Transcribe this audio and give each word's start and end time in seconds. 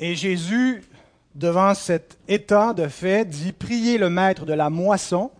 Et 0.00 0.14
Jésus, 0.14 0.82
devant 1.34 1.74
cet 1.74 2.18
état 2.28 2.72
de 2.72 2.88
fait, 2.88 3.24
dit 3.24 3.52
Priez 3.52 3.98
le 3.98 4.10
maître 4.10 4.44
de 4.44 4.52
la 4.52 4.70
moisson 4.70 5.30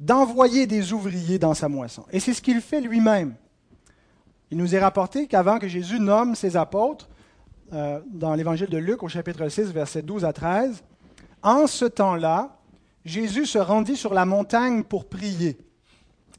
d'envoyer 0.00 0.66
des 0.66 0.92
ouvriers 0.92 1.38
dans 1.38 1.54
sa 1.54 1.68
moisson. 1.68 2.04
Et 2.12 2.20
c'est 2.20 2.34
ce 2.34 2.42
qu'il 2.42 2.60
fait 2.60 2.80
lui-même. 2.80 3.34
Il 4.50 4.58
nous 4.58 4.74
est 4.74 4.78
rapporté 4.78 5.26
qu'avant 5.26 5.58
que 5.58 5.68
Jésus 5.68 5.98
nomme 5.98 6.34
ses 6.34 6.56
apôtres, 6.56 7.08
euh, 7.72 8.00
dans 8.06 8.34
l'évangile 8.34 8.68
de 8.68 8.78
Luc 8.78 9.02
au 9.02 9.08
chapitre 9.08 9.48
6, 9.48 9.72
versets 9.72 10.02
12 10.02 10.24
à 10.24 10.32
13, 10.32 10.84
en 11.42 11.66
ce 11.66 11.84
temps-là, 11.84 12.56
Jésus 13.04 13.46
se 13.46 13.58
rendit 13.58 13.96
sur 13.96 14.14
la 14.14 14.24
montagne 14.24 14.82
pour 14.82 15.06
prier, 15.06 15.56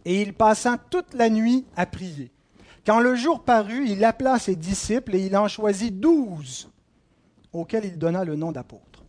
et 0.06 0.22
il 0.22 0.34
passa 0.34 0.78
toute 0.90 1.14
la 1.14 1.30
nuit 1.30 1.66
à 1.76 1.86
prier. 1.86 2.32
Quand 2.86 3.00
le 3.00 3.16
jour 3.16 3.44
parut, 3.44 3.88
il 3.90 4.06
appela 4.06 4.40
ses 4.40 4.56
disciples 4.56 5.16
et 5.16 5.26
il 5.26 5.36
en 5.36 5.50
choisit 5.50 6.00
douze, 6.00 6.70
auxquels 7.54 7.86
il 7.86 7.98
donna 7.98 8.24
le 8.24 8.36
nom 8.36 8.52
d'apôtres. 8.52 9.04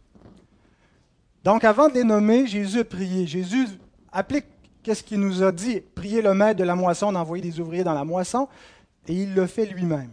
Donc 1.44 1.64
avant 1.64 1.88
de 1.88 1.94
les 1.94 2.04
nommer, 2.04 2.46
Jésus 2.46 2.80
a 2.80 2.84
prié. 2.84 3.26
Jésus 3.26 3.66
applique 4.12 4.46
qu'est-ce 4.82 5.02
qu'il 5.02 5.20
nous 5.20 5.42
a 5.42 5.52
dit, 5.52 5.80
prier 5.80 6.22
le 6.22 6.34
maître 6.34 6.58
de 6.58 6.64
la 6.64 6.74
moisson 6.74 7.12
d'envoyer 7.12 7.42
des 7.42 7.60
ouvriers 7.60 7.84
dans 7.84 7.94
la 7.94 8.04
moisson, 8.04 8.48
et 9.06 9.14
il 9.14 9.34
le 9.34 9.46
fait 9.46 9.66
lui-même. 9.66 10.10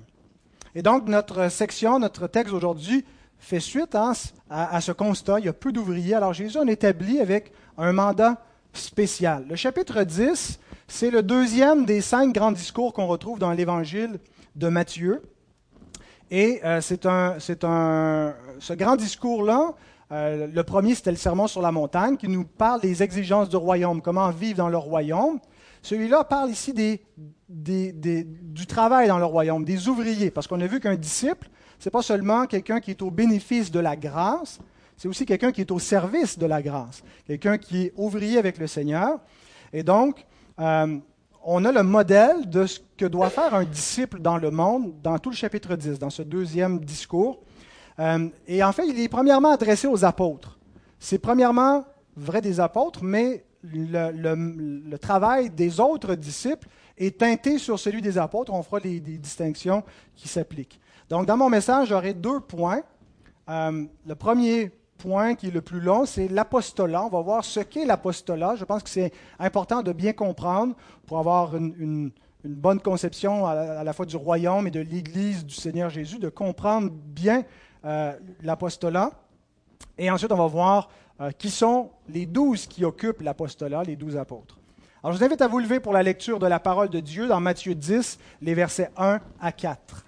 Et 0.75 0.81
donc 0.81 1.07
notre 1.07 1.49
section, 1.49 1.99
notre 1.99 2.27
texte 2.27 2.53
aujourd'hui 2.53 3.05
fait 3.37 3.59
suite 3.59 3.95
hein, 3.95 4.13
à, 4.49 4.81
ce 4.81 4.91
constat. 4.91 5.39
Il 5.39 5.45
y 5.45 5.49
a 5.49 5.53
peu 5.53 5.71
d'ouvriers. 5.71 6.15
Alors 6.15 6.33
Jésus 6.33 6.57
en 6.57 6.67
établit 6.67 7.19
avec 7.19 7.51
un 7.77 7.93
mandat 7.93 8.41
spécial. 8.73 9.45
Le 9.47 9.55
chapitre 9.55 10.03
10, 10.03 10.59
c'est 10.87 11.11
le 11.11 11.23
deuxième 11.23 11.85
des 11.85 12.01
cinq 12.01 12.33
grands 12.33 12.51
discours 12.51 12.93
qu'on 12.93 13.07
retrouve 13.07 13.39
dans 13.39 13.51
l'évangile 13.51 14.19
de 14.55 14.67
Matthieu. 14.67 15.21
Et 16.31 16.59
euh, 16.63 16.81
c'est 16.81 17.05
un, 17.05 17.37
un, 17.63 18.33
ce 18.59 18.73
grand 18.73 18.95
discours-là, 18.95 19.73
euh, 20.11 20.47
le 20.47 20.63
premier, 20.63 20.95
c'était 20.95 21.11
le 21.11 21.17
sermon 21.17 21.47
sur 21.47 21.61
la 21.61 21.71
montagne, 21.71 22.17
qui 22.17 22.27
nous 22.27 22.45
parle 22.45 22.81
des 22.81 23.01
exigences 23.01 23.49
du 23.49 23.55
royaume, 23.55 24.01
comment 24.01 24.29
vivre 24.29 24.57
dans 24.57 24.69
le 24.69 24.77
royaume. 24.77 25.39
Celui-là 25.81 26.23
parle 26.23 26.49
ici 26.49 26.73
des, 26.73 27.03
du 27.47 28.65
travail 28.65 29.07
dans 29.07 29.19
le 29.19 29.25
royaume, 29.25 29.63
des 29.63 29.87
ouvriers, 29.87 30.31
parce 30.31 30.47
qu'on 30.47 30.61
a 30.61 30.67
vu 30.67 30.79
qu'un 30.79 30.95
disciple, 30.95 31.47
ce 31.79 31.87
n'est 31.87 31.91
pas 31.91 32.01
seulement 32.01 32.45
quelqu'un 32.45 32.79
qui 32.79 32.91
est 32.91 33.01
au 33.01 33.11
bénéfice 33.11 33.71
de 33.71 33.79
la 33.79 33.95
grâce, 33.95 34.59
c'est 34.97 35.07
aussi 35.07 35.25
quelqu'un 35.25 35.51
qui 35.51 35.61
est 35.61 35.71
au 35.71 35.79
service 35.79 36.39
de 36.39 36.45
la 36.45 36.61
grâce, 36.61 37.03
quelqu'un 37.27 37.57
qui 37.57 37.83
est 37.83 37.93
ouvrier 37.97 38.37
avec 38.37 38.57
le 38.57 38.67
Seigneur. 38.67 39.19
Et 39.73 39.83
donc, 39.83 40.25
euh, 40.59 40.97
on 41.47 41.63
a 41.63 41.71
le 41.71 41.83
modèle 41.83 42.49
de 42.49 42.65
ce 42.65 42.79
que 42.97 43.05
doit 43.05 43.29
faire 43.29 43.53
un 43.53 43.63
disciple 43.63 44.19
dans 44.19 44.37
le 44.37 44.49
monde, 44.49 44.95
dans 45.03 45.19
tout 45.19 45.29
le 45.29 45.35
chapitre 45.35 45.75
10, 45.75 45.99
dans 45.99 46.09
ce 46.09 46.23
deuxième 46.23 46.79
discours. 46.79 47.39
Euh, 47.99 48.27
et 48.47 48.63
en 48.63 48.71
fait, 48.71 48.87
il 48.87 48.99
est 48.99 49.07
premièrement 49.07 49.51
adressé 49.51 49.87
aux 49.87 50.03
apôtres. 50.03 50.57
C'est 50.99 51.19
premièrement 51.19 51.85
vrai 52.17 52.41
des 52.41 52.59
apôtres, 52.59 53.03
mais 53.03 53.45
le, 53.63 54.97
travail 54.97 55.51
des 55.51 55.79
autres 55.79 56.15
disciples 56.15 56.67
est 56.97 57.19
teinté 57.19 57.59
sur 57.59 57.77
celui 57.77 58.01
des 58.01 58.17
apôtres. 58.17 58.51
On 58.51 58.63
fera 58.63 58.79
des 58.79 58.99
distinctions 58.99 59.83
qui 60.15 60.27
s'appliquent. 60.27 60.79
Donc, 61.09 61.27
dans 61.27 61.37
mon 61.37 61.49
message, 61.49 61.89
j'aurai 61.89 62.15
deux 62.15 62.39
points. 62.39 62.81
Euh, 63.49 63.85
le 64.07 64.15
premier 64.15 64.71
point, 65.05 65.35
qui 65.35 65.47
est 65.47 65.51
le 65.51 65.61
plus 65.61 65.79
long, 65.79 66.05
c'est 66.05 66.27
l'apostolat. 66.27 67.05
On 67.05 67.09
va 67.09 67.21
voir 67.21 67.45
ce 67.45 67.59
qu'est 67.59 67.85
l'apostolat. 67.85 68.55
Je 68.55 68.65
pense 68.65 68.81
que 68.83 68.89
c'est 68.89 69.11
important 69.39 69.83
de 69.83 69.93
bien 69.93 70.13
comprendre 70.13 70.75
pour 71.05 71.19
avoir 71.19 71.55
une, 71.55 72.11
bonne 72.43 72.79
conception 72.79 73.45
à 73.47 73.83
la, 73.83 73.93
fois 73.93 74.05
du 74.05 74.15
royaume 74.15 74.67
et 74.67 74.71
de 74.71 74.79
l'Église 74.79 75.45
du 75.45 75.55
Seigneur 75.55 75.89
Jésus, 75.89 76.19
de 76.19 76.29
comprendre 76.29 76.91
bien 76.91 77.43
euh, 77.85 78.13
l'apostolat. 78.43 79.11
Et 79.97 80.11
ensuite, 80.11 80.31
on 80.31 80.37
va 80.37 80.47
voir 80.47 80.89
euh, 81.21 81.31
qui 81.31 81.49
sont 81.49 81.89
les 82.09 82.25
douze 82.25 82.67
qui 82.67 82.85
occupent 82.85 83.21
l'apostolat, 83.21 83.83
les 83.83 83.95
douze 83.95 84.17
apôtres. 84.17 84.59
Alors, 85.03 85.13
je 85.13 85.19
vous 85.19 85.23
invite 85.23 85.41
à 85.41 85.47
vous 85.47 85.59
lever 85.59 85.79
pour 85.79 85.93
la 85.93 86.03
lecture 86.03 86.39
de 86.39 86.47
la 86.47 86.59
parole 86.59 86.89
de 86.89 86.99
Dieu 86.99 87.27
dans 87.27 87.39
Matthieu 87.39 87.73
10, 87.73 88.19
les 88.41 88.53
versets 88.53 88.91
1 88.97 89.19
à 89.39 89.51
4. 89.51 90.04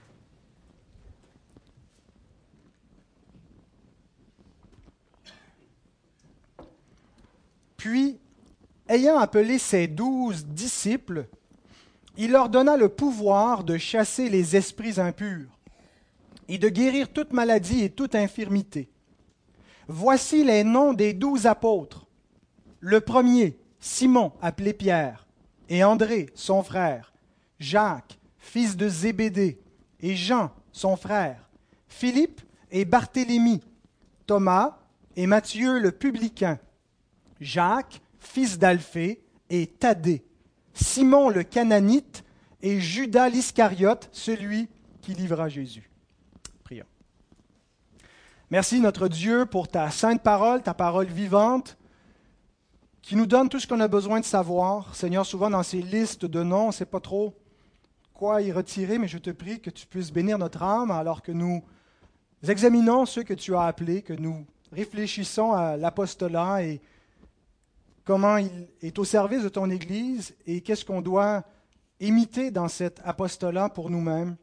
Puis, 7.77 8.19
ayant 8.89 9.17
appelé 9.17 9.59
ses 9.59 9.87
douze 9.87 10.45
disciples, 10.45 11.27
il 12.17 12.31
leur 12.31 12.49
donna 12.49 12.75
le 12.75 12.89
pouvoir 12.89 13.63
de 13.63 13.77
chasser 13.77 14.29
les 14.29 14.55
esprits 14.55 14.99
impurs 14.99 15.59
et 16.47 16.57
de 16.57 16.69
guérir 16.69 17.13
toute 17.13 17.33
maladie 17.33 17.83
et 17.83 17.91
toute 17.91 18.15
infirmité. 18.15 18.89
Voici 19.87 20.43
les 20.43 20.63
noms 20.63 20.93
des 20.93 21.13
douze 21.13 21.45
apôtres. 21.45 22.07
Le 22.79 22.99
premier, 22.99 23.57
Simon, 23.79 24.31
appelé 24.41 24.73
Pierre, 24.73 25.27
et 25.69 25.83
André, 25.83 26.27
son 26.33 26.63
frère, 26.63 27.13
Jacques, 27.59 28.17
fils 28.37 28.75
de 28.75 28.89
Zébédée, 28.89 29.59
et 29.99 30.15
Jean, 30.15 30.51
son 30.71 30.95
frère, 30.95 31.49
Philippe 31.87 32.41
et 32.71 32.85
Barthélemy, 32.85 33.61
Thomas 34.25 34.79
et 35.15 35.27
Matthieu 35.27 35.79
le 35.79 35.91
publicain, 35.91 36.59
Jacques, 37.39 38.01
fils 38.19 38.57
d'Alphée, 38.57 39.21
et 39.49 39.67
Thaddée, 39.67 40.23
Simon 40.73 41.29
le 41.29 41.43
Cananite, 41.43 42.23
et 42.61 42.79
Judas 42.79 43.29
l'Iscariote, 43.29 44.09
celui 44.11 44.67
qui 45.01 45.13
livra 45.13 45.47
Jésus. 45.47 45.89
Prions. 46.63 46.85
Merci 48.49 48.79
notre 48.79 49.07
Dieu 49.07 49.45
pour 49.45 49.67
ta 49.67 49.89
sainte 49.89 50.21
parole, 50.21 50.61
ta 50.63 50.73
parole 50.73 51.07
vivante, 51.07 51.77
qui 53.01 53.15
nous 53.15 53.25
donne 53.25 53.47
tout 53.47 53.59
ce 53.59 53.67
qu'on 53.67 53.79
a 53.79 53.87
besoin 53.87 54.19
de 54.19 54.25
savoir. 54.25 54.93
Seigneur, 54.95 55.25
souvent 55.25 55.49
dans 55.49 55.63
ces 55.63 55.81
listes 55.81 56.25
de 56.25 56.43
noms, 56.43 56.65
on 56.65 56.67
ne 56.67 56.73
sait 56.73 56.85
pas 56.85 56.99
trop 56.99 57.33
quoi 58.13 58.41
y 58.41 58.51
retirer, 58.51 58.97
mais 58.97 59.07
je 59.07 59.19
te 59.19 59.29
prie 59.29 59.61
que 59.61 59.69
tu 59.69 59.85
puisses 59.85 60.11
bénir 60.11 60.37
notre 60.39 60.63
âme 60.63 60.91
alors 60.91 61.21
que 61.21 61.31
nous 61.31 61.63
examinons 62.45 63.05
ceux 63.05 63.23
que 63.23 63.33
tu 63.33 63.55
as 63.55 63.61
appelés, 63.61 64.01
que 64.01 64.13
nous 64.13 64.45
réfléchissons 64.71 65.53
à 65.53 65.77
l'apostolat 65.77 66.63
et 66.63 66.81
comment 68.07 68.37
il 68.37 68.69
est 68.81 68.97
au 68.97 69.03
service 69.03 69.43
de 69.43 69.49
ton 69.49 69.69
Église 69.69 70.33
et 70.45 70.61
qu'est-ce 70.61 70.85
qu'on 70.85 71.01
doit 71.01 71.43
imiter 71.99 72.51
dans 72.51 72.69
cet 72.69 73.01
apostolat 73.03 73.67
pour 73.67 73.89
nous-mêmes. 73.89 74.37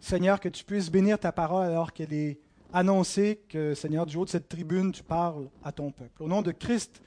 Seigneur, 0.00 0.40
que 0.40 0.48
tu 0.48 0.64
puisses 0.64 0.90
bénir 0.90 1.16
ta 1.16 1.30
parole 1.30 1.66
alors 1.66 1.92
qu'elle 1.92 2.12
est 2.12 2.40
annoncée, 2.72 3.40
que 3.48 3.74
Seigneur, 3.74 4.04
du 4.04 4.16
haut 4.16 4.24
de 4.24 4.30
cette 4.30 4.48
tribune, 4.48 4.90
tu 4.90 5.04
parles 5.04 5.48
à 5.62 5.70
ton 5.70 5.92
peuple. 5.92 6.20
Au 6.20 6.26
nom 6.26 6.42
de 6.42 6.50
Christ, 6.50 7.00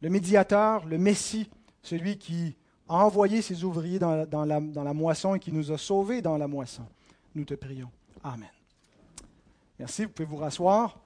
le 0.00 0.08
médiateur, 0.08 0.86
le 0.86 0.96
Messie, 0.96 1.50
celui 1.82 2.16
qui 2.16 2.56
a 2.88 3.04
envoyé 3.04 3.42
ses 3.42 3.64
ouvriers 3.64 3.98
dans 3.98 4.44
la, 4.46 4.94
moisson 4.94 5.34
et 5.34 5.38
qui 5.38 5.52
nous 5.52 5.72
a 5.72 5.76
sauvés 5.76 6.22
dans 6.22 6.38
la 6.38 6.48
moisson, 6.48 6.86
nous 7.34 7.44
te 7.44 7.54
prions. 7.54 7.90
Amen. 8.24 8.48
Merci, 9.78 10.04
vous 10.04 10.10
pouvez 10.10 10.28
vous 10.28 10.36
rasseoir. 10.36 11.05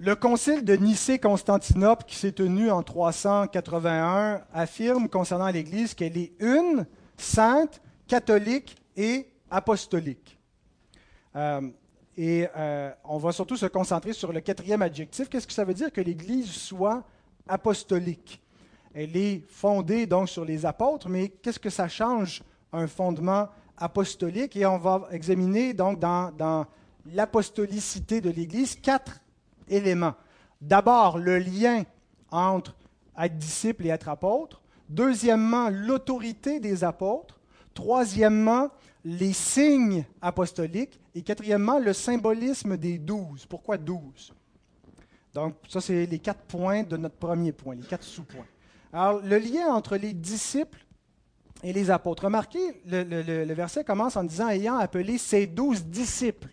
Le 0.00 0.14
concile 0.14 0.64
de 0.64 0.74
Nicée-Constantinople, 0.74 2.04
qui 2.06 2.14
s'est 2.14 2.30
tenu 2.30 2.70
en 2.70 2.84
381, 2.84 4.42
affirme 4.54 5.08
concernant 5.08 5.48
l'Église 5.48 5.92
qu'elle 5.94 6.16
est 6.16 6.34
une, 6.38 6.86
sainte, 7.16 7.82
catholique 8.06 8.76
et 8.96 9.28
apostolique. 9.50 10.38
Euh, 11.34 11.62
et 12.16 12.46
euh, 12.56 12.92
on 13.02 13.18
va 13.18 13.32
surtout 13.32 13.56
se 13.56 13.66
concentrer 13.66 14.12
sur 14.12 14.32
le 14.32 14.38
quatrième 14.38 14.82
adjectif. 14.82 15.28
Qu'est-ce 15.28 15.48
que 15.48 15.52
ça 15.52 15.64
veut 15.64 15.74
dire 15.74 15.92
que 15.92 16.00
l'Église 16.00 16.48
soit 16.48 17.02
apostolique? 17.48 18.40
Elle 18.94 19.16
est 19.16 19.42
fondée 19.48 20.06
donc 20.06 20.28
sur 20.28 20.44
les 20.44 20.64
apôtres, 20.64 21.08
mais 21.08 21.28
qu'est-ce 21.28 21.58
que 21.58 21.70
ça 21.70 21.88
change 21.88 22.44
un 22.72 22.86
fondement 22.86 23.48
apostolique? 23.76 24.54
Et 24.54 24.64
on 24.64 24.78
va 24.78 25.08
examiner 25.10 25.74
donc 25.74 25.98
dans, 25.98 26.30
dans 26.30 26.66
l'apostolicité 27.04 28.20
de 28.20 28.30
l'Église 28.30 28.76
quatre 28.76 29.20
éléments. 29.70 30.14
D'abord, 30.60 31.18
le 31.18 31.38
lien 31.38 31.84
entre 32.30 32.74
être 33.18 33.38
disciple 33.38 33.86
et 33.86 33.90
être 33.90 34.08
apôtre. 34.08 34.60
Deuxièmement, 34.88 35.68
l'autorité 35.70 36.60
des 36.60 36.84
apôtres. 36.84 37.38
Troisièmement, 37.74 38.70
les 39.04 39.32
signes 39.32 40.04
apostoliques. 40.20 41.00
Et 41.14 41.22
quatrièmement, 41.22 41.78
le 41.78 41.92
symbolisme 41.92 42.76
des 42.76 42.98
douze. 42.98 43.46
Pourquoi 43.46 43.76
douze? 43.76 44.32
Donc, 45.34 45.54
ça, 45.68 45.80
c'est 45.80 46.06
les 46.06 46.18
quatre 46.18 46.42
points 46.42 46.82
de 46.82 46.96
notre 46.96 47.16
premier 47.16 47.52
point, 47.52 47.74
les 47.74 47.82
quatre 47.82 48.04
sous-points. 48.04 48.46
Alors, 48.92 49.20
le 49.20 49.38
lien 49.38 49.68
entre 49.68 49.96
les 49.96 50.12
disciples 50.12 50.84
et 51.62 51.72
les 51.72 51.90
apôtres. 51.90 52.24
Remarquez, 52.24 52.80
le, 52.86 53.02
le 53.02 53.54
verset 53.54 53.84
commence 53.84 54.16
en 54.16 54.24
disant 54.24 54.48
ayant 54.48 54.76
appelé 54.76 55.18
ses 55.18 55.46
douze 55.46 55.84
disciples. 55.84 56.48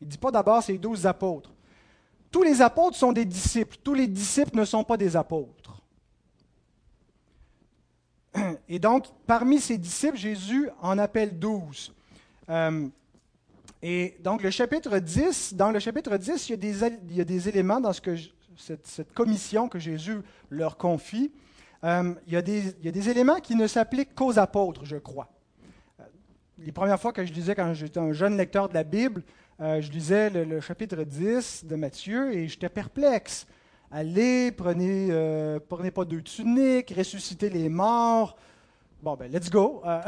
Il 0.00 0.06
ne 0.06 0.10
dit 0.10 0.18
pas 0.18 0.30
d'abord 0.30 0.62
ces 0.62 0.78
douze 0.78 1.06
apôtres. 1.06 1.52
Tous 2.30 2.42
les 2.42 2.62
apôtres 2.62 2.96
sont 2.96 3.12
des 3.12 3.24
disciples. 3.24 3.76
Tous 3.82 3.94
les 3.94 4.06
disciples 4.06 4.56
ne 4.56 4.64
sont 4.64 4.84
pas 4.84 4.96
des 4.96 5.16
apôtres. 5.16 5.82
Et 8.68 8.78
donc, 8.78 9.06
parmi 9.26 9.60
ces 9.60 9.78
disciples, 9.78 10.16
Jésus 10.16 10.70
en 10.80 10.98
appelle 10.98 11.38
douze. 11.38 11.92
Euh, 12.48 12.88
Et 13.82 14.16
donc, 14.20 14.42
le 14.42 14.50
chapitre 14.50 14.98
10, 14.98 15.54
dans 15.54 15.70
le 15.70 15.78
chapitre 15.78 16.16
10, 16.16 16.48
il 16.50 16.64
y 17.12 17.20
a 17.20 17.24
des, 17.24 17.48
éléments 17.48 17.80
dans 17.80 17.92
ce 17.92 18.00
que 18.00 18.14
cette, 18.56 18.86
cette, 18.86 19.12
commission 19.14 19.68
que 19.68 19.78
Jésus 19.78 20.18
leur 20.50 20.76
confie. 20.76 21.32
Euh, 21.82 22.14
il, 22.26 22.34
y 22.34 22.36
a 22.36 22.42
des, 22.42 22.74
il, 22.78 22.84
y 22.84 22.88
a 22.88 22.92
des, 22.92 23.08
éléments 23.08 23.40
qui 23.40 23.54
ne 23.54 23.66
s'appliquent 23.66 24.14
qu'aux 24.14 24.38
apôtres, 24.38 24.84
je 24.84 24.96
crois. 24.96 25.28
Euh, 25.98 26.04
les 26.58 26.72
premières 26.72 27.00
fois 27.00 27.12
que 27.12 27.24
je 27.24 27.32
lisais, 27.32 27.54
quand 27.54 27.72
j'étais 27.72 27.98
un 27.98 28.12
jeune 28.12 28.36
lecteur 28.36 28.68
de 28.68 28.74
la 28.74 28.84
Bible, 28.84 29.22
euh, 29.60 29.80
je 29.82 29.92
lisais 29.92 30.30
le, 30.30 30.60
chapitre 30.60 31.02
10 31.04 31.66
de 31.66 31.76
Matthieu 31.76 32.32
et 32.32 32.48
j'étais 32.48 32.70
perplexe. 32.70 33.46
Allez, 33.90 34.52
prenez, 34.52 35.08
euh, 35.10 35.58
prenez 35.68 35.90
pas 35.90 36.04
deux 36.04 36.22
tuniques, 36.22 36.94
ressuscitez 36.96 37.50
les 37.50 37.68
morts. 37.68 38.36
Bon, 39.02 39.16
ben, 39.16 39.30
let's 39.30 39.50
go. 39.50 39.82
Euh, 39.84 40.00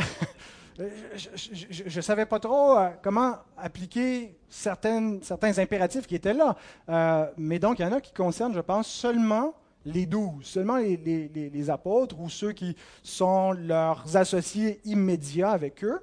je 0.79 1.97
ne 1.97 2.01
savais 2.01 2.25
pas 2.25 2.41
trop 2.41 2.79
comment 3.03 3.37
appliquer 3.59 4.35
certaines, 4.49 5.23
certains 5.23 5.59
impératifs 5.59 6.07
qui 6.07 6.15
étaient 6.15 6.35
là. 6.35 6.57
Mais 7.37 7.59
donc, 7.59 7.79
il 7.79 7.83
y 7.83 7.85
en 7.85 7.93
a 7.93 8.01
qui 8.01 8.15
concernent, 8.15 8.55
je 8.55 8.61
pense, 8.61 8.89
seulement 8.89 9.55
les 9.85 10.07
douze, 10.07 10.45
seulement 10.47 10.79
les, 10.79 11.71
apôtres 11.71 12.19
ou 12.21 12.31
ceux 12.31 12.53
qui 12.53 12.77
sont 13.03 13.53
leurs 13.53 14.17
associés 14.17 14.81
immédiats 14.85 15.51
avec 15.51 15.85
eux. 15.85 16.01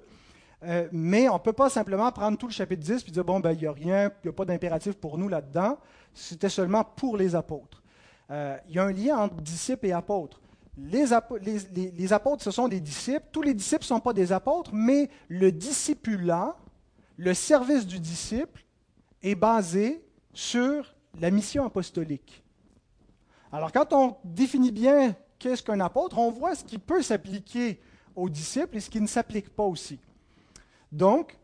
Euh, 0.64 0.88
mais 0.92 1.30
on 1.30 1.36
ne 1.36 1.40
peut 1.40 1.54
pas 1.54 1.70
simplement 1.70 2.12
prendre 2.12 2.38
tout 2.38 2.48
le 2.48 2.54
chapitre 2.54 2.82
10 2.82 3.06
et 3.08 3.12
dire, 3.12 3.24
bon, 3.24 3.40
ben, 3.40 3.52
il 3.54 3.60
n'y 3.60 3.68
a 3.68 3.72
rien, 3.72 4.12
il 4.24 4.28
n'y 4.28 4.30
a 4.30 4.34
pas 4.34 4.46
d'impératif 4.46 4.96
pour 4.96 5.18
nous 5.18 5.30
là-dedans. 5.30 5.78
C'était 6.14 6.50
seulement 6.50 6.84
pour 6.84 7.16
les 7.16 7.36
apôtres. 7.36 7.82
Euh, 8.30 8.58
il 8.68 8.76
y 8.76 8.80
a 8.80 8.84
un 8.84 8.92
lien 8.92 9.18
entre 9.18 9.36
disciples 9.36 9.88
et 9.88 9.92
apôtres 9.94 10.40
les, 10.88 12.14
apôtres, 12.14 12.44
ce 12.44 12.52
sont 12.52 12.68
des 12.68 12.80
disciples. 12.80 13.26
Tous 13.32 13.42
les 13.42 13.54
disciples 13.54 13.84
ne 13.84 13.88
sont 13.88 14.00
pas 14.00 14.14
des 14.14 14.32
apôtres, 14.32 14.72
mais 14.74 15.10
le 15.28 15.52
discipulat, 15.52 16.56
le 17.18 17.34
service 17.34 17.86
du 17.86 18.00
disciple, 18.00 18.64
est 19.22 19.36
basé 19.36 20.04
sur 20.34 20.96
la 21.20 21.32
mission 21.32 21.66
apostolique. 21.66 22.44
Alors, 23.52 23.72
quand 23.72 23.94
on 23.94 24.16
définit 24.24 24.72
bien 24.72 25.16
qu'est-ce 25.38 25.64
qu'un 25.64 25.80
apôtre, 25.80 26.18
on 26.18 26.32
voit 26.32 26.56
ce 26.56 26.64
qui 26.64 26.78
peut 26.78 27.02
s'appliquer 27.02 27.82
aux 28.16 28.30
disciples 28.30 28.78
et 28.78 28.80
ce 28.80 28.90
qui 28.90 29.02
ne 29.02 29.08
s'applique 29.08 29.50
pas 29.50 29.64
aussi. 29.64 30.00
Donc, 30.92 31.38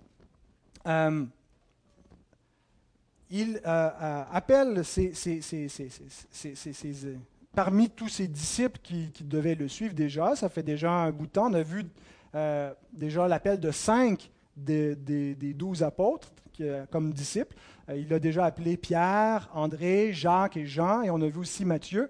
euh, 0.88 1.26
il 3.30 3.60
euh, 3.66 3.90
euh, 4.02 4.24
appelle 4.32 4.82
parmi 7.54 7.90
tous 7.90 8.10
ses 8.10 8.28
disciples 8.28 8.80
qui, 8.84 9.12
devaient 9.22 9.56
le 9.56 9.68
suivre 9.68 9.94
déjà. 9.94 10.36
Ça 10.36 10.50
fait 10.50 10.64
déjà 10.64 10.92
un 10.92 11.12
bout 11.12 11.26
de 11.26 11.32
temps. 11.32 11.50
On 11.50 11.54
a 11.54 11.64
vu 11.64 11.86
euh, 12.36 12.74
déjà 12.94 13.28
l'appel 13.28 13.60
de 13.60 13.72
cinq 13.72 14.30
des, 14.56 14.96
douze 15.56 15.84
apôtres 15.84 16.32
comme 16.92 17.12
disciples. 17.12 17.56
Euh, 17.90 17.98
il 17.98 18.14
a 18.14 18.20
déjà 18.20 18.46
appelé 18.46 18.78
Pierre, 18.78 19.50
André, 19.54 20.14
Jacques 20.14 20.58
et 20.58 20.66
Jean, 20.66 21.02
et 21.02 21.10
on 21.10 21.22
a 21.22 21.28
vu 21.28 21.40
aussi 21.40 21.66
Matthieu. 21.66 22.10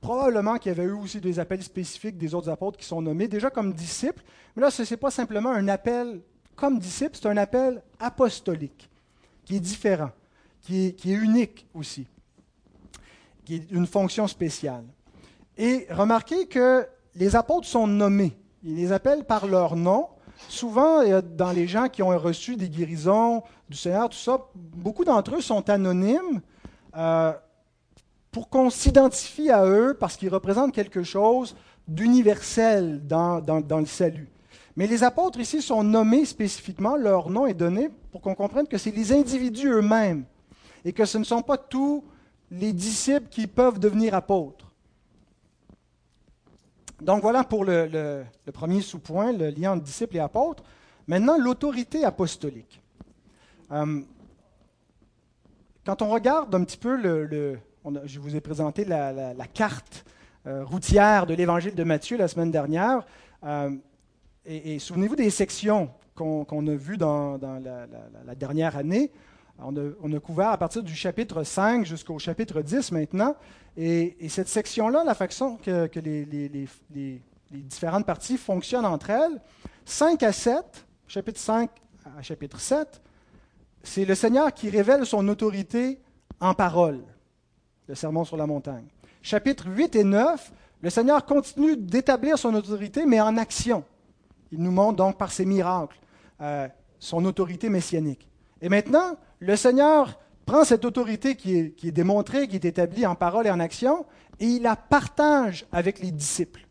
Probablement 0.00 0.58
qu'il 0.58 0.70
y 0.70 0.74
avait 0.74 0.88
eu 0.88 0.92
aussi 0.92 1.20
des 1.20 1.40
appels 1.40 1.62
spécifiques 1.62 2.16
des 2.16 2.34
autres 2.34 2.48
apôtres 2.48 2.78
qui 2.78 2.84
sont 2.84 3.02
nommés 3.02 3.26
déjà 3.26 3.50
comme 3.50 3.72
disciples. 3.72 4.22
Mais 4.54 4.62
là, 4.62 4.70
ce 4.70 4.88
n'est 4.88 4.96
pas 4.96 5.10
simplement 5.10 5.50
un 5.50 5.66
appel 5.68 6.20
comme 6.58 6.78
disciple, 6.78 7.12
c'est 7.14 7.28
un 7.28 7.36
appel 7.36 7.82
apostolique, 7.98 8.90
qui 9.44 9.56
est 9.56 9.60
différent, 9.60 10.10
qui 10.62 10.86
est 10.88 11.04
unique 11.04 11.66
aussi 11.72 12.06
qui 13.48 13.54
est 13.54 13.70
une 13.70 13.86
fonction 13.86 14.26
spéciale. 14.26 14.84
Et 15.56 15.86
remarquez 15.88 16.46
que 16.48 16.86
les 17.14 17.34
apôtres 17.34 17.66
sont 17.66 17.86
nommés. 17.86 18.36
Ils 18.62 18.76
les 18.76 18.92
appellent 18.92 19.24
par 19.24 19.46
leur 19.46 19.74
nom. 19.74 20.08
Souvent, 20.50 21.02
dans 21.22 21.52
les 21.52 21.66
gens 21.66 21.88
qui 21.88 22.02
ont 22.02 22.08
reçu 22.08 22.56
des 22.56 22.68
guérisons 22.68 23.42
du 23.70 23.78
Seigneur, 23.78 24.10
tout 24.10 24.18
ça, 24.18 24.38
beaucoup 24.54 25.02
d'entre 25.02 25.36
eux 25.36 25.40
sont 25.40 25.70
anonymes 25.70 26.42
euh, 26.94 27.32
pour 28.30 28.50
qu'on 28.50 28.68
s'identifie 28.68 29.50
à 29.50 29.64
eux 29.64 29.96
parce 29.98 30.18
qu'ils 30.18 30.28
représentent 30.28 30.74
quelque 30.74 31.02
chose 31.02 31.56
d'universel 31.88 33.00
dans, 33.06 33.42
le 33.66 33.86
salut. 33.86 34.28
Mais 34.76 34.86
les 34.86 35.02
apôtres 35.02 35.40
ici 35.40 35.60
sont 35.60 35.82
nommés 35.82 36.24
spécifiquement, 36.24 36.96
leur 36.96 37.30
nom 37.30 37.46
est 37.46 37.54
donné 37.54 37.88
pour 38.12 38.20
qu'on 38.20 38.34
comprenne 38.34 38.66
que 38.66 38.78
c'est 38.78 38.90
les 38.90 39.12
individus 39.12 39.68
eux-mêmes 39.68 40.24
et 40.84 40.92
que 40.92 41.04
ce 41.04 41.18
ne 41.18 41.24
sont 41.24 41.42
pas 41.42 41.58
tous 41.58 42.04
les 42.50 42.72
disciples 42.72 43.28
qui 43.28 43.46
peuvent 43.46 43.78
devenir 43.78 44.14
apôtres. 44.14 44.72
Donc 47.00 47.22
voilà 47.22 47.44
pour 47.44 47.64
le, 47.64 48.24
premier 48.52 48.80
sous-point, 48.80 49.32
le 49.32 49.50
lien 49.50 49.72
entre 49.72 49.84
disciples 49.84 50.16
et 50.16 50.20
apôtres. 50.20 50.64
Maintenant, 51.06 51.38
l'autorité 51.38 52.04
apostolique. 52.04 52.82
Euh, 53.70 54.00
quand 55.86 56.02
on 56.02 56.08
regarde 56.10 56.54
un 56.54 56.64
petit 56.64 56.76
peu 56.76 56.96
le... 56.96 57.58
je 58.04 58.18
vous 58.18 58.36
ai 58.36 58.40
présenté 58.40 58.84
la, 58.84 59.34
carte 59.52 60.04
euh, 60.46 60.64
routière 60.64 61.26
de 61.26 61.34
l'évangile 61.34 61.74
de 61.74 61.84
Matthieu 61.84 62.16
la 62.16 62.28
semaine 62.28 62.50
dernière. 62.50 63.06
Euh, 63.44 63.70
et, 64.48 64.78
souvenez-vous 64.78 65.16
des 65.16 65.30
sections 65.30 65.90
qu'on 66.14 66.66
a 66.66 66.74
vues 66.74 66.96
dans, 66.96 67.38
la, 67.38 68.34
dernière 68.34 68.76
année. 68.76 69.12
On 69.58 70.12
a, 70.12 70.20
couvert 70.20 70.48
à 70.48 70.56
partir 70.56 70.82
du 70.82 70.94
chapitre 70.94 71.42
5 71.42 71.84
jusqu'au 71.84 72.18
chapitre 72.18 72.62
10 72.62 72.92
maintenant. 72.92 73.36
Et, 73.76 74.16
cette 74.28 74.48
section-là, 74.48 75.04
la 75.04 75.14
façon 75.14 75.58
que, 75.62 75.98
les, 76.00 76.68
différentes 77.50 78.06
parties 78.06 78.38
fonctionnent 78.38 78.86
entre 78.86 79.10
elles, 79.10 79.40
5 79.84 80.22
à 80.22 80.32
7, 80.32 80.86
chapitre 81.06 81.40
5 81.40 81.70
à 82.18 82.22
chapitre 82.22 82.58
7, 82.58 83.02
c'est 83.82 84.06
le 84.06 84.14
Seigneur 84.14 84.52
qui 84.52 84.70
révèle 84.70 85.04
son 85.04 85.26
autorité 85.28 86.00
en 86.40 86.54
parole, 86.54 87.02
le 87.86 87.94
sermon 87.94 88.24
sur 88.24 88.36
la 88.36 88.46
montagne. 88.46 88.86
Chapitre 89.20 89.66
8 89.68 89.96
et 89.96 90.04
9, 90.04 90.52
le 90.80 90.90
Seigneur 90.90 91.24
continue 91.26 91.76
d'établir 91.76 92.38
son 92.38 92.54
autorité, 92.54 93.04
mais 93.04 93.20
en 93.20 93.36
action. 93.36 93.84
Il 94.52 94.62
nous 94.62 94.70
montre 94.70 94.96
donc 94.96 95.18
par 95.18 95.32
ses 95.32 95.44
miracles 95.44 95.98
euh, 96.40 96.68
son 96.98 97.24
autorité 97.24 97.68
messianique. 97.68 98.28
Et 98.60 98.68
maintenant, 98.68 99.16
le 99.40 99.56
Seigneur 99.56 100.18
prend 100.46 100.64
cette 100.64 100.84
autorité 100.84 101.36
qui 101.36 101.56
est, 101.56 101.92
démontrée, 101.92 102.48
qui 102.48 102.56
est 102.56 102.64
établie 102.64 103.06
en 103.06 103.14
parole 103.14 103.46
et 103.46 103.50
en 103.50 103.60
action, 103.60 104.06
et 104.40 104.46
il 104.46 104.62
la 104.62 104.76
partage 104.76 105.66
avec 105.70 106.00
les 106.00 106.10
disciples. 106.10 106.66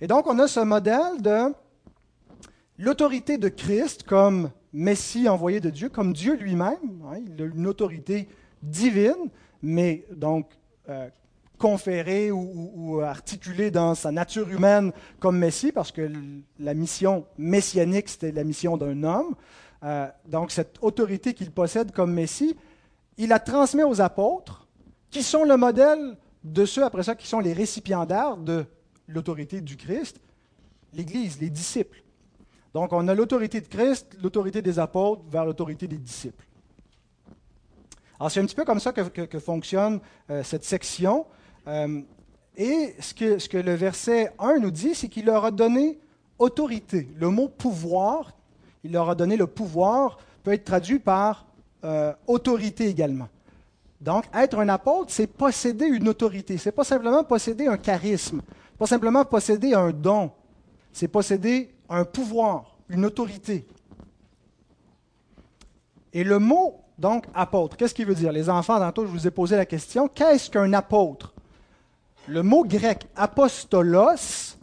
Et 0.00 0.06
donc, 0.06 0.26
on 0.26 0.38
a 0.38 0.46
ce 0.46 0.60
modèle 0.60 1.20
de 1.20 1.52
l'autorité 2.78 3.38
de 3.38 3.48
Christ 3.48 4.02
comme 4.02 4.50
Messie 4.72 5.28
envoyé 5.28 5.60
de 5.60 5.70
Dieu, 5.70 5.88
comme 5.88 6.12
Dieu 6.12 6.36
lui-même. 6.36 7.02
Hein, 7.06 7.18
il 7.26 7.42
a 7.42 7.46
une 7.46 7.66
autorité 7.66 8.28
divine, 8.62 9.30
mais 9.62 10.04
donc 10.14 10.50
euh, 10.88 11.08
conférée 11.62 12.32
ou, 12.32 13.00
articulée 13.02 13.70
dans 13.70 13.94
sa 13.94 14.10
nature 14.10 14.48
humaine 14.50 14.90
comme 15.20 15.38
Messie, 15.38 15.70
parce 15.70 15.92
que 15.92 16.10
la 16.58 16.74
mission 16.74 17.24
messianique, 17.38 18.08
c'était 18.08 18.32
la 18.32 18.42
mission 18.42 18.76
d'un 18.76 19.04
homme. 19.04 19.36
Euh, 19.84 20.08
donc 20.26 20.50
cette 20.50 20.76
autorité 20.82 21.34
qu'il 21.34 21.52
possède 21.52 21.92
comme 21.92 22.12
Messie, 22.12 22.56
il 23.16 23.28
la 23.28 23.38
transmet 23.38 23.84
aux 23.84 24.00
apôtres, 24.00 24.66
qui 25.08 25.22
sont 25.22 25.44
le 25.44 25.56
modèle 25.56 26.16
de 26.42 26.64
ceux, 26.64 26.82
après 26.82 27.04
ça, 27.04 27.14
qui 27.14 27.28
sont 27.28 27.38
les 27.38 27.52
récipiendaires 27.52 28.36
de 28.36 28.64
l'autorité 29.06 29.60
du 29.60 29.76
Christ, 29.76 30.20
l'Église, 30.92 31.40
les 31.40 31.50
disciples. 31.50 32.02
Donc 32.74 32.92
on 32.92 33.06
a 33.06 33.14
l'autorité 33.14 33.60
de 33.60 33.68
Christ, 33.68 34.18
l'autorité 34.20 34.62
des 34.62 34.80
apôtres 34.80 35.22
vers 35.30 35.44
l'autorité 35.44 35.86
des 35.86 35.98
disciples. 35.98 36.44
Alors 38.18 38.32
c'est 38.32 38.40
un 38.40 38.46
petit 38.46 38.56
peu 38.56 38.64
comme 38.64 38.80
ça 38.80 38.92
que, 38.92 39.38
fonctionne 39.38 40.00
euh, 40.28 40.42
cette 40.42 40.64
section. 40.64 41.26
Euh, 41.68 42.00
et 42.56 42.94
ce 43.00 43.14
que, 43.14 43.38
ce 43.38 43.48
que 43.48 43.58
le 43.58 43.74
verset 43.74 44.32
1 44.38 44.58
nous 44.58 44.70
dit, 44.70 44.94
c'est 44.94 45.08
qu'il 45.08 45.26
leur 45.26 45.44
a 45.44 45.50
donné 45.50 45.98
autorité. 46.38 47.08
Le 47.16 47.30
mot 47.30 47.48
pouvoir 47.48 48.32
il 48.84 48.92
leur 48.92 49.08
a 49.08 49.14
donné 49.14 49.36
le 49.36 49.46
pouvoir, 49.46 50.18
peut 50.42 50.52
être 50.52 50.64
traduit 50.64 50.98
par 50.98 51.46
euh, 51.84 52.12
autorité 52.26 52.86
également. 52.86 53.28
Donc, 54.00 54.24
être 54.34 54.58
un 54.58 54.68
apôtre, 54.68 55.12
c'est 55.12 55.28
posséder 55.28 55.86
une 55.86 56.08
autorité. 56.08 56.58
C'est 56.58 56.72
pas 56.72 56.84
simplement 56.84 57.22
posséder 57.22 57.68
un 57.68 57.76
charisme, 57.76 58.42
pas 58.76 58.86
simplement 58.86 59.24
posséder 59.24 59.74
un 59.74 59.90
don. 59.90 60.32
C'est 60.92 61.08
posséder 61.08 61.72
un 61.88 62.04
pouvoir, 62.04 62.76
une 62.88 63.04
autorité. 63.04 63.64
Et 66.12 66.24
le 66.24 66.38
mot, 66.38 66.80
donc, 66.98 67.26
apôtre, 67.32 67.76
qu'est-ce 67.76 67.94
qu'il 67.94 68.06
veut 68.06 68.14
dire? 68.14 68.32
Les 68.32 68.50
enfants, 68.50 68.78
tantôt, 68.78 69.06
je 69.06 69.10
vous 69.10 69.26
ai 69.26 69.30
posé 69.30 69.56
la 69.56 69.64
question 69.64 70.08
qu'est-ce 70.08 70.50
qu'un 70.50 70.72
apôtre? 70.72 71.31
Le 72.28 72.42
mot 72.42 72.64
grec 72.64 73.06
apostolos 73.16 74.56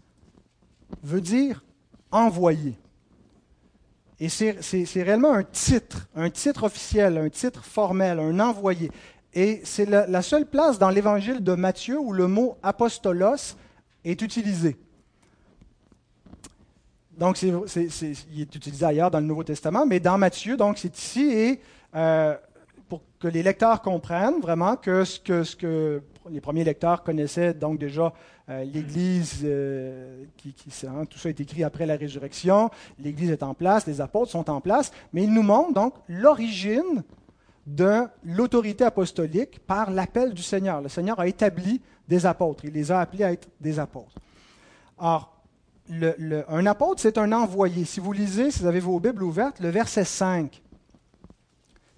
veut 1.04 1.22
dire 1.22 1.64
envoyé. 2.12 2.78
Et 4.20 4.28
c'est 4.28 5.02
réellement 5.02 5.34
un 5.34 5.44
titre, 5.44 6.08
un 6.16 6.30
titre 6.30 6.64
officiel, 6.64 7.18
un 7.18 7.30
titre 7.30 7.64
formel, 7.64 8.20
un 8.20 8.40
envoyé. 8.40 8.92
Et 9.34 9.62
c'est 9.64 9.86
la, 9.86 10.22
seule 10.22 10.46
place 10.46 10.78
dans 10.80 10.90
l'évangile 10.90 11.44
de 11.44 11.54
Matthieu 11.54 11.98
où 12.00 12.12
le 12.12 12.28
mot 12.28 12.58
apostolos 12.64 13.56
est 14.04 14.22
utilisé. 14.22 14.78
Donc, 17.18 17.42
il 17.42 18.42
est 18.42 18.56
utilisé 18.56 18.86
ailleurs 18.86 19.12
dans 19.12 19.20
le 19.20 19.26
Nouveau 19.26 19.44
Testament, 19.44 19.86
mais 19.86 20.00
dans 20.00 20.18
Matthieu, 20.18 20.56
donc 20.58 20.78
c'est 20.78 20.98
ici, 20.98 21.30
et 21.30 21.62
euh, 21.96 22.36
pour 22.88 23.02
que 23.20 23.28
les 23.28 23.44
lecteurs 23.44 23.82
comprennent 23.82 24.40
vraiment 24.42 24.78
que 24.78 25.04
ce 25.04 25.20
que, 25.20 25.44
ce 25.44 25.56
que 25.56 26.02
les 26.32 26.42
premiers 26.42 26.64
lecteurs 26.64 27.04
connaissaient 27.04 27.54
donc 27.54 27.80
déjà 27.80 28.14
euh, 28.50 28.64
l'Église, 28.64 29.42
euh, 29.44 30.24
qui, 30.38 30.54
hein, 30.88 31.06
tout 31.06 31.20
ça 31.20 31.30
est 31.30 31.40
écrit 31.40 31.64
après 31.64 31.86
la 31.86 31.96
résurrection, 31.96 32.70
l'Église 32.98 33.32
est 33.32 33.44
en 33.44 33.54
place, 33.54 33.86
les 33.86 34.02
apôtres 34.02 34.32
sont 34.32 34.50
en 34.50 34.62
place, 34.62 34.92
mais 35.14 35.24
il 35.24 35.34
nous 35.34 35.44
montre 35.44 35.74
donc 35.74 35.94
l'origine 36.08 37.04
de 37.68 38.06
l'autorité 38.24 38.84
apostolique 38.84 39.60
par 39.60 39.92
l'appel 39.92 40.34
du 40.34 40.42
Seigneur. 40.42 40.82
Le 40.82 40.90
Seigneur 40.90 41.20
a 41.20 41.28
établi 41.28 41.82
des 42.08 42.26
apôtres, 42.26 42.66
il 42.66 42.74
les 42.74 42.92
a 42.92 43.02
appelés 43.02 43.24
à 43.24 43.32
être 43.32 43.48
des 43.62 43.78
apôtres. 43.78 44.16
Or, 44.98 45.36
un 45.90 46.66
apôtre, 46.66 47.02
c'est 47.02 47.18
un 47.18 47.32
envoyé. 47.32 47.86
Si 47.86 48.00
vous 48.00 48.14
lisez, 48.14 48.52
si 48.52 48.62
vous 48.62 48.68
avez 48.68 48.80
vos 48.80 49.00
Bibles 49.00 49.24
ouvertes, 49.24 49.60
le 49.60 49.70
verset 49.70 50.06
5, 50.06 50.62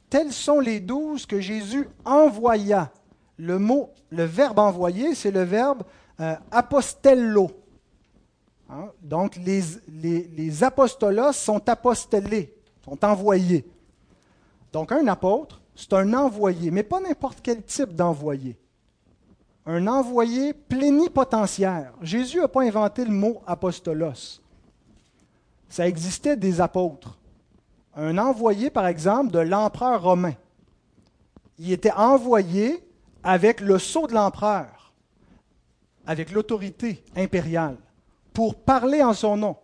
tels 0.09 0.31
sont 0.31 0.59
les 0.59 0.79
douze 0.79 1.25
que 1.25 1.39
Jésus 1.39 1.87
envoya. 2.05 2.91
Le 3.41 3.57
mot, 3.57 3.89
le 4.11 4.23
verbe 4.23 4.59
envoyer, 4.59 5.15
c'est 5.15 5.31
le 5.31 5.41
verbe 5.41 5.81
euh, 6.19 6.35
apostello. 6.51 7.49
Hein? 8.69 8.91
Donc, 9.01 9.35
les, 9.37 9.63
les, 9.89 10.63
apostolos 10.63 11.33
sont 11.33 11.67
apostellés, 11.67 12.55
sont 12.85 13.03
envoyés. 13.03 13.65
Donc, 14.71 14.91
un 14.91 15.07
apôtre, 15.07 15.59
c'est 15.75 15.91
un 15.93 16.13
envoyé, 16.13 16.69
mais 16.69 16.83
pas 16.83 16.99
n'importe 16.99 17.39
quel 17.41 17.63
type 17.63 17.95
d'envoyé. 17.95 18.59
Un 19.65 19.87
envoyé 19.87 20.53
plénipotentiaire. 20.53 21.93
Jésus 22.03 22.41
n'a 22.41 22.47
pas 22.47 22.61
inventé 22.61 23.03
le 23.05 23.11
mot 23.11 23.41
apostolos. 23.47 24.39
Ça 25.67 25.87
existait 25.87 26.37
des 26.37 26.61
apôtres. 26.61 27.17
Un 27.95 28.19
envoyé, 28.19 28.69
par 28.69 28.85
exemple, 28.85 29.31
de 29.31 29.39
l'empereur 29.39 30.03
romain. 30.03 30.35
Il 31.57 31.71
était 31.71 31.91
envoyé 31.91 32.83
avec 33.23 33.59
le 33.61 33.79
sceau 33.79 34.07
de 34.07 34.13
l'empereur 34.13 34.81
avec 36.05 36.31
l'autorité 36.31 37.03
impériale 37.15 37.77
pour 38.33 38.55
parler 38.55 39.03
en 39.03 39.13
son 39.13 39.37
nom, 39.37 39.57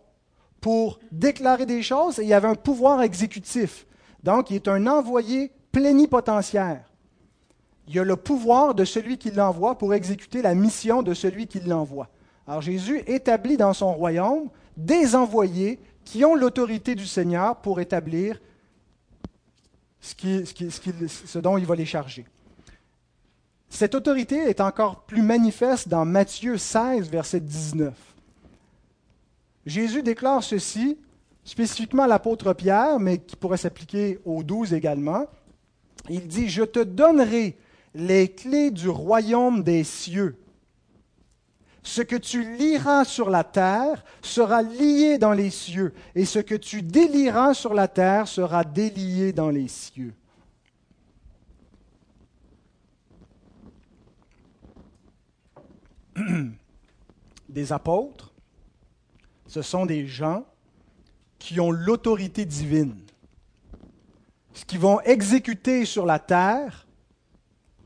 pour 0.60 0.98
déclarer 1.10 1.66
des 1.66 1.82
choses, 1.82 2.18
et 2.18 2.24
il 2.24 2.32
avait 2.32 2.48
un 2.48 2.54
pouvoir 2.54 3.02
exécutif. 3.02 3.86
Donc, 4.22 4.50
il 4.50 4.56
est 4.56 4.68
un 4.68 4.86
envoyé 4.86 5.52
plénipotentiaire. 5.72 6.84
Il 7.86 7.94
y 7.94 7.98
a 7.98 8.04
le 8.04 8.16
pouvoir 8.16 8.74
de 8.74 8.84
celui 8.84 9.16
qui 9.16 9.30
l'envoie 9.30 9.78
pour 9.78 9.94
exécuter 9.94 10.42
la 10.42 10.54
mission 10.54 11.02
de 11.02 11.14
celui 11.14 11.46
qui 11.46 11.60
l'envoie. 11.60 12.08
Alors 12.46 12.60
Jésus 12.60 13.02
établit 13.06 13.56
dans 13.56 13.72
son 13.72 13.92
royaume 13.92 14.50
des 14.76 15.14
envoyés 15.14 15.78
qui 16.04 16.24
ont 16.24 16.34
l'autorité 16.34 16.94
du 16.94 17.06
Seigneur 17.06 17.56
pour 17.56 17.80
établir 17.80 18.40
ce, 20.00 20.14
ce 21.26 21.38
dont 21.38 21.56
il 21.56 21.66
va 21.66 21.74
les 21.74 21.86
charger. 21.86 22.26
Cette 23.70 23.94
autorité 23.94 24.36
est 24.36 24.60
encore 24.60 25.02
plus 25.02 25.22
manifeste 25.22 25.88
dans 25.88 26.04
Matthieu 26.04 26.56
16, 26.56 27.10
verset 27.10 27.40
19. 27.40 27.94
Jésus 29.66 30.02
déclare 30.02 30.42
ceci, 30.42 30.96
spécifiquement 31.44 32.04
à 32.04 32.06
l'apôtre 32.06 32.54
Pierre, 32.54 32.98
mais 32.98 33.18
qui 33.18 33.36
pourrait 33.36 33.58
s'appliquer 33.58 34.18
aux 34.24 34.42
douze 34.42 34.72
également. 34.72 35.26
Il 36.08 36.26
dit, 36.26 36.48
Je 36.48 36.62
te 36.62 36.80
donnerai 36.80 37.56
les 37.94 38.28
clés 38.28 38.70
du 38.70 38.88
royaume 38.88 39.62
des 39.62 39.84
cieux. 39.84 40.38
Ce 41.82 42.02
que 42.02 42.16
tu 42.16 42.56
liras 42.56 43.04
sur 43.04 43.30
la 43.30 43.44
terre 43.44 44.04
sera 44.22 44.62
lié 44.62 45.18
dans 45.18 45.32
les 45.32 45.50
cieux, 45.50 45.94
et 46.14 46.24
ce 46.24 46.38
que 46.38 46.54
tu 46.54 46.82
délieras 46.82 47.54
sur 47.54 47.74
la 47.74 47.88
terre 47.88 48.28
sera 48.28 48.64
délié 48.64 49.32
dans 49.32 49.50
les 49.50 49.68
cieux. 49.68 50.14
des 57.48 57.72
apôtres, 57.72 58.32
ce 59.46 59.62
sont 59.62 59.86
des 59.86 60.06
gens 60.06 60.44
qui 61.38 61.60
ont 61.60 61.70
l'autorité 61.70 62.44
divine. 62.44 62.96
Ce 64.52 64.64
qu'ils 64.64 64.80
vont 64.80 65.00
exécuter 65.00 65.84
sur 65.84 66.04
la 66.04 66.18
terre 66.18 66.86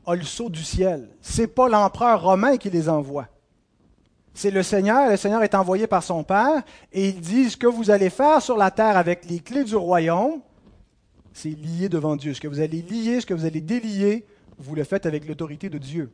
a 0.05 0.15
le 0.15 0.23
sceau 0.23 0.49
du 0.49 0.63
ciel. 0.63 1.09
Ce 1.21 1.41
n'est 1.41 1.47
pas 1.47 1.69
l'empereur 1.69 2.23
romain 2.23 2.57
qui 2.57 2.69
les 2.69 2.89
envoie. 2.89 3.27
C'est 4.33 4.51
le 4.51 4.63
Seigneur. 4.63 5.09
Le 5.09 5.17
Seigneur 5.17 5.43
est 5.43 5.55
envoyé 5.55 5.87
par 5.87 6.03
son 6.03 6.23
Père 6.23 6.63
et 6.91 7.09
il 7.09 7.21
dit 7.21 7.49
ce 7.49 7.57
que 7.57 7.67
vous 7.67 7.91
allez 7.91 8.09
faire 8.09 8.41
sur 8.41 8.57
la 8.57 8.71
terre 8.71 8.97
avec 8.97 9.25
les 9.25 9.39
clés 9.39 9.63
du 9.63 9.75
royaume, 9.75 10.41
c'est 11.33 11.49
lié 11.49 11.89
devant 11.89 12.15
Dieu. 12.15 12.33
Ce 12.33 12.41
que 12.41 12.47
vous 12.47 12.59
allez 12.59 12.81
lier, 12.81 13.21
ce 13.21 13.25
que 13.25 13.33
vous 13.33 13.45
allez 13.45 13.61
délier, 13.61 14.25
vous 14.57 14.75
le 14.75 14.83
faites 14.83 15.05
avec 15.05 15.27
l'autorité 15.27 15.69
de 15.69 15.77
Dieu. 15.77 16.11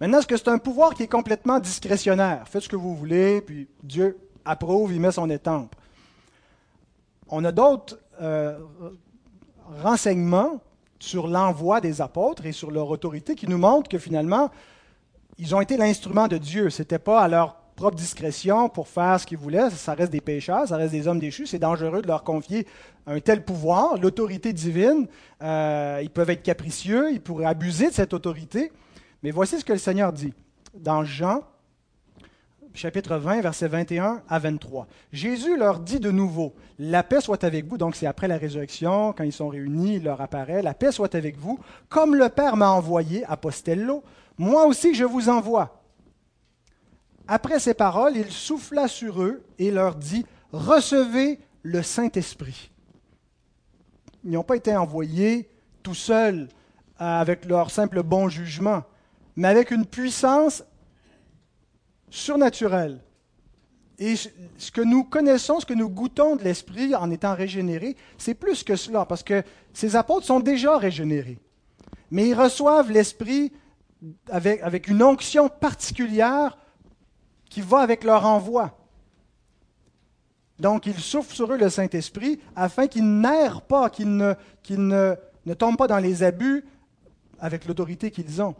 Maintenant, 0.00 0.18
est-ce 0.18 0.26
que 0.26 0.36
c'est 0.36 0.48
un 0.48 0.58
pouvoir 0.58 0.94
qui 0.94 1.04
est 1.04 1.08
complètement 1.08 1.60
discrétionnaire? 1.60 2.46
Faites 2.48 2.62
ce 2.62 2.68
que 2.68 2.76
vous 2.76 2.96
voulez, 2.96 3.40
puis 3.40 3.68
Dieu 3.82 4.18
approuve, 4.44 4.92
il 4.92 5.00
met 5.00 5.12
son 5.12 5.30
étampe. 5.30 5.74
On 7.28 7.44
a 7.44 7.52
d'autres 7.52 7.98
euh, 8.20 8.58
renseignements 9.82 10.60
sur 10.98 11.28
l'envoi 11.28 11.80
des 11.80 12.00
apôtres 12.00 12.46
et 12.46 12.52
sur 12.52 12.70
leur 12.70 12.88
autorité 12.90 13.34
qui 13.34 13.48
nous 13.48 13.58
montrent 13.58 13.88
que 13.88 13.98
finalement, 13.98 14.50
ils 15.38 15.54
ont 15.54 15.60
été 15.60 15.76
l'instrument 15.76 16.28
de 16.28 16.38
Dieu. 16.38 16.70
Ce 16.70 16.82
n'était 16.82 16.98
pas 16.98 17.20
à 17.20 17.28
leur 17.28 17.56
propre 17.76 17.96
discrétion 17.96 18.68
pour 18.68 18.88
faire 18.88 19.18
ce 19.20 19.26
qu'ils 19.26 19.38
voulaient. 19.38 19.70
Ça 19.70 19.94
reste 19.94 20.12
des 20.12 20.20
pécheurs, 20.20 20.68
ça 20.68 20.76
reste 20.76 20.92
des 20.92 21.08
hommes 21.08 21.18
déchus. 21.18 21.46
C'est 21.46 21.58
dangereux 21.58 22.02
de 22.02 22.06
leur 22.06 22.24
confier 22.24 22.66
un 23.06 23.20
tel 23.20 23.44
pouvoir, 23.44 23.96
l'autorité 23.98 24.52
divine. 24.52 25.06
Euh, 25.42 26.00
ils 26.02 26.10
peuvent 26.10 26.30
être 26.30 26.42
capricieux, 26.42 27.12
ils 27.12 27.20
pourraient 27.20 27.46
abuser 27.46 27.88
de 27.88 27.94
cette 27.94 28.14
autorité. 28.14 28.72
Mais 29.24 29.30
voici 29.30 29.58
ce 29.58 29.64
que 29.64 29.72
le 29.72 29.78
Seigneur 29.78 30.12
dit 30.12 30.34
dans 30.74 31.02
Jean 31.02 31.44
chapitre 32.74 33.16
20, 33.16 33.40
versets 33.40 33.68
21 33.68 34.20
à 34.28 34.38
23. 34.38 34.86
Jésus 35.14 35.56
leur 35.56 35.80
dit 35.80 35.98
de 35.98 36.10
nouveau, 36.10 36.52
La 36.78 37.02
paix 37.02 37.22
soit 37.22 37.42
avec 37.42 37.64
vous. 37.64 37.78
Donc 37.78 37.96
c'est 37.96 38.04
après 38.04 38.28
la 38.28 38.36
résurrection, 38.36 39.14
quand 39.14 39.24
ils 39.24 39.32
sont 39.32 39.48
réunis, 39.48 39.94
il 39.94 40.04
leur 40.04 40.20
apparaît, 40.20 40.60
La 40.60 40.74
paix 40.74 40.92
soit 40.92 41.14
avec 41.14 41.38
vous. 41.38 41.58
Comme 41.88 42.14
le 42.14 42.28
Père 42.28 42.58
m'a 42.58 42.68
envoyé, 42.68 43.24
apostello, 43.24 44.04
moi 44.36 44.66
aussi 44.66 44.94
je 44.94 45.04
vous 45.04 45.30
envoie. 45.30 45.82
Après 47.26 47.60
ces 47.60 47.72
paroles, 47.72 48.18
il 48.18 48.30
souffla 48.30 48.88
sur 48.88 49.22
eux 49.22 49.42
et 49.58 49.70
leur 49.70 49.94
dit, 49.94 50.26
Recevez 50.52 51.40
le 51.62 51.82
Saint-Esprit. 51.82 52.70
Ils 54.22 54.32
n'ont 54.32 54.44
pas 54.44 54.56
été 54.56 54.76
envoyés 54.76 55.48
tout 55.82 55.94
seuls 55.94 56.46
avec 56.98 57.46
leur 57.46 57.70
simple 57.70 58.02
bon 58.02 58.28
jugement 58.28 58.84
mais 59.36 59.48
avec 59.48 59.70
une 59.70 59.86
puissance 59.86 60.64
surnaturelle. 62.10 63.00
Et 63.98 64.16
ce 64.16 64.70
que 64.72 64.80
nous 64.80 65.04
connaissons, 65.04 65.60
ce 65.60 65.66
que 65.66 65.74
nous 65.74 65.88
goûtons 65.88 66.36
de 66.36 66.42
l'Esprit 66.42 66.94
en 66.94 67.10
étant 67.10 67.34
régénérés, 67.34 67.96
c'est 68.18 68.34
plus 68.34 68.64
que 68.64 68.76
cela, 68.76 69.04
parce 69.04 69.22
que 69.22 69.42
ces 69.72 69.94
apôtres 69.94 70.26
sont 70.26 70.40
déjà 70.40 70.76
régénérés. 70.78 71.38
Mais 72.10 72.28
ils 72.28 72.34
reçoivent 72.34 72.90
l'Esprit 72.90 73.52
avec, 74.30 74.60
avec 74.62 74.88
une 74.88 75.02
onction 75.02 75.48
particulière 75.48 76.58
qui 77.48 77.60
va 77.60 77.80
avec 77.80 78.02
leur 78.04 78.26
envoi. 78.26 78.76
Donc, 80.58 80.86
ils 80.86 80.98
souffrent 80.98 81.34
sur 81.34 81.52
eux 81.52 81.56
le 81.56 81.68
Saint-Esprit 81.68 82.40
afin 82.54 82.86
qu'ils 82.86 83.20
n'errent 83.20 83.62
pas, 83.62 83.90
qu'ils 83.90 84.16
ne, 84.16 84.34
ne, 84.70 85.14
ne 85.46 85.54
tombent 85.54 85.76
pas 85.76 85.88
dans 85.88 85.98
les 85.98 86.22
abus 86.22 86.64
avec 87.38 87.64
l'autorité 87.66 88.10
qu'ils 88.10 88.40
ont 88.42 88.54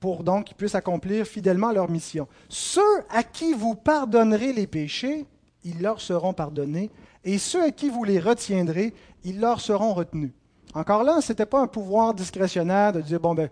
pour 0.00 0.24
donc 0.24 0.46
qu'ils 0.46 0.56
puissent 0.56 0.74
accomplir 0.74 1.26
fidèlement 1.26 1.72
leur 1.72 1.90
mission. 1.90 2.26
Ceux 2.48 3.04
à 3.10 3.22
qui 3.22 3.52
vous 3.52 3.74
pardonnerez 3.74 4.54
les 4.54 4.66
péchés, 4.66 5.26
ils 5.62 5.80
leur 5.82 6.00
seront 6.00 6.32
pardonnés, 6.32 6.90
et 7.22 7.36
ceux 7.36 7.62
à 7.62 7.70
qui 7.70 7.90
vous 7.90 8.02
les 8.02 8.18
retiendrez, 8.18 8.94
ils 9.24 9.38
leur 9.38 9.60
seront 9.60 9.92
retenus. 9.92 10.32
Encore 10.74 11.04
là, 11.04 11.20
ce 11.20 11.32
n'était 11.32 11.46
pas 11.46 11.60
un 11.60 11.66
pouvoir 11.66 12.14
discrétionnaire 12.14 12.92
de 12.92 13.02
dire, 13.02 13.20
bon, 13.20 13.34
ben, 13.34 13.50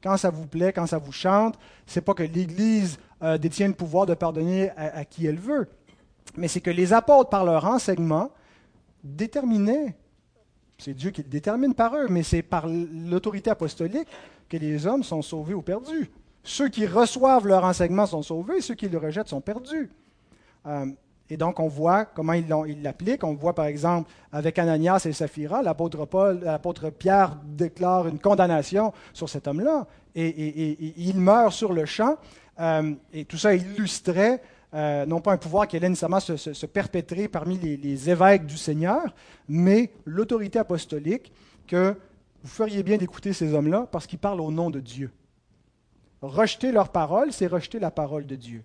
quand 0.00 0.16
ça 0.16 0.30
vous 0.30 0.46
plaît, 0.46 0.72
quand 0.72 0.86
ça 0.86 0.98
vous 0.98 1.12
chante, 1.12 1.58
c'est 1.86 2.02
pas 2.02 2.14
que 2.14 2.22
l'Église 2.22 2.98
euh, 3.22 3.36
détient 3.36 3.66
le 3.66 3.74
pouvoir 3.74 4.06
de 4.06 4.14
pardonner 4.14 4.70
à, 4.70 4.98
à 4.98 5.04
qui 5.04 5.26
elle 5.26 5.38
veut, 5.38 5.66
mais 6.36 6.46
c'est 6.46 6.60
que 6.60 6.70
les 6.70 6.92
apôtres, 6.92 7.30
par 7.30 7.44
leur 7.44 7.64
enseignement, 7.64 8.30
déterminaient, 9.02 9.96
c'est 10.78 10.94
Dieu 10.94 11.10
qui 11.10 11.22
le 11.22 11.28
détermine 11.28 11.74
par 11.74 11.96
eux, 11.96 12.06
mais 12.08 12.22
c'est 12.22 12.42
par 12.42 12.66
l'autorité 12.68 13.50
apostolique, 13.50 14.08
que 14.48 14.56
les 14.56 14.86
hommes 14.86 15.02
sont 15.02 15.22
sauvés 15.22 15.54
ou 15.54 15.62
perdus. 15.62 16.10
Ceux 16.42 16.68
qui 16.68 16.86
reçoivent 16.86 17.46
leur 17.46 17.64
enseignement 17.64 18.06
sont 18.06 18.22
sauvés, 18.22 18.60
ceux 18.60 18.74
qui 18.74 18.88
le 18.88 18.98
rejettent 18.98 19.28
sont 19.28 19.40
perdus. 19.40 19.90
Euh, 20.66 20.86
et 21.30 21.36
donc, 21.36 21.58
on 21.58 21.68
voit 21.68 22.04
comment 22.04 22.34
ils 22.34 22.82
l'appliquent. 22.82 23.24
On 23.24 23.34
voit, 23.34 23.54
par 23.54 23.64
exemple, 23.64 24.10
avec 24.30 24.58
Ananias 24.58 25.06
et 25.06 25.12
Saphira, 25.12 25.62
l'apôtre, 25.62 26.90
Pierre 26.90 27.38
déclare 27.44 28.08
une 28.08 28.18
condamnation 28.18 28.92
sur 29.14 29.28
cet 29.28 29.48
homme-là. 29.48 29.86
Et, 30.14 30.94
il 30.98 31.18
meurt 31.18 31.52
sur 31.52 31.72
le 31.72 31.86
champ. 31.86 32.16
Euh, 32.60 32.92
et 33.12 33.24
tout 33.24 33.38
ça 33.38 33.54
illustrait 33.54 34.40
euh, 34.74 35.06
non 35.06 35.20
pas 35.20 35.32
un 35.32 35.36
pouvoir 35.36 35.68
qui 35.68 35.76
allait 35.76 35.88
nécessairement 35.88 36.18
se, 36.18 36.66
perpétrer 36.66 37.28
parmi 37.28 37.58
les, 37.58 38.10
évêques 38.10 38.44
du 38.44 38.56
Seigneur, 38.56 39.14
mais 39.48 39.92
l'autorité 40.04 40.58
apostolique 40.58 41.32
que 41.68 41.94
vous 42.44 42.50
feriez 42.50 42.82
bien 42.82 42.98
d'écouter 42.98 43.32
ces 43.32 43.54
hommes-là 43.54 43.88
parce 43.90 44.06
qu'ils 44.06 44.18
parlent 44.18 44.42
au 44.42 44.50
nom 44.50 44.68
de 44.68 44.78
Dieu. 44.78 45.10
Rejeter 46.20 46.72
leur 46.72 46.90
parole, 46.90 47.32
c'est 47.32 47.46
rejeter 47.46 47.78
la 47.78 47.90
parole 47.90 48.26
de 48.26 48.36
Dieu. 48.36 48.62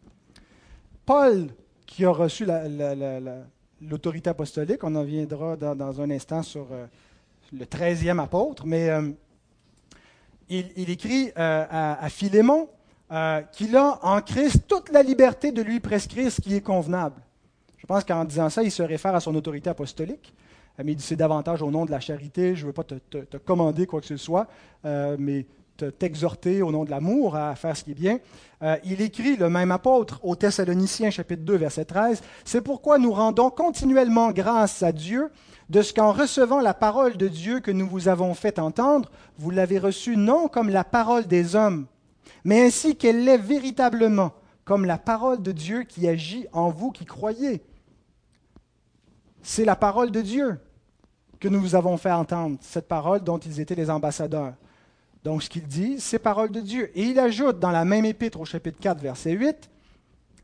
Paul, 1.05 1.48
qui 1.86 2.03
a 2.03 2.12
reçu 2.12 2.45
l'autorité 3.81 4.29
apostolique, 4.29 4.83
on 4.83 4.93
en 4.95 5.03
viendra 5.03 5.55
dans, 5.55 6.01
un 6.01 6.12
instant 6.12 6.43
sur 6.43 6.67
euh, 6.71 6.88
le 7.57 7.65
treizième 7.65 8.19
apôtre, 8.19 8.65
mais 8.65 8.89
euh, 8.89 9.09
il, 10.50 10.89
écrit 10.89 11.31
à, 11.36 12.03
à 12.03 12.09
Philémon, 12.09 12.67
euh, 13.12 13.41
qu'il 13.53 13.75
a 13.75 13.98
en 14.03 14.21
Christ 14.21 14.67
toute 14.67 14.91
la 14.91 15.01
liberté 15.01 15.51
de 15.51 15.62
lui 15.62 15.79
prescrire 15.79 16.29
ce 16.31 16.41
qui 16.41 16.53
est 16.53 16.62
convenable. 16.62 17.19
Je 17.77 17.88
pense 17.88 18.03
qu'en 18.03 18.25
disant 18.25 18.50
ça, 18.50 18.62
il 18.62 18.71
se 18.71 18.83
réfère 18.83 19.15
à 19.15 19.19
son 19.19 19.33
autorité 19.33 19.69
apostolique. 19.69 20.33
Euh, 20.79 20.83
mais 20.86 20.95
c'est 21.00 21.15
davantage 21.15 21.62
au 21.62 21.71
nom 21.71 21.86
de 21.86 21.91
la 21.91 22.00
charité. 22.00 22.55
Je 22.55 22.62
ne 22.62 22.67
veux 22.67 22.74
pas 22.74 22.83
te, 22.83 23.38
commander 23.38 23.86
quoi 23.86 24.01
que 24.01 24.07
ce 24.07 24.17
soit, 24.17 24.48
euh, 24.86 25.15
mais 25.19 25.45
t'exhorter 25.98 26.62
au 26.62 26.71
nom 26.71 26.83
de 26.83 26.89
l'amour 26.89 27.38
à 27.38 27.55
faire 27.55 27.77
ce 27.77 27.86
qui 27.86 27.91
est 27.91 27.95
bien. 27.95 28.19
il 28.83 29.00
écrit, 29.00 29.38
le 29.38 29.50
même 29.50 29.71
apôtre, 29.71 30.19
au 30.24 30.36
Thessaloniciens 30.36 31.09
chapitre 31.09 31.43
2, 31.43 31.55
verset 31.55 31.86
13, 31.86 32.21
C'est 32.43 32.59
pourquoi 32.59 32.98
nous 32.98 33.13
rendons 33.13 33.50
continuellement 33.50 34.31
grâce 34.31 34.83
à 34.83 34.91
Dieu 34.91 35.31
de 35.69 35.81
ce 35.81 35.93
qu'en 35.93 36.12
recevant 36.12 36.59
la 36.59 36.74
parole 36.74 37.15
de 37.15 37.29
Dieu 37.29 37.62
que 37.62 37.71
nous 37.71 37.88
vous 37.88 38.09
avons 38.09 38.33
fait 38.33 38.59
entendre, 38.59 39.09
vous 39.38 39.51
l'avez 39.51 39.79
reçue 39.79 40.17
non 40.17 40.50
comme 40.50 40.69
la 40.69 40.83
parole 40.83 41.27
des 41.27 41.55
hommes, 41.55 41.86
mais 42.43 42.62
ainsi 42.62 42.98
qu'elle 42.98 43.24
l'est 43.24 43.38
véritablement, 43.38 44.33
comme 44.65 44.83
la 44.83 44.98
parole 44.98 45.41
de 45.41 45.53
Dieu 45.53 45.83
qui 45.83 46.09
agit 46.09 46.48
en 46.51 46.71
vous 46.71 46.91
qui 46.91 47.05
croyez. 47.05 47.62
C'est 49.43 49.65
la 49.65 49.75
parole 49.77 50.12
de 50.12 50.21
Dieu 50.21 50.59
que 51.39 51.48
nous 51.48 51.62
vous 51.62 51.75
avons 51.75 51.98
fait 51.98 52.12
entendre, 52.12 52.58
cette 52.62 52.88
parole 52.88 53.22
dont 53.22 53.38
ils 53.38 53.60
étaient 53.60 53.75
les 53.75 53.89
ambassadeurs. 53.89 54.53
Donc 55.24 55.43
ce 55.43 55.50
qu'il 55.50 55.67
dit, 55.67 56.00
c'est 56.00 56.19
parole 56.19 56.51
de 56.51 56.62
Dieu. 56.62 56.91
Et 56.96 57.03
il 57.03 57.19
ajoute 57.19 57.60
dans 57.60 57.72
la 57.72 57.86
même 57.86 58.05
épître 58.05 58.39
au 58.39 58.46
chapitre 58.46 58.79
4, 58.79 59.01
verset 59.01 59.31
8, 59.31 59.69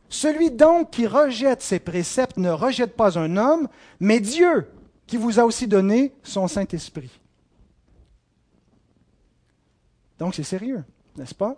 Celui 0.09 0.51
donc 0.51 0.91
qui 0.91 1.07
rejette 1.07 1.61
ses 1.61 1.79
préceptes 1.79 2.37
ne 2.37 2.49
rejette 2.49 2.95
pas 2.95 3.17
un 3.17 3.37
homme, 3.37 3.67
mais 3.99 4.19
Dieu 4.19 4.67
qui 5.07 5.17
vous 5.17 5.39
a 5.39 5.43
aussi 5.43 5.67
donné 5.67 6.13
son 6.23 6.47
Saint-Esprit. 6.47 7.19
Donc 10.17 10.35
c'est 10.35 10.43
sérieux, 10.43 10.83
n'est-ce 11.17 11.35
pas? 11.35 11.55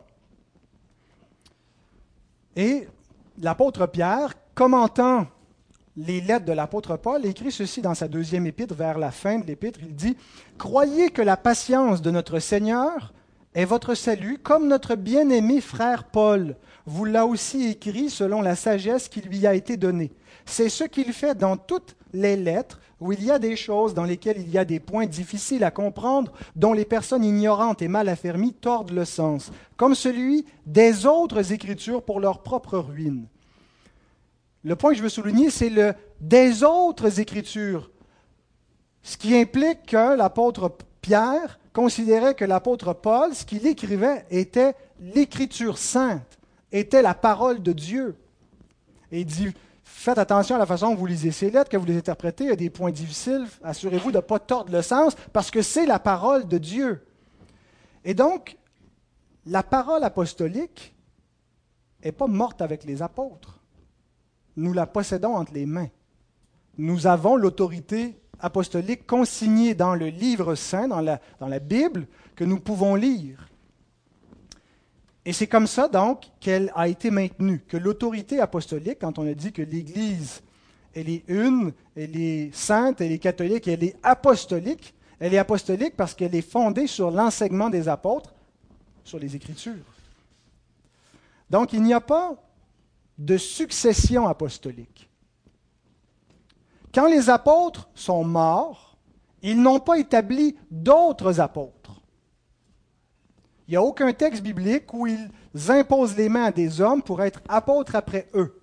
Et 2.55 2.87
l'apôtre 3.39 3.85
Pierre, 3.85 4.33
commentant 4.55 5.27
les 5.97 6.21
lettres 6.21 6.45
de 6.45 6.53
l'apôtre 6.53 6.95
Paul, 6.95 7.25
écrit 7.25 7.51
ceci 7.51 7.81
dans 7.81 7.95
sa 7.95 8.07
deuxième 8.07 8.45
épître, 8.45 8.75
vers 8.75 8.99
la 8.99 9.11
fin 9.11 9.39
de 9.39 9.45
l'épître. 9.45 9.79
Il 9.81 9.95
dit 9.95 10.15
Croyez 10.57 11.09
que 11.09 11.21
la 11.21 11.35
patience 11.35 12.01
de 12.01 12.11
notre 12.11 12.39
Seigneur 12.39 13.13
est 13.55 13.65
votre 13.65 13.95
salut, 13.95 14.37
comme 14.37 14.67
notre 14.67 14.95
bien-aimé 14.95 15.59
frère 15.59 16.05
Paul 16.05 16.55
vous 16.87 17.03
l'a 17.03 17.25
aussi 17.25 17.67
écrit 17.67 18.09
selon 18.09 18.41
la 18.41 18.55
sagesse 18.55 19.09
qui 19.09 19.19
lui 19.19 19.45
a 19.45 19.53
été 19.53 19.75
donnée. 19.75 20.13
C'est 20.45 20.69
ce 20.69 20.85
qu'il 20.85 21.11
fait 21.11 21.35
dans 21.35 21.57
toutes 21.57 21.97
les 22.13 22.37
lettres 22.37 22.79
où 23.01 23.11
il 23.11 23.23
y 23.23 23.29
a 23.29 23.39
des 23.39 23.57
choses 23.57 23.93
dans 23.93 24.05
lesquelles 24.05 24.39
il 24.39 24.49
y 24.49 24.57
a 24.57 24.63
des 24.63 24.79
points 24.79 25.05
difficiles 25.05 25.65
à 25.65 25.69
comprendre, 25.69 26.31
dont 26.55 26.71
les 26.71 26.85
personnes 26.85 27.25
ignorantes 27.25 27.81
et 27.81 27.89
mal 27.89 28.07
affermies 28.07 28.53
tordent 28.53 28.91
le 28.91 29.03
sens, 29.03 29.51
comme 29.75 29.93
celui 29.93 30.45
des 30.65 31.05
autres 31.05 31.51
Écritures 31.51 32.01
pour 32.01 32.21
leur 32.21 32.41
propre 32.41 32.77
ruine. 32.77 33.27
Le 34.67 34.75
point 34.75 34.91
que 34.91 34.97
je 34.97 35.03
veux 35.03 35.07
souligner, 35.07 35.49
c'est 35.49 35.69
le 35.69 35.93
des 36.19 36.61
autres 36.65 37.21
Écritures, 37.21 37.89
ce 39.01 39.15
qui 39.15 39.33
implique 39.33 39.85
que 39.85 40.17
l'apôtre 40.17 40.75
Pierre 40.99 41.57
considérait 41.71 42.35
que 42.35 42.43
l'apôtre 42.43 42.91
Paul, 42.91 43.33
ce 43.33 43.45
qu'il 43.45 43.65
écrivait, 43.65 44.25
était 44.29 44.75
l'Écriture 44.99 45.77
sainte, 45.77 46.37
était 46.73 47.01
la 47.01 47.13
parole 47.13 47.63
de 47.63 47.71
Dieu. 47.71 48.17
Et 49.13 49.21
il 49.21 49.25
dit, 49.25 49.53
Faites 49.85 50.17
attention 50.17 50.57
à 50.57 50.59
la 50.59 50.65
façon 50.65 50.89
dont 50.89 50.95
vous 50.95 51.05
lisez 51.05 51.31
ces 51.31 51.49
lettres, 51.49 51.69
que 51.69 51.77
vous 51.77 51.85
les 51.85 51.99
interprétez. 51.99 52.43
Il 52.43 52.49
y 52.49 52.53
a 52.53 52.57
des 52.57 52.69
points 52.69 52.91
difficiles. 52.91 53.47
Assurez-vous 53.63 54.11
de 54.11 54.17
ne 54.17 54.21
pas 54.21 54.39
tordre 54.39 54.73
le 54.73 54.81
sens 54.81 55.15
parce 55.31 55.49
que 55.49 55.61
c'est 55.61 55.85
la 55.85 55.97
parole 55.97 56.45
de 56.45 56.57
Dieu. 56.57 57.05
Et 58.03 58.13
donc, 58.13 58.57
la 59.45 59.63
parole 59.63 60.03
apostolique 60.03 60.93
n'est 62.03 62.11
pas 62.11 62.27
morte 62.27 62.61
avec 62.61 62.83
les 62.83 63.01
apôtres. 63.01 63.57
Nous 64.57 64.73
la 64.73 64.87
possédons 64.87 65.35
entre 65.35 65.53
les 65.53 65.65
mains. 65.65 65.89
Nous 66.77 67.07
avons 67.07 67.35
l'autorité 67.35 68.19
apostolique 68.39 69.07
consignée 69.07 69.73
dans 69.73 69.95
le 69.95 70.07
livre 70.07 70.55
saint, 70.55 70.87
dans 70.87 71.01
la, 71.01 71.21
dans 71.39 71.47
la 71.47 71.59
Bible, 71.59 72.07
que 72.35 72.43
nous 72.43 72.59
pouvons 72.59 72.95
lire. 72.95 73.49
Et 75.25 75.33
c'est 75.33 75.47
comme 75.47 75.67
ça, 75.67 75.87
donc, 75.87 76.25
qu'elle 76.39 76.71
a 76.75 76.87
été 76.87 77.11
maintenue, 77.11 77.59
que 77.67 77.77
l'autorité 77.77 78.39
apostolique, 78.39 78.99
quand 79.01 79.19
on 79.19 79.27
a 79.27 79.33
dit 79.33 79.51
que 79.51 79.61
l'Église, 79.61 80.41
elle 80.93 81.09
est 81.09 81.23
une, 81.27 81.73
elle 81.95 82.15
est 82.15 82.55
sainte, 82.55 83.01
elle 83.01 83.11
est 83.11 83.19
catholique, 83.19 83.67
elle 83.67 83.83
est 83.83 83.95
apostolique, 84.03 84.95
elle 85.19 85.33
est 85.33 85.37
apostolique 85.37 85.95
parce 85.97 86.13
qu'elle 86.13 86.33
est 86.33 86.49
fondée 86.49 86.87
sur 86.87 87.11
l'enseignement 87.11 87.69
des 87.69 87.87
apôtres, 87.87 88.33
sur 89.03 89.19
les 89.19 89.35
Écritures. 89.35 89.73
Donc, 91.49 91.73
il 91.73 91.81
n'y 91.83 91.93
a 91.93 92.01
pas 92.01 92.35
de 93.17 93.37
succession 93.37 94.27
apostolique. 94.27 95.09
Quand 96.93 97.07
les 97.07 97.29
apôtres 97.29 97.89
sont 97.95 98.23
morts, 98.23 98.97
ils 99.41 99.61
n'ont 99.61 99.79
pas 99.79 99.99
établi 99.99 100.55
d'autres 100.71 101.39
apôtres. 101.39 102.01
Il 103.67 103.71
n'y 103.71 103.77
a 103.77 103.83
aucun 103.83 104.13
texte 104.13 104.41
biblique 104.41 104.93
où 104.93 105.07
ils 105.07 105.29
imposent 105.67 106.15
les 106.15 106.29
mains 106.29 106.45
à 106.45 106.51
des 106.51 106.79
hommes 106.79 107.01
pour 107.01 107.21
être 107.21 107.41
apôtres 107.49 107.95
après 107.95 108.27
eux. 108.33 108.61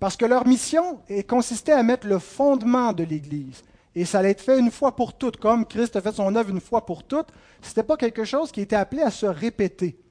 Parce 0.00 0.16
que 0.16 0.24
leur 0.24 0.46
mission 0.46 1.00
consistait 1.28 1.72
à 1.72 1.82
mettre 1.82 2.06
le 2.06 2.18
fondement 2.18 2.92
de 2.92 3.04
l'Église. 3.04 3.62
Et 3.94 4.04
ça 4.04 4.18
allait 4.18 4.30
être 4.30 4.40
fait 4.40 4.58
une 4.58 4.70
fois 4.70 4.96
pour 4.96 5.12
toutes, 5.12 5.36
comme 5.36 5.66
Christ 5.66 5.94
a 5.96 6.00
fait 6.00 6.12
son 6.12 6.34
œuvre 6.34 6.50
une 6.50 6.60
fois 6.60 6.86
pour 6.86 7.04
toutes. 7.04 7.28
Ce 7.60 7.68
n'était 7.68 7.82
pas 7.82 7.96
quelque 7.96 8.24
chose 8.24 8.50
qui 8.50 8.62
était 8.62 8.74
appelé 8.74 9.02
à 9.02 9.10
se 9.10 9.26
répéter. 9.26 10.01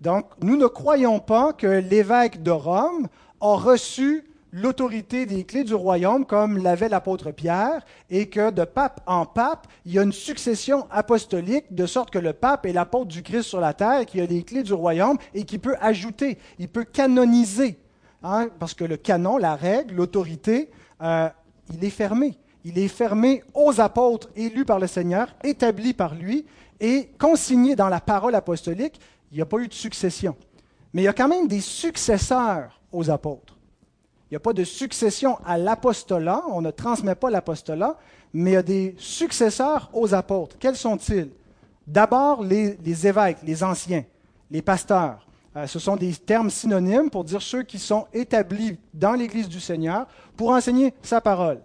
Donc, 0.00 0.26
nous 0.42 0.56
ne 0.56 0.66
croyons 0.66 1.18
pas 1.18 1.52
que 1.52 1.66
l'évêque 1.66 2.42
de 2.42 2.50
Rome 2.50 3.08
a 3.40 3.54
reçu 3.54 4.24
l'autorité 4.52 5.26
des 5.26 5.44
clés 5.44 5.64
du 5.64 5.74
royaume 5.74 6.24
comme 6.24 6.58
l'avait 6.58 6.88
l'apôtre 6.88 7.32
Pierre, 7.32 7.84
et 8.10 8.28
que 8.28 8.50
de 8.50 8.64
pape 8.64 9.00
en 9.06 9.26
pape, 9.26 9.66
il 9.84 9.92
y 9.92 9.98
a 9.98 10.02
une 10.02 10.12
succession 10.12 10.86
apostolique, 10.90 11.66
de 11.74 11.86
sorte 11.86 12.10
que 12.10 12.18
le 12.18 12.32
pape 12.32 12.64
est 12.64 12.72
l'apôtre 12.72 13.06
du 13.06 13.22
Christ 13.22 13.42
sur 13.42 13.60
la 13.60 13.74
terre, 13.74 14.06
qui 14.06 14.20
a 14.20 14.26
les 14.26 14.42
clés 14.42 14.62
du 14.62 14.72
royaume 14.72 15.18
et 15.34 15.44
qui 15.44 15.58
peut 15.58 15.76
ajouter, 15.80 16.38
il 16.58 16.68
peut 16.68 16.84
canoniser, 16.84 17.78
hein, 18.22 18.48
parce 18.58 18.74
que 18.74 18.84
le 18.84 18.96
canon, 18.96 19.36
la 19.36 19.54
règle, 19.54 19.96
l'autorité, 19.96 20.70
euh, 21.02 21.28
il 21.72 21.84
est 21.84 21.90
fermé. 21.90 22.38
Il 22.64 22.78
est 22.78 22.88
fermé 22.88 23.42
aux 23.54 23.80
apôtres 23.80 24.28
élus 24.34 24.64
par 24.64 24.78
le 24.78 24.86
Seigneur, 24.86 25.28
établis 25.44 25.94
par 25.94 26.14
lui, 26.14 26.44
et 26.80 27.10
consigné 27.18 27.76
dans 27.76 27.88
la 27.88 28.00
parole 28.00 28.34
apostolique. 28.34 29.00
Il 29.30 29.36
n'y 29.36 29.42
a 29.42 29.46
pas 29.46 29.58
eu 29.58 29.68
de 29.68 29.74
succession. 29.74 30.36
Mais 30.92 31.02
il 31.02 31.04
y 31.04 31.08
a 31.08 31.12
quand 31.12 31.28
même 31.28 31.48
des 31.48 31.60
successeurs 31.60 32.80
aux 32.92 33.10
apôtres. 33.10 33.56
Il 34.30 34.34
n'y 34.34 34.36
a 34.36 34.40
pas 34.40 34.52
de 34.52 34.64
succession 34.64 35.38
à 35.46 35.56
l'apostolat, 35.56 36.42
on 36.48 36.60
ne 36.60 36.70
transmet 36.70 37.14
pas 37.14 37.30
l'apostolat, 37.30 37.96
mais 38.34 38.50
il 38.50 38.54
y 38.54 38.56
a 38.56 38.62
des 38.62 38.94
successeurs 38.98 39.90
aux 39.92 40.12
apôtres. 40.12 40.56
Quels 40.58 40.76
sont-ils? 40.76 41.30
D'abord, 41.86 42.42
les, 42.42 43.06
évêques, 43.06 43.38
les 43.42 43.64
anciens, 43.64 44.04
les 44.50 44.60
pasteurs. 44.60 45.26
Euh, 45.56 45.66
ce 45.66 45.78
sont 45.78 45.96
des 45.96 46.12
termes 46.12 46.50
synonymes 46.50 47.08
pour 47.08 47.24
dire 47.24 47.40
ceux 47.40 47.62
qui 47.62 47.78
sont 47.78 48.06
établis 48.12 48.78
dans 48.92 49.14
l'Église 49.14 49.48
du 49.48 49.60
Seigneur 49.60 50.06
pour 50.36 50.50
enseigner 50.50 50.92
sa 51.02 51.22
parole. 51.22 51.60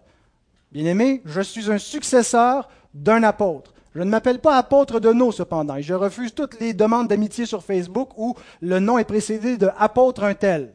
Bien-aimé, 0.71 1.21
je 1.25 1.41
suis 1.41 1.69
un 1.69 1.77
successeur 1.77 2.69
d'un 2.93 3.23
apôtre. 3.23 3.72
Je 3.95 4.01
ne 4.01 4.09
m'appelle 4.09 4.39
pas 4.39 4.57
apôtre 4.57 4.99
de 4.99 5.13
nos, 5.13 5.31
cependant, 5.31 5.75
et 5.75 5.83
je 5.83 5.93
refuse 5.93 6.33
toutes 6.33 6.59
les 6.59 6.73
demandes 6.73 7.07
d'amitié 7.07 7.45
sur 7.45 7.63
Facebook 7.63 8.09
où 8.17 8.35
le 8.61 8.79
nom 8.79 8.97
est 8.97 9.03
précédé 9.03 9.57
de 9.57 9.69
apôtre 9.77 10.23
un 10.23 10.33
tel 10.33 10.73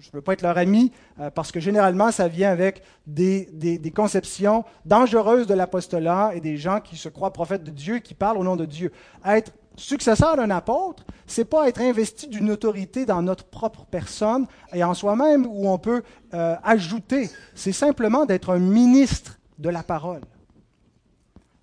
je 0.00 0.08
ne 0.08 0.12
veux 0.14 0.20
pas 0.22 0.32
être 0.32 0.42
leur 0.42 0.58
ami, 0.58 0.92
euh, 1.20 1.30
parce 1.30 1.52
que 1.52 1.60
généralement, 1.60 2.10
ça 2.10 2.28
vient 2.28 2.50
avec 2.50 2.82
des, 3.06 3.48
conceptions 3.94 4.64
dangereuses 4.84 5.46
de 5.46 5.54
l'apostolat 5.54 6.32
et 6.34 6.40
des 6.40 6.56
gens 6.56 6.80
qui 6.80 6.96
se 6.96 7.08
croient 7.08 7.32
prophètes 7.32 7.64
de 7.64 7.70
Dieu, 7.70 7.98
qui 7.98 8.14
parlent 8.14 8.38
au 8.38 8.44
nom 8.44 8.56
de 8.56 8.64
Dieu. 8.64 8.92
Être 9.24 9.52
successeur 9.76 10.36
d'un 10.36 10.50
apôtre, 10.50 11.04
c'est 11.26 11.44
pas 11.44 11.68
être 11.68 11.80
investi 11.80 12.26
d'une 12.28 12.50
autorité 12.50 13.06
dans 13.06 13.22
notre 13.22 13.44
propre 13.44 13.86
personne 13.90 14.46
et 14.72 14.84
en 14.84 14.94
soi-même 14.94 15.46
où 15.46 15.68
on 15.68 15.78
peut 15.78 16.02
euh, 16.34 16.56
ajouter. 16.62 17.30
C'est 17.54 17.72
simplement 17.72 18.24
d'être 18.24 18.50
un 18.50 18.58
ministre 18.58 19.38
de 19.58 19.70
la 19.70 19.82
parole, 19.82 20.20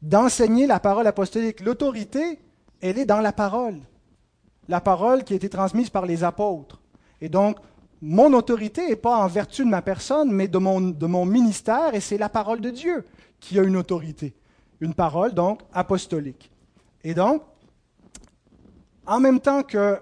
d'enseigner 0.01 0.67
la 0.67 0.79
parole 0.79 1.07
apostolique. 1.07 1.61
L'autorité, 1.61 2.39
elle 2.81 2.97
est 2.97 3.05
dans 3.05 3.21
la 3.21 3.33
parole, 3.33 3.79
la 4.67 4.81
parole 4.81 5.23
qui 5.23 5.33
a 5.33 5.35
été 5.35 5.49
transmise 5.49 5.89
par 5.89 6.05
les 6.05 6.23
apôtres. 6.23 6.79
Et 7.21 7.29
donc, 7.29 7.57
mon 8.01 8.33
autorité 8.33 8.87
n'est 8.87 8.95
pas 8.95 9.17
en 9.17 9.27
vertu 9.27 9.65
de 9.65 9.69
ma 9.69 9.81
personne, 9.81 10.31
mais 10.31 10.47
de 10.47 10.57
mon, 10.57 11.25
ministère, 11.25 11.93
et 11.93 11.99
c'est 11.99 12.17
la 12.17 12.29
parole 12.29 12.61
de 12.61 12.69
Dieu 12.69 13.03
qui 13.39 13.59
a 13.59 13.63
une 13.63 13.75
autorité. 13.75 14.33
Une 14.79 14.93
parole, 14.93 15.33
donc, 15.33 15.61
apostolique. 15.73 16.49
Et 17.03 17.13
donc, 17.13 17.43
en 19.05 19.19
même 19.19 19.41
temps 19.41 19.63
que 19.63 19.99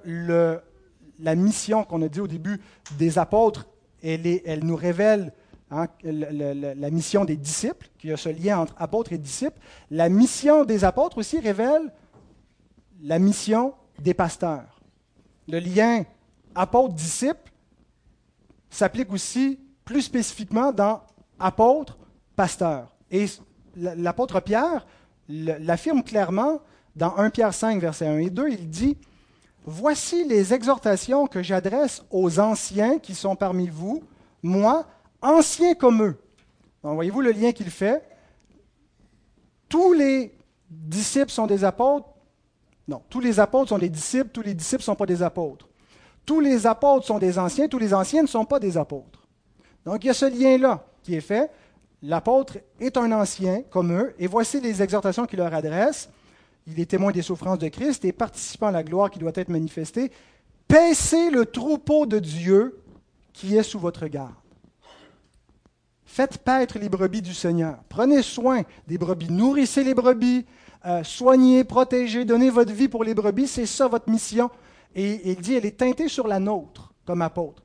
la 1.20 1.36
mission 1.36 1.84
qu'on 1.84 2.02
a 2.04 2.08
dit 2.08 2.20
au 2.20 2.28
début 2.28 2.62
des 3.00 3.18
apôtres, 3.18 3.68
elle 4.04 4.64
nous 4.64 4.76
révèle 4.76 5.34
hein, 5.72 5.88
la, 6.04 6.54
la, 6.76 6.90
mission 6.90 7.26
des 7.26 7.38
disciples, 7.38 7.90
qu'il 7.98 8.10
y 8.10 8.14
a 8.14 8.18
ce 8.18 8.30
lien 8.30 8.60
entre 8.60 8.74
apôtres 8.78 9.14
et 9.14 9.18
disciples, 9.18 9.60
la 9.92 10.10
mission 10.10 10.66
des 10.66 10.84
apôtres 10.84 11.18
aussi 11.18 11.40
révèle 11.40 11.92
la 13.02 13.20
mission 13.20 13.74
des 14.00 14.14
pasteurs. 14.14 14.82
Le 15.48 15.60
lien 15.60 16.04
apôtre-disciple 16.56 17.52
s'applique 18.70 19.12
aussi 19.12 19.60
plus 19.86 20.02
spécifiquement 20.02 20.72
dans 20.72 21.02
apôtre-pasteur. 21.40 22.94
Et 23.12 23.26
l'apôtre 23.76 24.40
Pierre 24.40 24.86
l'affirme 25.30 26.04
clairement 26.04 26.62
dans 26.96 27.16
1 27.18 27.30
Pierre 27.30 27.54
5, 27.54 27.80
versets 27.80 28.08
1 28.08 28.18
et 28.18 28.30
2. 28.30 28.50
Il 28.50 28.70
dit 28.70 28.98
Voici 29.66 30.24
les 30.26 30.54
exhortations 30.54 31.28
que 31.28 31.44
j'adresse 31.44 32.04
aux 32.10 32.40
anciens 32.40 33.00
qui 33.00 33.14
sont 33.14 33.36
parmi 33.36 33.68
vous, 33.68 34.02
moi, 34.42 34.88
anciens 35.22 35.76
comme 35.76 36.04
eux. 36.04 36.18
voyez-vous 36.84 37.22
le 37.22 37.32
lien 37.32 37.52
qu'il 37.52 37.70
fait? 37.70 38.04
Tous 39.70 39.94
les 39.94 40.34
disciples 40.70 41.32
sont 41.32 41.48
des 41.48 41.64
apôtres. 41.64 42.08
Non, 42.88 43.02
tous 43.10 43.20
les 43.20 43.40
apôtres 43.40 43.70
sont 43.70 43.78
des 43.78 43.90
disciples, 43.90 44.30
tous 44.30 44.42
les 44.42 44.54
disciples 44.54 44.82
ne 44.82 44.86
sont 44.86 44.96
pas 44.96 45.06
des 45.06 45.22
apôtres. 45.22 45.68
Tous 46.26 46.40
les 46.40 46.66
apôtres 46.66 47.06
sont 47.06 47.20
des 47.20 47.38
anciens, 47.38 47.68
tous 47.68 47.80
les 47.80 47.94
anciens 47.94 48.22
ne 48.22 48.28
sont 48.28 48.46
pas 48.46 48.60
des 48.60 48.78
apôtres. 48.78 49.28
Donc 49.86 50.04
il 50.04 50.08
y 50.08 50.10
a 50.10 50.14
ce 50.14 50.26
lien-là 50.26 50.86
qui 51.04 51.16
est 51.16 51.22
fait. 51.22 51.50
L'apôtre 52.04 52.58
est 52.80 52.96
un 52.98 53.12
ancien 53.12 53.64
comme 53.70 53.92
eux, 53.92 54.14
et 54.20 54.28
voici 54.28 54.62
les 54.62 54.82
exhortations 54.82 55.26
qu'il 55.26 55.40
leur 55.40 55.54
adresse. 55.54 56.10
Il 56.68 56.80
est 56.80 56.86
témoin 56.86 57.12
des 57.12 57.22
souffrances 57.22 57.60
de 57.60 57.70
Christ 57.70 58.04
et 58.06 58.12
participant 58.12 58.68
à 58.68 58.72
la 58.72 58.84
gloire 58.84 59.10
qui 59.10 59.20
doit 59.20 59.32
être 59.36 59.50
manifestée. 59.50 60.12
Paissez 60.68 61.30
le 61.30 61.46
troupeau 61.46 62.06
de 62.06 62.20
Dieu 62.20 62.82
qui 63.32 63.56
est 63.56 63.64
sous 63.64 63.80
votre 63.80 64.06
garde. 64.08 64.34
Faites 66.18 66.40
paître 66.40 66.80
les 66.80 66.90
brebis 66.90 67.22
du 67.22 67.36
Seigneur. 67.36 67.78
Prenez 67.90 68.24
soin 68.24 68.64
des 68.88 68.98
brebis. 68.98 69.30
Nourrissez 69.30 69.84
les 69.84 69.94
brebis. 69.94 70.48
Euh, 70.84 71.04
soignez, 71.04 71.64
protégez, 71.64 72.26
donnez 72.26 72.50
votre 72.50 72.74
vie 72.74 72.88
pour 72.88 73.04
les 73.04 73.14
brebis. 73.14 73.46
C'est 73.46 73.68
ça 73.68 73.88
votre 73.88 74.10
mission. 74.10 74.50
Et 74.96 75.30
il 75.30 75.36
dit, 75.36 75.54
elle 75.54 75.68
est 75.68 75.78
teintée 75.78 76.08
sur 76.08 76.28
la 76.28 76.40
nôtre 76.40 76.92
comme 77.06 77.22
apôtre. 77.22 77.64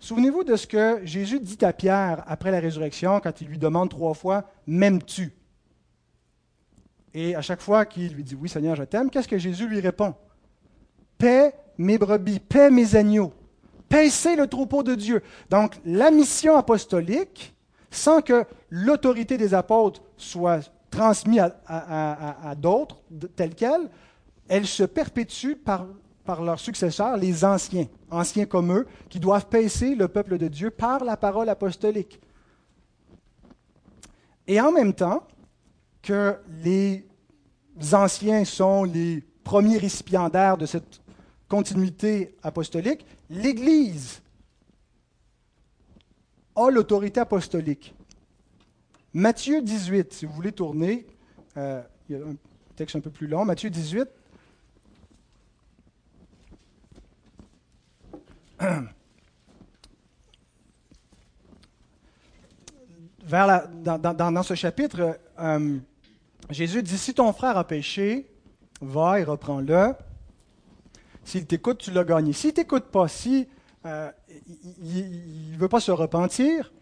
Souvenez-vous 0.00 0.42
de 0.42 0.56
ce 0.56 0.66
que 0.66 1.02
Jésus 1.04 1.38
dit 1.38 1.64
à 1.64 1.72
Pierre 1.72 2.24
après 2.26 2.50
la 2.50 2.58
résurrection 2.58 3.20
quand 3.20 3.40
il 3.40 3.46
lui 3.46 3.58
demande 3.58 3.90
trois 3.90 4.14
fois 4.14 4.50
M'aimes-tu? 4.66 5.32
Et 7.14 7.36
à 7.36 7.42
chaque 7.42 7.60
fois 7.60 7.86
qu'il 7.86 8.12
lui 8.12 8.24
dit 8.24 8.34
Oui, 8.34 8.48
Seigneur, 8.48 8.74
je 8.74 8.82
t'aime, 8.82 9.08
qu'est-ce 9.08 9.28
que 9.28 9.38
Jésus 9.38 9.68
lui 9.68 9.78
répond? 9.78 10.16
Paix 11.16 11.54
mes 11.78 11.96
brebis, 11.96 12.40
paix 12.40 12.72
mes 12.72 12.96
agneaux, 12.96 13.32
paissez 13.88 14.34
le 14.34 14.48
troupeau 14.48 14.82
de 14.82 14.96
Dieu. 14.96 15.22
Donc, 15.48 15.76
la 15.84 16.10
mission 16.10 16.56
apostolique, 16.56 17.54
sans 17.94 18.20
que 18.20 18.44
l'autorité 18.70 19.36
des 19.36 19.54
apôtres 19.54 20.02
soit 20.16 20.70
transmise 20.90 21.52
à, 21.66 22.54
d'autres 22.56 23.00
telle 23.34 23.54
qu'elle, 23.54 23.88
elle 24.48 24.66
se 24.66 24.84
perpétue 24.84 25.54
par 25.54 25.86
par 26.24 26.42
leurs 26.42 26.58
successeurs, 26.58 27.16
les 27.16 27.44
anciens, 27.44 27.86
anciens 28.10 28.46
comme 28.46 28.72
eux, 28.72 28.86
qui 29.08 29.20
doivent 29.20 29.46
paisser 29.46 29.94
le 29.94 30.08
peuple 30.08 30.38
de 30.38 30.48
Dieu 30.48 30.70
par 30.70 31.04
la 31.04 31.16
parole 31.16 31.48
apostolique. 31.48 32.18
Et 34.46 34.60
en 34.60 34.72
même 34.72 34.94
temps 34.94 35.26
que 36.02 36.36
les 36.62 37.06
anciens 37.92 38.44
sont 38.44 38.84
les 38.84 39.22
premiers 39.42 39.78
récipiendaires 39.78 40.56
de 40.56 40.66
cette 40.66 41.02
continuité 41.48 42.34
apostolique, 42.42 43.06
l'Église 43.28 44.22
a 46.56 46.70
l'autorité 46.70 47.20
apostolique. 47.20 47.94
Matthieu 49.12 49.62
18, 49.62 50.12
si 50.12 50.26
vous 50.26 50.32
voulez 50.32 50.52
tourner, 50.52 51.06
euh, 51.56 51.82
il 52.08 52.16
y 52.16 52.20
a 52.20 52.24
un 52.24 52.34
texte 52.76 52.96
un 52.96 53.00
peu 53.00 53.10
plus 53.10 53.26
long, 53.26 53.44
Matthieu 53.44 53.70
18, 53.70 54.08
Vers 63.24 63.68
dans, 63.68 64.42
ce 64.42 64.54
chapitre, 64.54 65.18
euh, 65.38 65.78
Jésus 66.50 66.82
dit, 66.82 66.98
si 66.98 67.14
ton 67.14 67.32
frère 67.32 67.56
a 67.56 67.66
péché, 67.66 68.30
va 68.82 69.18
et 69.18 69.24
reprends-le. 69.24 69.94
S'il 71.24 71.46
t'écoute, 71.46 71.78
tu 71.78 71.90
l'as 71.90 72.04
gagné. 72.04 72.34
S'il 72.34 72.52
t'écoute 72.52 72.84
pas, 72.84 73.08
si 73.08 73.48
euh, 73.86 74.10
il 74.82 75.52
ne 75.52 75.58
veut 75.58 75.68
pas 75.68 75.80
se 75.80 75.90
repentir, 75.90 76.72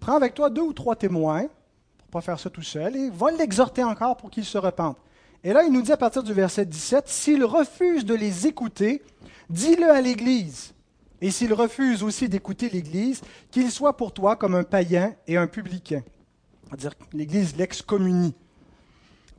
prends 0.00 0.16
avec 0.16 0.34
toi 0.34 0.50
deux 0.50 0.62
ou 0.62 0.72
trois 0.72 0.96
témoins, 0.96 1.42
pour 1.42 2.06
ne 2.08 2.12
pas 2.12 2.20
faire 2.20 2.38
ça 2.38 2.50
tout 2.50 2.62
seul, 2.62 2.96
et 2.96 3.10
va 3.10 3.30
l'exhorter 3.30 3.82
encore 3.82 4.16
pour 4.16 4.30
qu'il 4.30 4.44
se 4.44 4.58
repente. 4.58 4.96
Et 5.44 5.52
là, 5.52 5.62
il 5.62 5.72
nous 5.72 5.82
dit 5.82 5.92
à 5.92 5.96
partir 5.96 6.22
du 6.22 6.32
verset 6.32 6.66
17, 6.66 7.08
s'il 7.08 7.44
refuse 7.44 8.04
de 8.04 8.14
les 8.14 8.46
écouter, 8.46 9.02
dis-le 9.50 9.90
à 9.90 10.00
l'Église. 10.00 10.74
Et 11.20 11.30
s'il 11.30 11.52
refuse 11.52 12.02
aussi 12.02 12.28
d'écouter 12.28 12.68
l'Église, 12.68 13.20
qu'il 13.50 13.70
soit 13.70 13.96
pour 13.96 14.12
toi 14.12 14.36
comme 14.36 14.54
un 14.54 14.64
païen 14.64 15.14
et 15.26 15.36
un 15.36 15.46
publicain. 15.46 16.02
C'est-à-dire 16.64 16.92
l'Église 17.12 17.56
l'excommunie. 17.56 18.34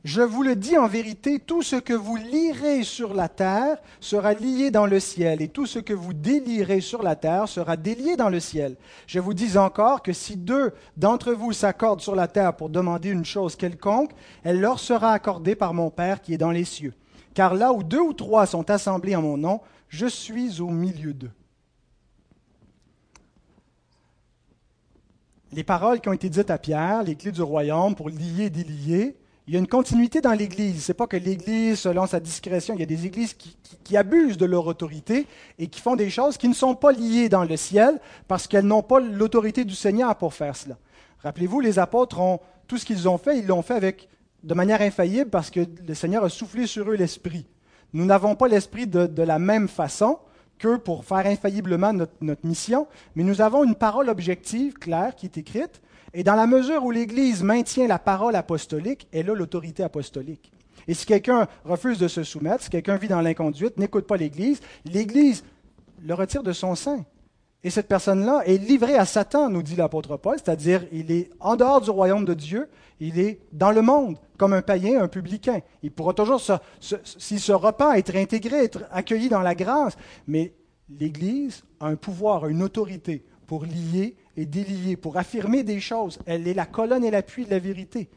Je 0.02 0.22
vous 0.22 0.42
le 0.42 0.56
dis 0.56 0.78
en 0.78 0.86
vérité, 0.86 1.38
tout 1.38 1.62
ce 1.62 1.76
que 1.76 1.92
vous 1.92 2.16
lirez 2.16 2.84
sur 2.84 3.12
la 3.12 3.28
terre 3.28 3.76
sera 4.00 4.32
lié 4.32 4.70
dans 4.70 4.86
le 4.86 4.98
ciel, 4.98 5.42
et 5.42 5.48
tout 5.48 5.66
ce 5.66 5.78
que 5.78 5.92
vous 5.92 6.14
délirez 6.14 6.80
sur 6.80 7.02
la 7.02 7.16
terre 7.16 7.48
sera 7.48 7.76
délié 7.76 8.16
dans 8.16 8.30
le 8.30 8.40
ciel. 8.40 8.76
Je 9.06 9.20
vous 9.20 9.34
dis 9.34 9.58
encore 9.58 10.02
que 10.02 10.14
si 10.14 10.38
deux 10.38 10.72
d'entre 10.96 11.32
vous 11.34 11.52
s'accordent 11.52 12.00
sur 12.00 12.14
la 12.14 12.28
terre 12.28 12.56
pour 12.56 12.70
demander 12.70 13.10
une 13.10 13.26
chose 13.26 13.56
quelconque, 13.56 14.12
elle 14.42 14.60
leur 14.60 14.78
sera 14.80 15.12
accordée 15.12 15.54
par 15.54 15.74
mon 15.74 15.90
Père 15.90 16.22
qui 16.22 16.32
est 16.32 16.38
dans 16.38 16.50
les 16.50 16.64
cieux. 16.64 16.94
Car 17.34 17.54
là 17.54 17.72
où 17.74 17.82
deux 17.82 18.00
ou 18.00 18.14
trois 18.14 18.46
sont 18.46 18.70
assemblés 18.70 19.16
en 19.16 19.22
mon 19.22 19.36
nom, 19.36 19.60
je 19.88 20.06
suis 20.06 20.62
au 20.62 20.68
milieu 20.68 21.12
d'eux. 21.12 21.32
les 25.52 25.64
paroles 25.64 26.00
qui 26.00 26.08
ont 26.08 26.12
été 26.12 26.28
dites 26.28 26.50
à 26.50 26.58
Pierre, 26.58 27.02
les 27.02 27.16
clés 27.16 27.32
du 27.32 27.42
royaume 27.42 27.94
pour 27.94 28.08
lier 28.08 28.50
délier, 28.50 29.16
il 29.50 29.54
y 29.54 29.56
a 29.56 29.58
une 29.58 29.66
continuité 29.66 30.20
dans 30.20 30.32
l'Église. 30.32 30.84
Ce 30.84 30.92
n'est 30.92 30.94
pas 30.94 31.08
que 31.08 31.16
l'Église, 31.16 31.80
selon 31.80 32.06
sa 32.06 32.20
discrétion, 32.20 32.74
il 32.74 32.78
y 32.78 32.84
a 32.84 32.86
des 32.86 33.04
Églises 33.06 33.34
qui, 33.34 33.96
abusent 33.96 34.36
de 34.36 34.46
leur 34.46 34.64
autorité 34.64 35.26
et 35.58 35.66
qui 35.66 35.80
font 35.80 35.96
des 35.96 36.08
choses 36.08 36.36
qui 36.36 36.46
ne 36.48 36.54
sont 36.54 36.76
pas 36.76 36.92
liées 36.92 37.28
dans 37.28 37.42
le 37.42 37.56
ciel 37.56 37.98
parce 38.28 38.46
qu'elles 38.46 38.64
n'ont 38.64 38.84
pas 38.84 39.00
l'autorité 39.00 39.64
du 39.64 39.74
Seigneur 39.74 40.14
pour 40.14 40.34
faire 40.34 40.54
cela. 40.54 40.78
Rappelez-vous, 41.24 41.58
les 41.58 41.80
apôtres 41.80 42.20
ont 42.20 42.38
tout 42.68 42.78
ce 42.78 42.84
qu'ils 42.84 43.08
ont 43.08 43.18
fait, 43.18 43.40
ils 43.40 43.46
l'ont 43.48 43.62
fait 43.62 43.74
avec, 43.74 44.08
de 44.44 44.54
manière 44.54 44.82
infaillible 44.82 45.30
parce 45.30 45.50
que 45.50 45.66
le 45.84 45.94
Seigneur 45.94 46.22
a 46.22 46.28
soufflé 46.28 46.68
sur 46.68 46.88
eux 46.88 46.94
l'Esprit. 46.94 47.44
Nous 47.92 48.04
n'avons 48.04 48.36
pas 48.36 48.46
l'Esprit 48.46 48.86
de 48.86 49.22
la 49.22 49.40
même 49.40 49.66
façon, 49.66 50.20
que 50.60 50.76
pour 50.76 51.04
faire 51.04 51.26
infailliblement 51.26 51.92
notre, 51.92 52.46
mission, 52.46 52.86
mais 53.16 53.24
nous 53.24 53.40
avons 53.40 53.64
une 53.64 53.74
parole 53.74 54.08
objective, 54.08 54.74
claire, 54.74 55.16
qui 55.16 55.26
est 55.26 55.38
écrite, 55.38 55.80
et 56.12 56.24
dans 56.24 56.34
la 56.34 56.46
mesure 56.46 56.84
où 56.84 56.90
l'Église 56.90 57.42
maintient 57.42 57.86
la 57.86 57.98
parole 57.98 58.34
apostolique, 58.34 59.06
elle 59.12 59.30
a 59.30 59.34
l'autorité 59.34 59.82
apostolique. 59.82 60.52
Et 60.88 60.94
si 60.94 61.06
quelqu'un 61.06 61.46
refuse 61.64 61.98
de 61.98 62.08
se 62.08 62.24
soumettre, 62.24 62.64
si 62.64 62.70
quelqu'un 62.70 62.96
vit 62.96 63.08
dans 63.08 63.20
l'inconduite, 63.20 63.76
n'écoute 63.76 64.06
pas 64.06 64.16
l'Église, 64.16 64.60
l'Église 64.84 65.44
le 66.02 66.14
retire 66.14 66.42
de 66.42 66.52
son 66.52 66.74
sein. 66.74 67.04
Et 67.62 67.70
cette 67.70 67.88
personne-là 67.88 68.42
est 68.46 68.56
livrée 68.56 68.96
à 68.96 69.04
Satan, 69.04 69.50
nous 69.50 69.62
dit 69.62 69.76
l'apôtre 69.76 70.16
Paul, 70.16 70.38
c'est-à-dire 70.38 70.84
il 70.92 71.12
est 71.12 71.30
en 71.40 71.56
dehors 71.56 71.82
du 71.82 71.90
royaume 71.90 72.24
de 72.24 72.32
Dieu, 72.32 72.68
il 73.00 73.18
est 73.18 73.40
dans 73.52 73.70
le 73.70 73.82
monde, 73.82 74.16
comme 74.38 74.54
un 74.54 74.62
païen, 74.62 75.02
un 75.02 75.08
publicain. 75.08 75.60
Il 75.82 75.90
pourra 75.90 76.14
toujours, 76.14 76.40
s'il 76.80 77.40
se 77.40 77.52
repent, 77.52 77.92
être 77.96 78.16
intégré, 78.16 78.64
être 78.64 78.84
accueilli 78.90 79.28
dans 79.28 79.42
la 79.42 79.54
grâce. 79.54 79.96
Mais 80.26 80.54
l'Église 80.88 81.62
a 81.80 81.86
un 81.86 81.96
pouvoir, 81.96 82.48
une 82.48 82.62
autorité 82.62 83.24
pour 83.46 83.64
lier 83.64 84.16
et 84.36 84.46
délier, 84.46 84.96
pour 84.96 85.16
affirmer 85.16 85.62
des 85.62 85.80
choses. 85.80 86.18
Elle 86.26 86.46
est 86.46 86.54
la 86.54 86.66
colonne 86.66 87.04
et 87.04 87.10
l'appui 87.10 87.44
de 87.44 87.50
la 87.50 87.58
vérité. 87.58 88.08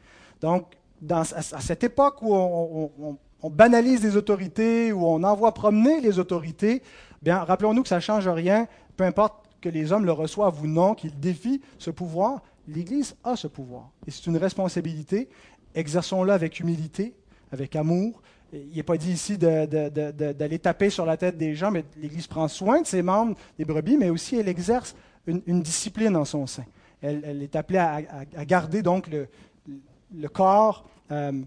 Donc, 0.42 0.66
à, 1.10 1.24
cette 1.24 1.84
époque 1.84 2.22
où 2.22 2.34
on, 2.34 3.50
banalise 3.50 4.04
les 4.04 4.16
autorités, 4.16 4.94
où 4.94 5.06
on 5.06 5.22
envoie 5.24 5.54
promener 5.54 6.00
les 6.00 6.18
autorités, 6.18 6.82
bien, 7.22 7.40
rappelons-nous 7.40 7.84
que 7.84 7.90
ça 7.90 7.96
ne 7.96 8.02
change 8.02 8.28
rien, 8.28 8.68
peu 8.96 9.04
importe 9.04 9.46
que 9.60 9.70
les 9.70 9.92
hommes 9.92 10.06
le 10.06 10.14
reçoivent 10.14 10.62
ou 10.62 10.68
non, 10.68 10.94
qu'ils 10.94 11.20
défient 11.20 11.62
ce 11.78 11.92
pouvoir, 11.92 12.42
l'Église 12.68 13.16
a 13.24 13.36
ce 13.36 13.48
pouvoir. 13.48 13.90
Et 14.08 14.12
c'est 14.12 14.28
une 14.28 14.38
responsabilité. 14.38 15.30
Exerçons-le 15.76 16.32
avec 16.32 16.60
humilité, 16.60 17.16
avec 17.52 17.76
amour, 17.76 18.22
il 18.54 18.76
n'est 18.76 18.84
pas 18.84 18.98
dit 18.98 19.12
ici 19.12 19.38
d'aller 19.38 20.60
taper 20.60 20.90
sur 20.90 21.06
la 21.06 21.18
tête 21.18 21.38
des 21.38 21.56
gens, 21.56 21.72
mais 21.72 21.84
l'Église 22.00 22.28
prend 22.28 22.48
soin 22.48 22.82
de 22.82 22.88
ses 22.88 23.02
membres, 23.02 23.36
des 23.58 23.66
brebis, 23.66 23.98
mais 23.98 24.10
aussi 24.10 24.36
elle 24.36 24.48
exerce 24.48 24.96
une, 25.28 25.62
discipline 25.62 26.16
en 26.16 26.26
son 26.26 26.48
sein. 26.48 26.66
Elle, 27.02 27.42
est 27.42 27.56
appelée 27.56 27.80
à, 27.80 28.46
garder 28.46 28.82
donc 28.82 29.10
le, 29.10 30.30
corps 30.30 30.86
euh, 31.12 31.42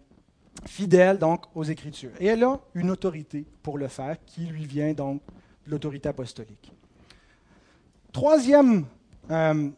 fidèle 0.66 1.18
donc 1.18 1.44
aux 1.54 1.64
Écritures. 1.64 2.10
Et 2.20 2.26
elle 2.26 2.44
a 2.44 2.58
une 2.74 2.90
autorité 2.90 3.44
pour 3.62 3.78
le 3.78 3.88
faire 3.88 4.16
qui 4.24 4.46
lui 4.46 4.66
vient 4.66 4.92
donc 4.92 5.22
de 5.66 5.70
l'autorité 5.70 6.08
apostolique. 6.08 6.72
Troisième 8.12 8.86
euh, 9.30 9.70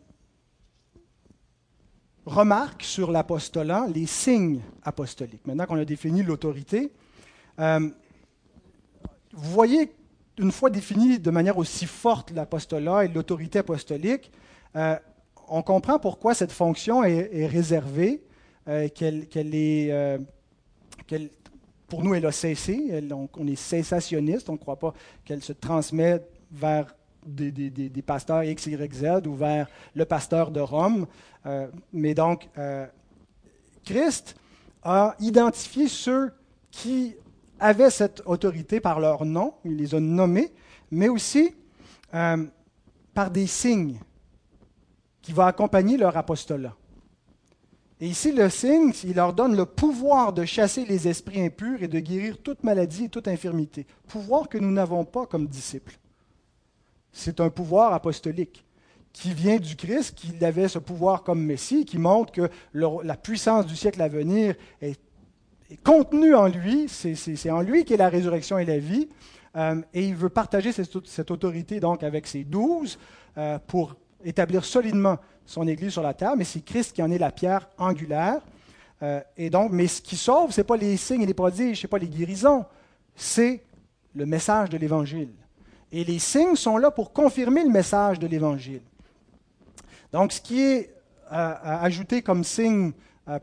remarque 2.26 2.82
sur 2.82 3.10
l'apostolat, 3.10 3.86
les 3.92 4.06
signes 4.06 4.60
apostoliques. 4.82 5.46
Maintenant 5.46 5.66
qu'on 5.66 5.78
a 5.78 5.84
défini 5.84 6.22
l'autorité, 6.22 6.92
euh, 7.58 7.88
vous 9.32 9.50
voyez, 9.52 9.92
une 10.38 10.52
fois 10.52 10.70
défini 10.70 11.18
de 11.18 11.30
manière 11.30 11.58
aussi 11.58 11.86
forte 11.86 12.30
l'apostolat 12.30 13.04
et 13.04 13.08
l'autorité 13.08 13.60
apostolique, 13.60 14.30
euh, 14.76 14.96
on 15.48 15.62
comprend 15.62 15.98
pourquoi 15.98 16.34
cette 16.34 16.52
fonction 16.52 17.02
est, 17.04 17.46
réservée, 17.46 18.22
euh, 18.68 18.88
qu'elle, 18.88 19.26
est, 19.54 20.18
pour 21.88 22.04
nous, 22.04 22.14
elle 22.14 22.26
a 22.26 22.32
cessé, 22.32 23.02
on, 23.10 23.46
est 23.46 23.56
cessationniste, 23.56 24.48
on 24.50 24.52
ne 24.52 24.58
croit 24.58 24.78
pas 24.78 24.94
qu'elle 25.24 25.42
se 25.42 25.52
transmet 25.52 26.20
vers 26.52 26.94
des, 27.26 27.50
des, 27.50 28.02
pasteurs 28.02 28.44
X, 28.44 28.66
Y, 28.66 28.94
Z 28.94 29.26
ou 29.26 29.34
vers 29.34 29.68
le 29.94 30.04
pasteur 30.04 30.50
de 30.50 30.60
Rome. 30.60 31.06
mais 31.92 32.14
donc, 32.14 32.48
Christ 33.84 34.36
a 34.82 35.14
identifié 35.18 35.88
ceux 35.88 36.32
qui 36.70 37.14
avaient 37.60 37.90
cette 37.90 38.22
autorité 38.26 38.80
par 38.80 39.00
leur 39.00 39.24
nom, 39.24 39.54
il 39.64 39.76
les 39.76 39.94
a 39.94 40.00
nommés, 40.00 40.52
mais 40.90 41.08
aussi 41.08 41.54
euh, 42.14 42.44
par 43.14 43.30
des 43.30 43.46
signes 43.46 43.98
qui 45.22 45.32
vont 45.32 45.44
accompagner 45.44 45.96
leur 45.96 46.16
apostolat. 46.16 46.74
Et 48.00 48.06
ici, 48.06 48.30
le 48.32 48.48
signe, 48.48 48.92
il 49.04 49.16
leur 49.16 49.32
donne 49.32 49.56
le 49.56 49.66
pouvoir 49.66 50.32
de 50.32 50.44
chasser 50.44 50.84
les 50.84 51.08
esprits 51.08 51.44
impurs 51.44 51.82
et 51.82 51.88
de 51.88 51.98
guérir 51.98 52.38
toute 52.40 52.62
maladie 52.62 53.04
et 53.04 53.08
toute 53.08 53.26
infirmité. 53.26 53.86
Pouvoir 54.06 54.48
que 54.48 54.56
nous 54.56 54.70
n'avons 54.70 55.04
pas 55.04 55.26
comme 55.26 55.48
disciples. 55.48 55.98
C'est 57.12 57.40
un 57.40 57.50
pouvoir 57.50 57.92
apostolique 57.92 58.64
qui 59.12 59.34
vient 59.34 59.56
du 59.56 59.74
Christ, 59.74 60.14
qui 60.14 60.44
avait 60.44 60.68
ce 60.68 60.78
pouvoir 60.78 61.24
comme 61.24 61.42
Messie, 61.42 61.84
qui 61.84 61.98
montre 61.98 62.32
que 62.32 62.48
la 62.72 63.16
puissance 63.16 63.66
du 63.66 63.74
siècle 63.74 64.00
à 64.00 64.06
venir 64.06 64.54
est 64.80 65.00
contenu 65.76 66.34
en 66.34 66.46
lui, 66.46 66.88
c'est 66.88 67.50
en 67.50 67.60
lui 67.60 67.84
qu'est 67.84 67.96
la 67.96 68.08
résurrection 68.08 68.58
et 68.58 68.64
la 68.64 68.78
vie, 68.78 69.08
euh, 69.56 69.80
et 69.92 70.06
il 70.06 70.14
veut 70.14 70.28
partager 70.28 70.72
cette, 70.72 71.30
autorité 71.30 71.80
donc 71.80 72.02
avec 72.02 72.26
ses 72.26 72.44
douze 72.44 72.98
euh, 73.36 73.58
pour 73.66 73.96
établir 74.24 74.64
solidement 74.64 75.18
son 75.46 75.66
Église 75.66 75.92
sur 75.92 76.02
la 76.02 76.14
terre, 76.14 76.36
mais 76.36 76.44
c'est 76.44 76.60
Christ 76.60 76.94
qui 76.94 77.02
en 77.02 77.10
est 77.10 77.18
la 77.18 77.32
pierre 77.32 77.68
angulaire. 77.78 78.40
Euh, 79.02 79.20
et 79.36 79.48
donc, 79.48 79.72
mais 79.72 79.86
ce 79.86 80.02
qui 80.02 80.16
sauve, 80.16 80.52
ce 80.52 80.60
n'est 80.60 80.64
pas 80.64 80.76
les 80.76 80.96
signes 80.96 81.22
et 81.22 81.26
les 81.26 81.34
prodiges, 81.34 81.80
ce 81.80 81.86
n'est 81.86 81.90
pas 81.90 81.98
les 81.98 82.08
guérisons, 82.08 82.64
c'est 83.14 83.62
le 84.14 84.26
message 84.26 84.70
de 84.70 84.76
l'Évangile. 84.76 85.30
Et 85.90 86.04
les 86.04 86.18
signes 86.18 86.56
sont 86.56 86.76
là 86.76 86.90
pour 86.90 87.12
confirmer 87.12 87.62
le 87.62 87.70
message 87.70 88.18
de 88.18 88.26
l'Évangile. 88.26 88.82
Donc, 90.12 90.32
ce 90.32 90.40
qui 90.40 90.60
est 90.60 90.94
ajouté 91.30 92.22
comme 92.22 92.42
signe 92.42 92.92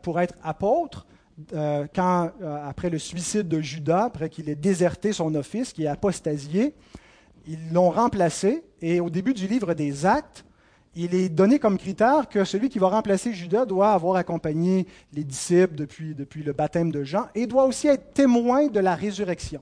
pour 0.02 0.20
être 0.20 0.34
apôtre, 0.42 1.06
euh, 1.52 1.86
quand, 1.94 2.30
euh, 2.40 2.68
après 2.68 2.88
le 2.88 2.98
suicide 2.98 3.48
de 3.48 3.60
Judas, 3.60 4.04
après 4.04 4.30
qu'il 4.30 4.48
ait 4.48 4.54
déserté 4.54 5.12
son 5.12 5.34
office, 5.34 5.72
qui 5.72 5.84
est 5.84 5.88
apostasié, 5.88 6.74
ils 7.46 7.72
l'ont 7.72 7.90
remplacé. 7.90 8.64
Et 8.80 9.00
au 9.00 9.10
début 9.10 9.34
du 9.34 9.46
livre 9.46 9.74
des 9.74 10.06
Actes, 10.06 10.44
il 10.94 11.14
est 11.14 11.28
donné 11.28 11.58
comme 11.58 11.76
critère 11.76 12.28
que 12.28 12.44
celui 12.44 12.70
qui 12.70 12.78
va 12.78 12.88
remplacer 12.88 13.34
Judas 13.34 13.66
doit 13.66 13.92
avoir 13.92 14.16
accompagné 14.16 14.86
les 15.12 15.24
disciples 15.24 15.74
depuis, 15.74 16.14
depuis 16.14 16.42
le 16.42 16.54
baptême 16.54 16.90
de 16.90 17.04
Jean 17.04 17.26
et 17.34 17.46
doit 17.46 17.66
aussi 17.66 17.86
être 17.86 18.14
témoin 18.14 18.68
de 18.68 18.80
la 18.80 18.94
résurrection. 18.94 19.60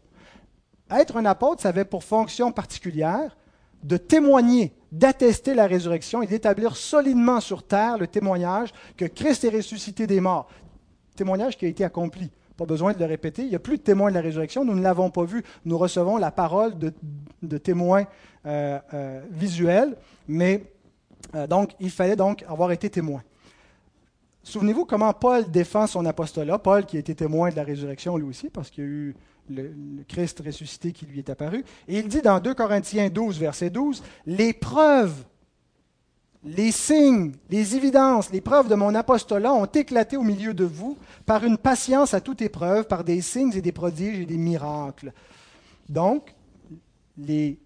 Être 0.90 1.16
un 1.16 1.24
apôtre, 1.24 1.62
ça 1.62 1.70
avait 1.70 1.84
pour 1.84 2.04
fonction 2.04 2.52
particulière 2.52 3.36
de 3.82 3.96
témoigner, 3.96 4.72
d'attester 4.92 5.54
la 5.54 5.66
résurrection 5.66 6.22
et 6.22 6.26
d'établir 6.26 6.76
solidement 6.76 7.40
sur 7.40 7.64
terre 7.64 7.98
le 7.98 8.06
témoignage 8.06 8.72
que 8.96 9.04
Christ 9.04 9.44
est 9.44 9.50
ressuscité 9.50 10.06
des 10.06 10.20
morts 10.20 10.48
témoignage 11.14 11.56
qui 11.56 11.66
a 11.66 11.68
été 11.68 11.84
accompli. 11.84 12.30
Pas 12.56 12.66
besoin 12.66 12.92
de 12.92 12.98
le 12.98 13.06
répéter. 13.06 13.42
Il 13.42 13.48
n'y 13.48 13.56
a 13.56 13.60
plus 13.60 13.78
de 13.78 13.82
témoins 13.82 14.10
de 14.10 14.14
la 14.14 14.20
résurrection. 14.20 14.64
Nous 14.64 14.74
ne 14.74 14.82
l'avons 14.82 15.10
pas 15.10 15.24
vu. 15.24 15.42
Nous 15.64 15.76
recevons 15.76 16.16
la 16.16 16.30
parole 16.30 16.74
de, 16.78 17.58
témoins 17.58 18.04
euh, 18.46 18.78
euh, 18.92 19.22
visuels, 19.30 19.96
mais 20.28 20.72
euh, 21.34 21.46
donc 21.46 21.72
il 21.80 21.90
fallait 21.90 22.16
donc 22.16 22.44
avoir 22.48 22.70
été 22.70 22.88
témoin. 22.90 23.22
Souvenez-vous 24.44 24.84
comment 24.84 25.12
Paul 25.12 25.50
défend 25.50 25.86
son 25.86 26.04
apostolat. 26.04 26.58
Paul 26.58 26.84
qui 26.84 26.96
a 26.96 27.00
été 27.00 27.14
témoin 27.14 27.50
de 27.50 27.56
la 27.56 27.64
résurrection 27.64 28.16
lui 28.16 28.28
aussi, 28.28 28.50
parce 28.50 28.70
qu'il 28.70 28.84
y 28.84 28.86
a 28.86 28.90
eu 28.90 29.16
le, 29.48 29.62
le, 29.62 30.04
Christ 30.06 30.42
ressuscité 30.44 30.92
qui 30.92 31.06
lui 31.06 31.18
est 31.18 31.30
apparu. 31.30 31.64
Et 31.88 31.98
il 31.98 32.08
dit 32.08 32.22
dans 32.22 32.38
2 32.38 32.54
Corinthiens 32.54 33.08
12, 33.08 33.38
verset 33.38 33.70
12, 33.70 34.02
les 34.26 34.52
preuves 34.52 35.24
les 36.44 36.72
signes, 36.72 37.32
les 37.48 37.74
évidences, 37.74 38.30
les 38.30 38.42
preuves 38.42 38.68
de 38.68 38.74
mon 38.74 38.94
apostolat 38.94 39.52
ont 39.54 39.64
éclaté 39.64 40.16
au 40.16 40.22
milieu 40.22 40.52
de 40.52 40.64
vous 40.64 40.98
par 41.24 41.44
une 41.44 41.56
patience 41.56 42.12
à 42.12 42.20
toute 42.20 42.42
épreuve, 42.42 42.86
par 42.86 43.02
des 43.02 43.22
signes 43.22 43.52
et 43.54 43.62
des 43.62 43.72
prodiges 43.72 44.20
et 44.20 44.26
des 44.26 44.36
miracles. 44.36 45.12
Donc, 45.88 46.34
les 47.16 47.58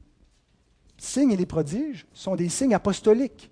signes 0.96 1.32
et 1.32 1.36
les 1.36 1.46
prodiges 1.46 2.06
sont 2.12 2.36
des 2.36 2.48
signes 2.48 2.74
apostoliques. 2.74 3.50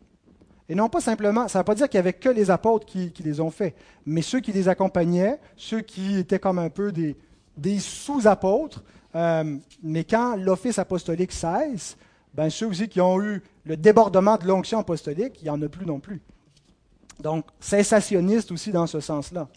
Et 0.69 0.75
non 0.75 0.89
pas 0.89 1.01
simplement, 1.01 1.49
ça 1.49 1.59
ne 1.59 1.61
veut 1.61 1.65
pas 1.65 1.75
dire 1.75 1.89
qu'il 1.89 1.99
n'y 1.99 2.03
avait 2.03 2.13
que 2.13 2.29
les 2.29 2.51
apôtres 2.51 2.87
qui, 2.87 3.13
les 3.25 3.41
ont 3.41 3.51
faits, 3.51 3.75
mais 4.05 4.23
ceux 4.23 4.41
qui 4.41 4.53
les 4.53 4.69
accompagnaient, 4.69 5.39
ceux 5.57 5.81
qui 5.81 6.19
étaient 6.19 6.41
comme 6.41 6.59
un 6.59 6.71
peu 6.71 6.93
des, 6.93 7.79
sous-apôtres, 7.79 8.83
euh, 9.15 9.57
mais 9.83 10.05
quand 10.05 10.37
l'office 10.37 10.79
apostolique 10.79 11.33
cesse, 11.33 11.97
ben, 12.35 12.51
ceux 12.51 12.67
aussi 12.67 12.89
qui 12.89 13.01
ont 13.01 13.23
eu 13.23 13.43
le 13.67 13.77
débordement 13.77 14.37
de 14.37 14.47
l'onction 14.47 14.79
apostolique, 14.79 15.39
il 15.41 15.45
n'y 15.45 15.51
en 15.51 15.61
a 15.61 15.69
plus 15.69 15.85
non 15.85 15.99
plus. 15.99 16.23
Donc, 17.21 17.47
cessationniste 17.59 18.53
aussi 18.53 18.71
dans 18.71 18.87
ce 18.87 19.01
sens-là. 19.01 19.49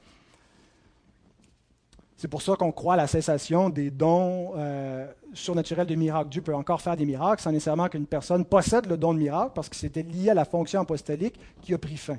C'est 2.17 2.27
pour 2.27 2.41
ça 2.41 2.55
qu'on 2.55 2.71
croit 2.71 2.95
à 2.95 2.97
la 2.97 3.07
cessation 3.07 3.69
des 3.69 3.91
dons 3.91 4.51
euh, 4.57 5.07
surnaturels 5.33 5.87
de 5.87 5.95
miracles. 5.95 6.29
Dieu 6.29 6.41
peut 6.41 6.55
encore 6.55 6.81
faire 6.81 6.97
des 6.97 7.05
miracles 7.05 7.41
sans 7.41 7.51
nécessairement 7.51 7.87
qu'une 7.87 8.07
personne 8.07 8.43
possède 8.43 8.87
le 8.87 8.97
don 8.97 9.13
de 9.13 9.19
miracle, 9.19 9.51
parce 9.53 9.69
que 9.69 9.75
c'était 9.75 10.03
lié 10.03 10.31
à 10.31 10.33
la 10.33 10.43
fonction 10.43 10.81
apostolique 10.81 11.39
qui 11.61 11.73
a 11.73 11.77
pris 11.77 11.95
fin. 11.95 12.17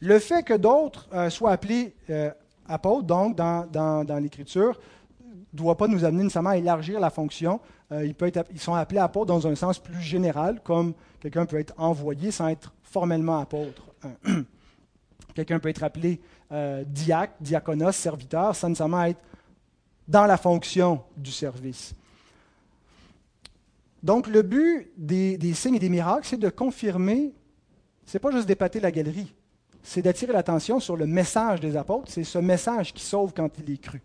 Le 0.00 0.18
fait 0.18 0.42
que 0.42 0.54
d'autres 0.54 1.06
euh, 1.14 1.30
soient 1.30 1.52
appelés 1.52 1.94
euh, 2.10 2.30
apôtres, 2.68 3.06
donc, 3.06 3.36
dans, 3.36 3.64
dans 3.70 4.18
l'Écriture, 4.20 4.78
ne 5.52 5.58
doit 5.58 5.76
pas 5.76 5.86
nous 5.86 6.04
amener 6.04 6.24
nécessairement 6.24 6.50
à 6.50 6.56
élargir 6.56 6.98
la 6.98 7.10
fonction. 7.10 7.60
Euh, 7.92 8.10
ils, 8.52 8.60
sont 8.60 8.74
appelés 8.74 8.98
apôtres 8.98 9.26
dans 9.26 9.46
un 9.46 9.54
sens 9.54 9.78
plus 9.78 10.00
général, 10.00 10.60
comme 10.62 10.94
quelqu'un 11.20 11.46
peut 11.46 11.58
être 11.58 11.74
envoyé 11.76 12.30
sans 12.30 12.48
être 12.48 12.74
formellement 12.82 13.38
apôtre. 13.38 13.82
quelqu'un 15.34 15.58
peut 15.60 15.68
être 15.68 15.84
appelé 15.84 16.20
euh, 16.50 16.82
diacre, 16.84 17.34
diaconos, 17.40 17.92
serviteur, 17.92 18.56
sans 18.56 18.68
nécessairement 18.68 19.04
être 19.04 19.20
dans 20.08 20.26
la 20.26 20.36
fonction 20.36 21.02
du 21.16 21.30
service. 21.30 21.94
Donc, 24.02 24.26
le 24.26 24.42
but 24.42 24.90
des, 24.96 25.36
des 25.38 25.54
signes 25.54 25.76
et 25.76 25.80
des 25.80 25.88
miracles, 25.88 26.26
c'est 26.26 26.36
de 26.36 26.48
confirmer, 26.48 27.34
c'est 28.04 28.18
pas 28.18 28.30
juste 28.30 28.46
d'épater 28.46 28.80
la 28.80 28.90
galerie, 28.90 29.32
c'est 29.82 30.02
d'attirer 30.02 30.32
l'attention 30.32 30.80
sur 30.80 30.96
le 30.96 31.06
message 31.06 31.60
des 31.60 31.76
apôtres. 31.76 32.10
C'est 32.10 32.24
ce 32.24 32.38
message 32.38 32.92
qui 32.92 33.04
sauve 33.04 33.32
quand 33.32 33.50
il 33.58 33.72
est 33.72 33.78
cru. 33.78 34.02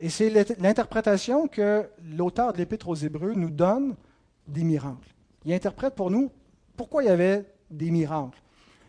Et 0.00 0.08
c'est 0.10 0.30
l'interprétation 0.60 1.48
que 1.48 1.88
l'auteur 2.16 2.52
de 2.52 2.58
l'Épître 2.58 2.88
aux 2.88 2.94
Hébreux 2.94 3.34
nous 3.34 3.50
donne 3.50 3.96
des 4.46 4.62
miracles. 4.62 5.14
Il 5.44 5.52
interprète 5.52 5.94
pour 5.94 6.10
nous 6.10 6.30
pourquoi 6.76 7.02
il 7.02 7.06
y 7.06 7.10
avait 7.10 7.44
des 7.70 7.90
miracles. 7.90 8.40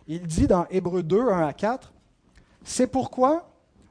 Il 0.07 0.25
dit 0.25 0.47
dans 0.47 0.67
Hébreux 0.69 1.03
2, 1.03 1.29
1 1.29 1.47
à 1.47 1.53
4, 1.53 1.91
C'est 2.63 2.87
pourquoi 2.87 3.48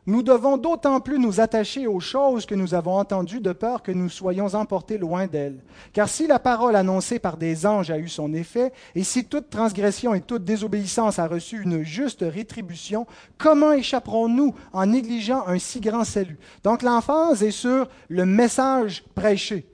nous 0.09 0.23
devons 0.23 0.57
d'autant 0.57 1.01
plus 1.01 1.19
nous 1.19 1.39
attacher 1.39 1.87
aux 1.87 2.01
choses 2.01 2.47
que 2.47 2.55
nous 2.55 2.73
avons 2.73 2.97
entendues 2.97 3.43
de 3.43 3.53
peur 3.53 3.83
que 3.83 3.93
nous 3.93 4.09
soyons 4.09 4.47
emportés 4.55 4.97
loin 4.97 5.27
d'elles. 5.27 5.63
Car 5.93 6.09
si 6.09 6.27
la 6.27 6.39
parole 6.39 6.77
annoncée 6.77 7.19
par 7.19 7.37
des 7.37 7.67
anges 7.67 7.91
a 7.91 7.99
eu 7.99 8.09
son 8.09 8.33
effet, 8.33 8.73
et 8.95 9.05
si 9.05 9.27
toute 9.27 9.51
transgression 9.51 10.15
et 10.15 10.23
toute 10.23 10.45
désobéissance 10.45 11.19
a 11.19 11.27
reçu 11.27 11.63
une 11.63 11.83
juste 11.83 12.25
rétribution, 12.27 13.07
comment 13.37 13.73
échapperons-nous 13.73 14.55
en 14.73 14.87
négligeant 14.87 15.47
un 15.47 15.59
si 15.59 15.79
grand 15.79 16.05
salut? 16.05 16.39
Donc 16.65 16.81
l'emphase 16.81 17.43
est 17.43 17.51
sur 17.51 17.87
le 18.09 18.25
message 18.25 19.05
prêché. 19.15 19.67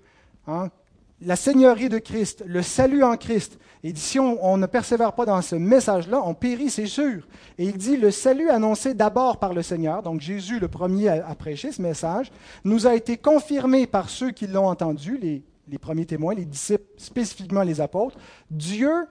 Hein? 0.49 0.69
la 1.25 1.37
seigneurie 1.37 1.89
de 1.89 1.99
Christ, 1.99 2.45
le 2.47 2.63
salut 2.63 3.03
en 3.03 3.17
Christ. 3.17 3.59
Et 3.87 3.95
si 3.95 4.19
on, 4.19 4.57
ne 4.57 4.65
persévère 4.65 5.13
pas 5.13 5.27
dans 5.27 5.43
ce 5.43 5.57
message-là, 5.57 6.23
on 6.25 6.33
périt, 6.33 6.71
c'est 6.71 6.87
sûr. 6.87 7.29
Et 7.59 7.67
il 7.67 7.77
dit, 7.77 7.99
le 7.99 8.11
salut 8.11 8.49
annoncé 8.49 8.95
d'abord 8.95 9.39
par 9.39 9.53
le 9.53 9.61
Seigneur, 9.61 10.03
donc 10.03 10.23
Jésus 10.23 10.59
le 10.59 10.69
premier 10.69 11.11
à, 11.11 11.35
prêcher 11.35 11.71
ce 11.71 11.83
message, 11.83 12.33
nous 12.65 12.87
a 12.87 12.95
été 12.95 13.19
confirmé 13.19 13.87
par 13.87 14.09
ceux 14.09 14.31
qui 14.31 14.47
l'ont 14.47 14.69
entendu, 14.69 15.19
les, 15.19 15.79
premiers 15.79 16.07
témoins, 16.07 16.33
les 16.33 16.47
disciples, 16.47 16.87
spécifiquement 16.97 17.63
les 17.63 17.83
apôtres. 17.83 18.17
Dieu, 18.51 19.07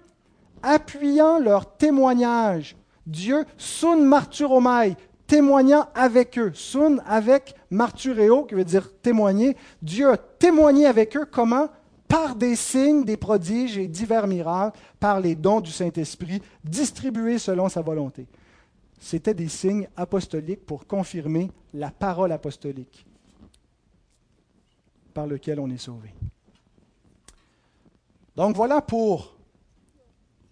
appuyant 0.64 1.38
leur 1.38 1.78
témoignage, 1.78 2.76
Dieu, 3.06 3.46
sun 3.58 4.04
marturomai, 4.04 4.96
témoignant 5.28 5.86
avec 5.94 6.40
eux. 6.40 6.52
Sun 6.56 7.00
avec 7.06 7.54
martureo, 7.70 8.46
qui 8.46 8.56
veut 8.56 8.66
dire 8.66 8.90
témoigner. 9.04 9.56
Dieu 9.84 10.10
a 10.10 10.18
témoigné 10.18 10.88
avec 10.88 11.16
eux 11.16 11.28
comment? 11.32 11.70
Par 12.14 12.36
des 12.36 12.56
signes, 12.56 13.04
des 13.04 13.18
prodiges 13.18 13.76
et 13.76 13.88
divers 13.88 14.28
miracles, 14.28 14.78
par 15.00 15.20
les 15.20 15.34
dons 15.34 15.60
du 15.60 15.72
Saint-Esprit, 15.72 16.44
distribués 16.64 17.40
selon 17.40 17.68
sa 17.70 17.82
volonté. 17.82 18.28
C'étaient 19.00 19.34
des 19.34 19.48
signes 19.48 19.90
apostoliques 19.98 20.64
pour 20.64 20.86
confirmer 20.86 21.50
la 21.74 21.90
parole 21.90 22.32
apostolique 22.32 23.04
par 25.12 25.26
lequel 25.26 25.60
on 25.60 25.68
est 25.72 25.80
sauvé. 25.80 26.14
Donc 28.36 28.56
voilà 28.56 28.80
pour 28.80 29.36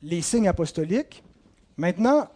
les 0.01 0.23
signes 0.23 0.47
apostoliques. 0.47 1.23
Maintenant, 1.77 2.27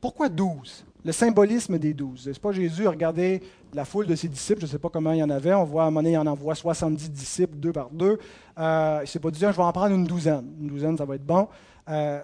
pourquoi 0.00 0.28
douze? 0.28 0.84
Le 1.08 1.12
symbolisme 1.12 1.78
des 1.78 1.94
douze. 1.94 2.26
N'est-ce 2.26 2.38
pas 2.38 2.52
Jésus 2.52 2.86
a 2.86 2.90
regardé 2.90 3.42
la 3.72 3.86
foule 3.86 4.06
de 4.06 4.14
ses 4.14 4.28
disciples, 4.28 4.60
je 4.60 4.66
ne 4.66 4.70
sais 4.72 4.78
pas 4.78 4.90
comment 4.90 5.12
il 5.12 5.20
y 5.20 5.22
en 5.22 5.30
avait, 5.30 5.54
on 5.54 5.64
voit 5.64 5.84
à 5.84 5.86
un 5.86 5.90
moment 5.90 6.02
donné, 6.02 6.12
il 6.12 6.18
en 6.18 6.26
envoie 6.26 6.54
70 6.54 7.10
disciples, 7.10 7.56
deux 7.56 7.72
par 7.72 7.88
deux. 7.88 8.18
Euh, 8.58 8.98
il 8.98 9.00
ne 9.04 9.06
s'est 9.06 9.18
pas 9.18 9.30
dit, 9.30 9.40
je 9.40 9.46
vais 9.46 9.62
en 9.62 9.72
prendre 9.72 9.94
une 9.94 10.04
douzaine. 10.04 10.44
Une 10.60 10.66
douzaine, 10.66 10.98
ça 10.98 11.06
va 11.06 11.14
être 11.14 11.24
bon. 11.24 11.48
Euh, 11.88 12.20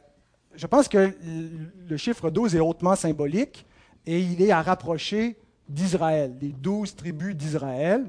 je 0.55 0.67
pense 0.67 0.89
que 0.89 1.15
le 1.89 1.97
chiffre 1.97 2.29
12 2.29 2.57
est 2.57 2.61
hautement 2.61 2.95
symbolique 2.95 3.65
et 4.05 4.21
il 4.21 4.43
est 4.43 4.51
à 4.51 4.61
rapprocher 4.61 5.39
d'Israël, 5.67 6.37
des 6.39 6.53
douze 6.53 6.95
tribus 6.95 7.35
d'Israël. 7.35 8.05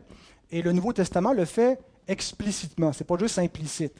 Et 0.52 0.62
le 0.62 0.74
Nouveau 0.74 0.92
Testament 0.92 1.32
le 1.32 1.46
fait 1.46 1.80
explicitement, 2.06 2.92
ce 2.92 3.02
n'est 3.02 3.08
pas 3.08 3.18
juste 3.18 3.40
implicite. 3.40 3.96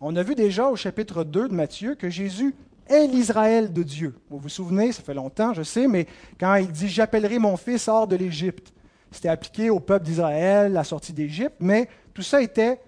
On 0.00 0.14
a 0.14 0.22
vu 0.22 0.36
déjà 0.36 0.68
au 0.68 0.76
chapitre 0.76 1.24
2 1.24 1.48
de 1.48 1.54
Matthieu 1.54 1.96
que 1.96 2.08
Jésus 2.08 2.54
est 2.90 3.06
l'Israël 3.06 3.72
de 3.72 3.82
Dieu. 3.82 4.14
Vous 4.28 4.38
vous 4.38 4.48
souvenez, 4.48 4.92
ça 4.92 5.02
fait 5.02 5.14
longtemps, 5.14 5.54
je 5.54 5.62
sais, 5.62 5.86
mais 5.86 6.06
quand 6.38 6.56
il 6.56 6.70
dit 6.70 6.88
J'appellerai 6.88 7.38
mon 7.38 7.56
fils 7.56 7.88
hors 7.88 8.06
de 8.06 8.16
l'Égypte, 8.16 8.72
c'était 9.10 9.28
appliqué 9.28 9.70
au 9.70 9.80
peuple 9.80 10.04
d'Israël, 10.04 10.72
la 10.72 10.84
sortie 10.84 11.12
d'Égypte, 11.12 11.56
mais 11.60 11.88
tout 12.14 12.22
ça 12.22 12.42
était 12.42 12.80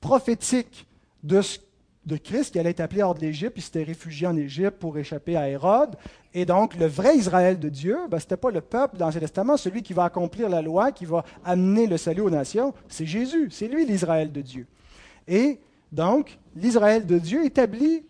prophétique 0.00 0.86
de, 1.22 1.40
de 2.06 2.16
Christ 2.16 2.52
qui 2.52 2.58
allait 2.58 2.70
être 2.70 2.80
appelé 2.80 3.02
hors 3.02 3.14
de 3.14 3.20
l'Égypte, 3.20 3.54
il 3.56 3.62
s'était 3.62 3.82
réfugié 3.82 4.26
en 4.26 4.36
Égypte 4.36 4.78
pour 4.78 4.96
échapper 4.98 5.36
à 5.36 5.48
Hérode. 5.48 5.96
Et 6.34 6.44
donc, 6.44 6.76
le 6.76 6.86
vrai 6.86 7.16
Israël 7.16 7.58
de 7.58 7.68
Dieu, 7.68 7.98
ben, 8.10 8.18
ce 8.18 8.24
n'était 8.24 8.36
pas 8.36 8.50
le 8.50 8.60
peuple 8.60 8.96
dans 8.96 9.06
l'Ancien 9.06 9.20
Testament, 9.20 9.56
celui 9.56 9.82
qui 9.82 9.92
va 9.92 10.04
accomplir 10.04 10.48
la 10.48 10.62
loi, 10.62 10.92
qui 10.92 11.04
va 11.04 11.24
amener 11.44 11.86
le 11.86 11.96
salut 11.96 12.20
aux 12.20 12.30
nations, 12.30 12.74
c'est 12.88 13.06
Jésus, 13.06 13.48
c'est 13.50 13.68
lui 13.68 13.84
l'Israël 13.84 14.30
de 14.30 14.40
Dieu. 14.40 14.66
Et 15.26 15.60
donc, 15.90 16.38
l'Israël 16.54 17.06
de 17.06 17.18
Dieu 17.18 17.44
établit 17.44 18.04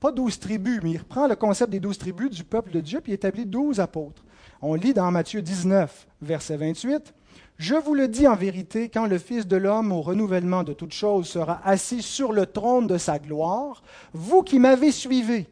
pas 0.00 0.12
douze 0.12 0.38
tribus, 0.38 0.80
mais 0.82 0.92
il 0.92 0.98
reprend 0.98 1.26
le 1.26 1.36
concept 1.36 1.70
des 1.70 1.80
douze 1.80 1.98
tribus 1.98 2.30
du 2.30 2.44
peuple 2.44 2.70
de 2.70 2.80
Dieu, 2.80 3.00
puis 3.00 3.12
il 3.12 3.14
établit 3.14 3.46
douze 3.46 3.80
apôtres. 3.80 4.24
On 4.62 4.74
lit 4.74 4.94
dans 4.94 5.10
Matthieu 5.10 5.42
19, 5.42 6.06
verset 6.22 6.56
28, 6.56 7.14
Je 7.58 7.74
vous 7.74 7.94
le 7.94 8.08
dis 8.08 8.26
en 8.26 8.36
vérité, 8.36 8.88
quand 8.88 9.06
le 9.06 9.18
Fils 9.18 9.46
de 9.46 9.56
l'homme, 9.56 9.92
au 9.92 10.02
renouvellement 10.02 10.62
de 10.62 10.72
toutes 10.72 10.92
choses, 10.92 11.28
sera 11.28 11.60
assis 11.64 12.02
sur 12.02 12.32
le 12.32 12.46
trône 12.46 12.86
de 12.86 12.98
sa 12.98 13.18
gloire, 13.18 13.82
vous 14.12 14.42
qui 14.42 14.58
m'avez 14.58 14.92
suivi, 14.92 15.46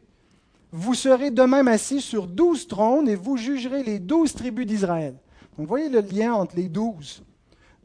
vous 0.71 0.93
serez 0.93 1.31
de 1.31 1.43
même 1.43 1.69
assis 1.69 2.01
sur 2.01 2.27
douze 2.27 2.67
trônes 2.67 3.07
et 3.07 3.15
vous 3.15 3.37
jugerez 3.37 3.81
les 3.81 3.97
douze 3.97 4.33
tribus 4.33 4.65
d'Israël. 4.65 5.15
Voyez 5.57 5.87
le 5.87 6.01
lien 6.01 6.33
entre 6.33 6.57
les 6.57 6.67
douze. 6.67 7.23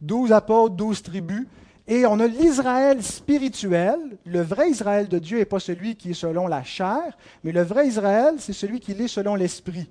Douze 0.01 0.33
apôtres, 0.33 0.75
douze 0.75 1.01
tribus. 1.01 1.47
Et 1.89 2.07
on 2.07 2.21
a 2.21 2.27
l'Israël 2.27 3.03
spirituel. 3.03 3.99
Le 4.25 4.43
vrai 4.43 4.71
Israël 4.71 5.09
de 5.09 5.19
Dieu 5.19 5.39
n'est 5.39 5.45
pas 5.45 5.61
celui 5.61 5.97
qui 5.97 6.11
est 6.11 6.15
selon 6.15 6.47
la 6.47 6.63
chair, 6.63 7.17
mais 7.43 7.53
le 7.53 7.63
vrai 7.63 7.89
Israël, 7.89 8.35
c'est 8.39 8.53
celui 8.53 8.81
qui 8.81 8.93
est 8.93 9.09
selon 9.09 9.35
l'esprit 9.35 9.89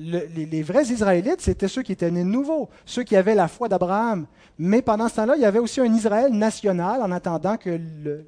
les, 0.00 0.62
vrais 0.62 0.84
Israélites, 0.84 1.40
c'était 1.40 1.68
ceux 1.68 1.82
qui 1.82 1.92
étaient 1.92 2.10
nés 2.10 2.24
de 2.24 2.28
nouveau, 2.28 2.68
ceux 2.84 3.02
qui 3.02 3.16
avaient 3.16 3.34
la 3.34 3.48
foi 3.48 3.68
d'Abraham. 3.68 4.26
Mais 4.58 4.82
pendant 4.82 5.08
ce 5.08 5.16
temps-là, 5.16 5.36
il 5.36 5.42
y 5.42 5.46
avait 5.46 5.58
aussi 5.58 5.80
un 5.80 5.92
Israël 5.92 6.32
national 6.32 7.02
en 7.02 7.10
attendant 7.12 7.56
que 7.56 7.78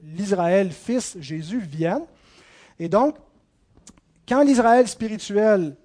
l'Israël 0.03 0.71
fils 0.71 1.17
Jésus 1.21 1.61
vienne. 1.61 2.03
Et 2.79 2.89
donc, 2.89 3.17
quand 4.29 4.43
l'Israël 4.43 4.89
spirituel 4.89 5.77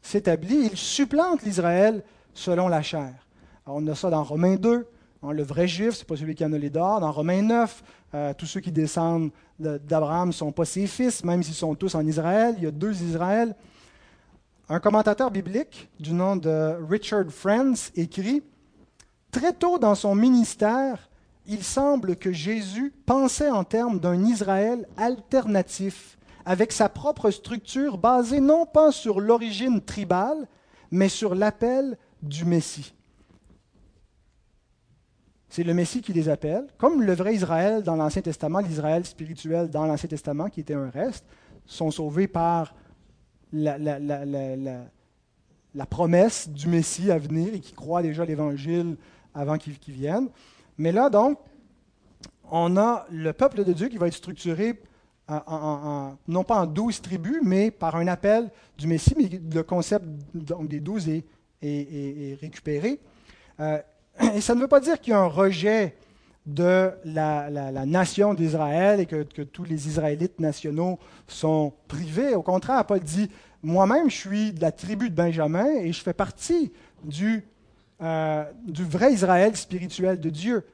s'établit, 0.00 0.70
il 0.72 0.76
supplante 0.76 1.42
l'Israël 1.42 2.02
selon 2.34 2.68
la 2.68 2.82
chair. 2.82 3.12
on 3.66 3.86
a 3.86 3.94
ça 3.94 4.10
dans 4.10 4.22
Romains 4.22 4.56
2. 4.56 4.86
Le 5.30 5.42
vrai 5.42 5.68
juif, 5.68 5.94
ce 5.94 6.00
n'est 6.00 6.06
pas 6.06 6.16
celui 6.16 6.34
qui 6.34 6.44
en 6.44 6.52
a 6.52 6.58
les 6.58 6.70
d'or. 6.70 7.00
Dans 7.00 7.12
Romains 7.12 7.42
9, 7.42 7.84
euh, 8.14 8.34
tous 8.36 8.46
ceux 8.46 8.60
qui 8.60 8.72
descendent 8.72 9.30
d'Abraham 9.58 10.28
ne 10.28 10.32
sont 10.32 10.50
pas 10.50 10.64
ses 10.64 10.88
fils, 10.88 11.22
même 11.22 11.42
s'ils 11.42 11.54
sont 11.54 11.74
tous 11.76 11.94
en 11.94 12.04
Israël. 12.04 12.54
Il 12.58 12.64
y 12.64 12.66
a 12.66 12.72
deux 12.72 13.00
Israël. 13.02 13.54
Un 14.68 14.80
commentateur 14.80 15.30
biblique 15.30 15.88
du 16.00 16.12
nom 16.12 16.34
de 16.34 16.76
Richard 16.88 17.30
Friends 17.30 17.90
écrit 17.94 18.42
Très 19.30 19.52
tôt 19.52 19.78
dans 19.78 19.94
son 19.94 20.14
ministère, 20.14 21.08
il 21.46 21.62
semble 21.62 22.16
que 22.16 22.32
Jésus 22.32 22.92
pensait 23.06 23.50
en 23.50 23.64
termes 23.64 24.00
d'un 24.00 24.24
Israël 24.24 24.86
alternatif, 24.96 26.18
avec 26.44 26.72
sa 26.72 26.88
propre 26.88 27.30
structure 27.30 27.96
basée 27.96 28.40
non 28.40 28.66
pas 28.66 28.92
sur 28.92 29.20
l'origine 29.20 29.80
tribale, 29.80 30.48
mais 30.90 31.08
sur 31.08 31.34
l'appel 31.34 31.96
du 32.22 32.44
Messie. 32.44 32.92
C'est 35.52 35.64
le 35.64 35.74
Messie 35.74 36.00
qui 36.00 36.14
les 36.14 36.30
appelle, 36.30 36.66
comme 36.78 37.02
le 37.02 37.12
vrai 37.12 37.34
Israël 37.34 37.82
dans 37.82 37.94
l'Ancien 37.94 38.22
Testament, 38.22 38.60
l'Israël 38.60 39.04
spirituel 39.04 39.68
dans 39.68 39.84
l'Ancien 39.84 40.08
Testament, 40.08 40.48
qui 40.48 40.60
était 40.60 40.72
un 40.72 40.88
reste, 40.88 41.26
sont 41.66 41.90
sauvés 41.90 42.26
par 42.26 42.74
la, 43.52 43.76
promesse 45.90 46.48
du 46.48 46.68
Messie 46.68 47.10
à 47.10 47.18
venir 47.18 47.52
et 47.52 47.60
qui 47.60 47.74
croit 47.74 48.00
déjà 48.00 48.24
l'Évangile 48.24 48.96
avant 49.34 49.58
qu'il 49.58 49.74
vienne. 49.88 50.30
Mais 50.78 50.90
là, 50.90 51.10
donc, 51.10 51.38
on 52.50 52.78
a 52.78 53.04
le 53.10 53.34
peuple 53.34 53.62
de 53.62 53.74
Dieu 53.74 53.88
qui 53.88 53.98
va 53.98 54.06
être 54.06 54.14
structuré 54.14 54.80
en, 55.28 56.14
non 56.28 56.44
pas 56.44 56.62
en 56.62 56.66
douze 56.66 57.02
tribus, 57.02 57.40
mais 57.42 57.70
par 57.70 57.96
un 57.96 58.06
appel 58.06 58.50
du 58.78 58.86
Messie, 58.86 59.14
mais 59.18 59.28
le 59.54 59.62
concept 59.62 60.06
des 60.32 60.80
douze 60.80 61.10
est, 61.10 61.26
est, 61.60 62.38
récupéré. 62.40 62.98
Euh, 63.60 63.82
et 64.34 64.40
ça 64.40 64.54
ne 64.54 64.60
veut 64.60 64.68
pas 64.68 64.80
dire 64.80 65.00
qu'il 65.00 65.12
y 65.12 65.14
a 65.14 65.20
un 65.20 65.26
rejet 65.26 65.96
de 66.46 66.90
la, 67.04 67.86
nation 67.86 68.34
d'Israël 68.34 69.00
et 69.00 69.06
que, 69.06 69.42
tous 69.42 69.64
les 69.64 69.88
Israélites 69.88 70.40
nationaux 70.40 70.98
sont 71.26 71.72
privés. 71.88 72.34
Au 72.34 72.42
contraire, 72.42 72.84
Paul 72.84 73.00
dit, 73.00 73.30
moi-même, 73.62 74.10
je 74.10 74.16
suis 74.16 74.52
de 74.52 74.60
la 74.60 74.72
tribu 74.72 75.08
de 75.08 75.14
Benjamin 75.14 75.68
et 75.80 75.92
je 75.92 76.02
fais 76.02 76.12
partie 76.12 76.72
du, 77.04 77.44
euh, 78.02 78.44
vrai 78.66 79.12
Israël 79.12 79.56
spirituel 79.56 80.18
de 80.18 80.30
Dieu. 80.30 80.64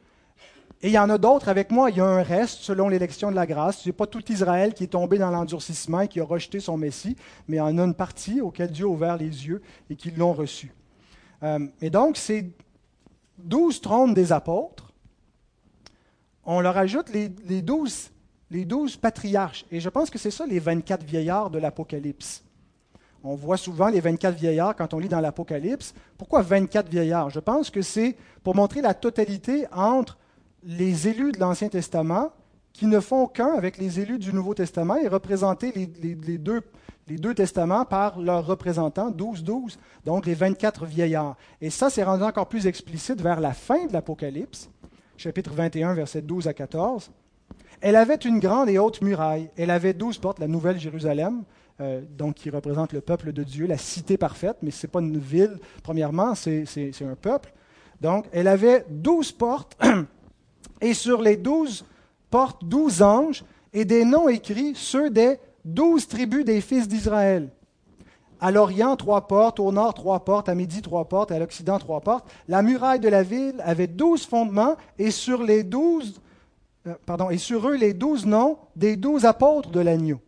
Et 0.81 0.89
il 0.89 0.93
y 0.93 0.99
en 0.99 1.11
a 1.11 1.19
d'autres 1.19 1.49
avec 1.49 1.71
moi. 1.73 1.91
Il 1.91 1.97
y 1.97 2.01
a 2.01 2.05
un 2.05 2.23
reste 2.23 2.61
selon 2.61 2.89
l'élection 2.89 3.31
de 3.31 3.37
la 3.37 3.47
grâce. 3.47 3.79
Ce 3.79 3.89
n'est 3.89 3.93
pas 3.93 4.07
tout 4.07 4.23
Israël 4.31 4.73
qui 4.75 4.85
est 4.85 4.89
tombé 4.89 5.19
dans 5.19 5.31
l'endurcissement 5.31 6.03
et 6.03 6.09
qui 6.09 6.21
a 6.21 6.25
rejeté 6.25 6.61
son 6.61 6.77
Messie, 6.77 7.17
mais 7.49 7.57
il 7.57 7.59
y 7.59 7.63
en 7.63 7.77
a 7.79 7.83
une 7.83 7.95
partie 7.95 8.41
auquel 8.41 8.71
Dieu 8.71 8.87
a 8.87 8.89
ouvert 8.89 9.17
les 9.17 9.25
yeux 9.25 9.61
et 9.91 9.97
qui 9.97 10.13
l'ont 10.13 10.33
reçu. 10.33 10.73
Euh, 11.43 11.67
et 11.81 11.91
donc, 11.91 12.17
c'est 12.17 12.47
12 13.39 13.81
trônes 13.81 14.15
des 14.15 14.33
apôtres, 14.33 14.93
on 16.45 16.61
leur 16.61 16.77
ajoute 16.77 17.11
les, 17.11 17.31
les, 17.47 17.63
12, 17.63 18.11
les 18.51 18.65
12 18.65 18.97
patriarches. 18.97 19.67
Et 19.71 19.81
je 19.81 19.89
pense 19.89 20.11
que 20.11 20.19
c'est 20.19 20.31
ça 20.31 20.47
les 20.47 20.59
24 20.59 21.05
vieillards 21.05 21.51
de 21.51 21.59
l'Apocalypse. 21.59 22.43
On 23.25 23.35
voit 23.35 23.57
souvent 23.57 23.89
les 23.89 24.01
24 24.01 24.37
vieillards 24.37 24.77
quand 24.77 24.95
on 24.95 24.99
lit 24.99 25.09
dans 25.09 25.21
l'Apocalypse. 25.21 25.95
Pourquoi 26.17 26.43
24 26.43 26.89
vieillards? 26.89 27.31
Je 27.31 27.41
pense 27.41 27.69
que 27.69 27.83
c'est 27.83 28.17
pour 28.43 28.55
montrer 28.55 28.81
la 28.81 28.95
totalité 28.95 29.67
entre 29.73 30.17
les 30.63 31.09
élus 31.09 31.33
de 31.33 31.41
l'Ancien 31.41 31.69
Testament 31.69 32.33
qui 32.73 32.87
ne 32.87 33.01
font 33.01 33.27
qu'un 33.27 33.55
avec 33.55 33.79
les 33.79 34.01
élus 34.01 34.19
du 34.19 34.33
Nouveau 34.33 34.55
Testament 34.55 34.97
et 34.97 35.09
représenter 35.09 35.73
les, 35.73 36.39
deux, 36.39 36.61
les 37.09 37.17
deux 37.17 37.35
testaments 37.35 37.85
par 37.85 38.21
leurs 38.21 38.47
représentants, 38.47 39.11
12-12, 39.11 39.79
donc 40.05 40.27
les 40.27 40.35
24 40.35 40.87
vieillards. 40.87 41.37
Et 41.61 41.71
ça, 41.71 41.91
c'est 41.91 42.05
rendu 42.05 42.23
encore 42.23 42.49
plus 42.49 42.67
explicite 42.67 43.21
vers 43.21 43.41
la 43.41 43.53
fin 43.53 43.87
de 43.87 43.93
l'Apocalypse 43.93 44.71
chapitre 45.19 45.53
21, 45.53 45.95
versets 45.95 46.23
12 46.23 46.49
à 46.49 46.55
14. 46.55 47.11
Elle 47.81 47.97
avait 47.97 48.15
une 48.15 48.39
grande 48.39 48.69
et 48.69 48.79
haute 48.79 49.03
muraille. 49.03 49.51
Elle 49.57 49.71
avait 49.71 49.93
douze 49.93 50.19
portes, 50.19 50.39
la 50.39 50.49
Nouvelle 50.49 50.79
Jérusalem, 50.79 51.43
euh, 51.81 52.03
donc 52.17 52.37
qui 52.37 52.51
représente 52.51 52.93
le 52.93 53.01
peuple 53.01 53.33
de 53.33 53.43
Dieu, 53.43 53.67
la 53.67 53.79
cité 53.79 54.17
parfaite, 54.17 54.59
mais 54.63 54.71
ce 54.71 54.87
n'est 54.87 54.91
pas 54.91 55.01
une 55.01 55.19
ville, 55.19 55.59
premièrement, 55.83 56.35
c'est 56.35 56.67
un 57.03 57.17
peuple. 57.21 57.53
Donc, 58.01 58.27
elle 58.33 58.49
avait 58.49 58.87
douze 58.89 59.33
portes 59.33 59.77
Et 60.81 60.95
sur 60.95 61.23
les 61.23 61.37
douze 61.37 61.85
portes, 62.31 62.65
douze 62.65 63.03
anges, 63.03 63.45
et 63.73 63.85
des 63.85 64.05
noms 64.05 64.29
écrits, 64.29 64.73
ceux 64.75 65.11
des 65.11 65.39
douze 65.65 66.09
tribus 66.09 66.45
des 66.45 66.61
fils 66.61 66.89
d'Israël. 66.89 67.51
À 68.41 68.51
l'Orient, 68.51 68.97
trois 68.97 69.27
portes, 69.27 69.59
au 69.59 69.73
nord, 69.73 69.95
trois 69.95 70.21
portes, 70.21 70.49
à 70.49 70.55
midi, 70.55 70.81
trois 70.81 71.07
portes, 71.07 71.33
à 71.33 71.39
l'Occident, 71.39 71.79
trois 71.79 72.01
portes. 72.01 72.29
La 72.47 72.63
muraille 72.63 73.01
de 73.01 73.09
la 73.09 73.23
ville 73.23 73.57
avait 73.65 73.89
douze 73.89 74.25
fondements, 74.25 74.77
et 74.99 75.11
sur 75.11 75.43
les 75.43 75.65
douze, 75.65 76.21
euh, 76.87 76.95
pardon, 77.05 77.31
et 77.31 77.39
sur 77.39 77.69
eux 77.69 77.77
les 77.77 77.95
douze 77.95 78.25
noms 78.25 78.59
des 78.77 78.97
douze 78.97 79.25
apôtres 79.25 79.71
de 79.71 79.81
l'agneau. 79.81 80.21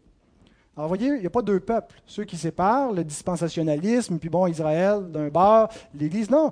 Alors, 0.77 0.89
vous 0.89 0.97
voyez, 0.97 1.15
il 1.15 1.21
n'y 1.21 1.27
a 1.27 1.31
pas 1.31 1.43
deux 1.43 1.61
peuples. 1.61 2.01
Ceux 2.07 2.25
qui 2.25 2.37
séparent, 2.37 2.93
le 2.93 3.05
dispensationalisme, 3.05 4.19
puis 4.19 4.29
bon, 4.29 4.47
Israël 4.47 5.11
d'un 5.11 5.29
bord, 5.29 5.69
l'Église. 5.95 6.31
Non, 6.31 6.51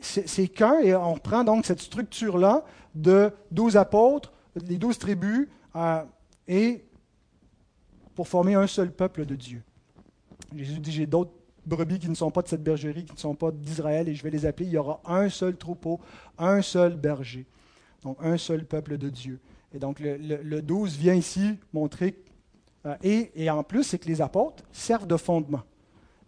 c'est 0.00 0.48
qu'un, 0.48 0.78
et 0.80 0.94
on 0.94 1.16
prend 1.16 1.44
donc 1.44 1.66
cette 1.66 1.80
structure-là 1.80 2.64
de 2.94 3.30
douze 3.50 3.76
apôtres, 3.76 4.32
les 4.56 4.78
douze 4.78 4.98
tribus, 4.98 5.48
euh, 5.76 6.04
et 6.46 6.84
pour 8.14 8.26
former 8.26 8.54
un 8.54 8.66
seul 8.66 8.92
peuple 8.92 9.26
de 9.26 9.36
Dieu. 9.36 9.62
Jésus 10.54 10.80
dit, 10.80 10.92
j'ai 10.92 11.06
d'autres 11.06 11.32
brebis 11.66 11.98
qui 11.98 12.08
ne 12.08 12.14
sont 12.14 12.30
pas 12.30 12.42
de 12.42 12.48
cette 12.48 12.62
bergerie, 12.62 13.04
qui 13.04 13.12
ne 13.12 13.18
sont 13.18 13.34
pas 13.34 13.50
d'Israël, 13.50 14.08
et 14.08 14.14
je 14.14 14.22
vais 14.22 14.30
les 14.30 14.46
appeler. 14.46 14.66
Il 14.66 14.72
y 14.72 14.78
aura 14.78 15.00
un 15.04 15.28
seul 15.28 15.56
troupeau, 15.56 16.00
un 16.38 16.62
seul 16.62 16.96
berger. 16.96 17.46
Donc, 18.02 18.16
un 18.20 18.38
seul 18.38 18.64
peuple 18.64 18.96
de 18.96 19.10
Dieu. 19.10 19.40
Et 19.72 19.78
donc, 19.78 20.00
le, 20.00 20.16
le, 20.16 20.62
12 20.62 20.96
vient 20.96 21.14
ici 21.14 21.58
montrer, 21.72 22.16
euh, 22.86 22.96
et, 23.02 23.30
et, 23.34 23.50
en 23.50 23.62
plus, 23.62 23.84
c'est 23.84 23.98
que 23.98 24.08
les 24.08 24.22
apôtres 24.22 24.64
servent 24.72 25.06
de 25.06 25.16
fondement. 25.16 25.62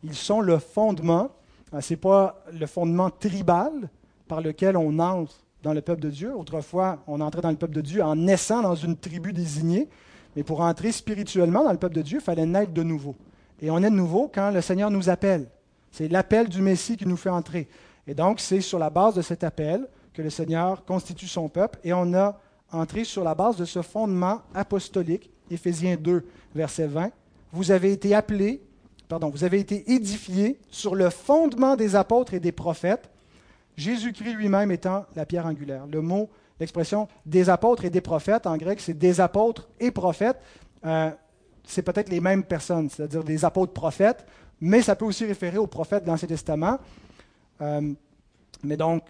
Ils 0.02 0.14
sont 0.14 0.40
le 0.40 0.58
fondement, 0.58 1.30
euh, 1.72 1.80
ce 1.80 1.94
n'est 1.94 1.98
pas 1.98 2.44
le 2.52 2.66
fondement 2.66 3.10
tribal 3.10 3.88
par 4.28 4.40
lequel 4.40 4.76
on 4.76 4.98
entre 4.98 5.44
dans 5.62 5.72
le 5.72 5.80
peuple 5.80 6.00
de 6.00 6.11
Dieu. 6.11 6.34
Autrefois, 6.34 7.02
on 7.06 7.20
entrait 7.20 7.42
dans 7.42 7.50
le 7.50 7.56
peuple 7.56 7.74
de 7.74 7.80
Dieu 7.80 8.02
en 8.02 8.16
naissant 8.16 8.62
dans 8.62 8.74
une 8.74 8.96
tribu 8.96 9.32
désignée, 9.32 9.88
mais 10.36 10.42
pour 10.42 10.61
entrer 10.61 10.92
spirituellement 10.92 11.64
dans 11.64 11.72
le 11.72 11.78
peuple 11.78 11.96
de 11.96 12.02
Dieu, 12.02 12.18
il 12.20 12.24
fallait 12.24 12.46
naître 12.46 12.72
de 12.72 12.82
nouveau. 12.82 13.16
Et 13.61 13.70
on 13.70 13.78
est 13.78 13.90
de 13.90 13.96
nouveau 13.96 14.30
quand 14.32 14.50
le 14.50 14.61
Seigneur 14.61 14.90
nous 14.90 15.11
appelle. 15.11 15.48
C'est 15.90 16.08
l'appel 16.08 16.48
du 16.48 16.62
Messie 16.62 16.96
qui 16.96 17.06
nous 17.06 17.16
fait 17.16 17.30
entrer. 17.30 17.68
Et 18.06 18.14
donc, 18.14 18.40
c'est 18.40 18.61
sur 18.61 18.78
la 18.78 18.90
base 18.90 19.14
de 19.14 19.22
cet 19.22 19.44
appel 19.44 19.86
que 20.14 20.22
le 20.22 20.30
Seigneur 20.30 20.84
constitue 20.84 21.26
son 21.26 21.48
peuple. 21.48 21.78
Et 21.84 21.92
on 21.92 22.14
a 22.14 22.38
entré 22.72 23.04
sur 23.04 23.24
la 23.24 23.34
base 23.34 23.56
de 23.56 23.64
ce 23.64 23.82
fondement 23.82 24.42
apostolique, 24.54 25.30
Éphésiens 25.50 25.96
2, 25.96 26.24
verset 26.54 26.86
20. 26.86 27.11
Vous 27.52 27.70
avez 27.72 27.92
été 27.92 28.14
appelés, 28.14 28.62
pardon, 29.08 29.28
vous 29.28 29.44
avez 29.44 29.58
été 29.58 29.90
édifiés 29.92 30.58
sur 30.70 30.94
le 30.94 31.11
fondement 31.11 31.76
des 31.76 31.96
apôtres 31.96 32.34
et 32.34 32.40
des 32.40 32.52
prophètes, 32.52 33.11
Jésus-Christ 33.80 34.34
lui-même 34.34 34.70
étant 34.70 35.06
la 35.16 35.24
pierre 35.24 35.46
angulaire. 35.46 35.86
Le 35.86 36.02
mot, 36.02 36.28
l'expression 36.60 37.08
des 37.24 37.48
apôtres 37.48 37.86
et 37.86 37.90
des 37.90 38.02
prophètes, 38.02 38.46
en 38.46 38.56
grec, 38.56 38.78
c'est 38.80 38.94
des 38.94 39.20
apôtres 39.20 39.68
et 39.80 39.90
prophètes. 39.90 40.38
Euh, 40.84 41.10
c'est 41.64 41.82
peut-être 41.82 42.10
les 42.10 42.20
mêmes 42.20 42.44
personnes, 42.44 42.90
c'est-à-dire 42.90 43.24
des 43.24 43.44
apôtres 43.44 43.72
prophètes, 43.72 44.26
mais 44.60 44.82
ça 44.82 44.96
peut 44.96 45.06
aussi 45.06 45.24
référer 45.24 45.56
aux 45.56 45.66
prophètes 45.66 46.04
de 46.04 46.08
l'Ancien 46.08 46.28
Testament. 46.28 46.78
Euh, 47.62 47.92
mais 48.62 48.76
donc, 48.76 49.02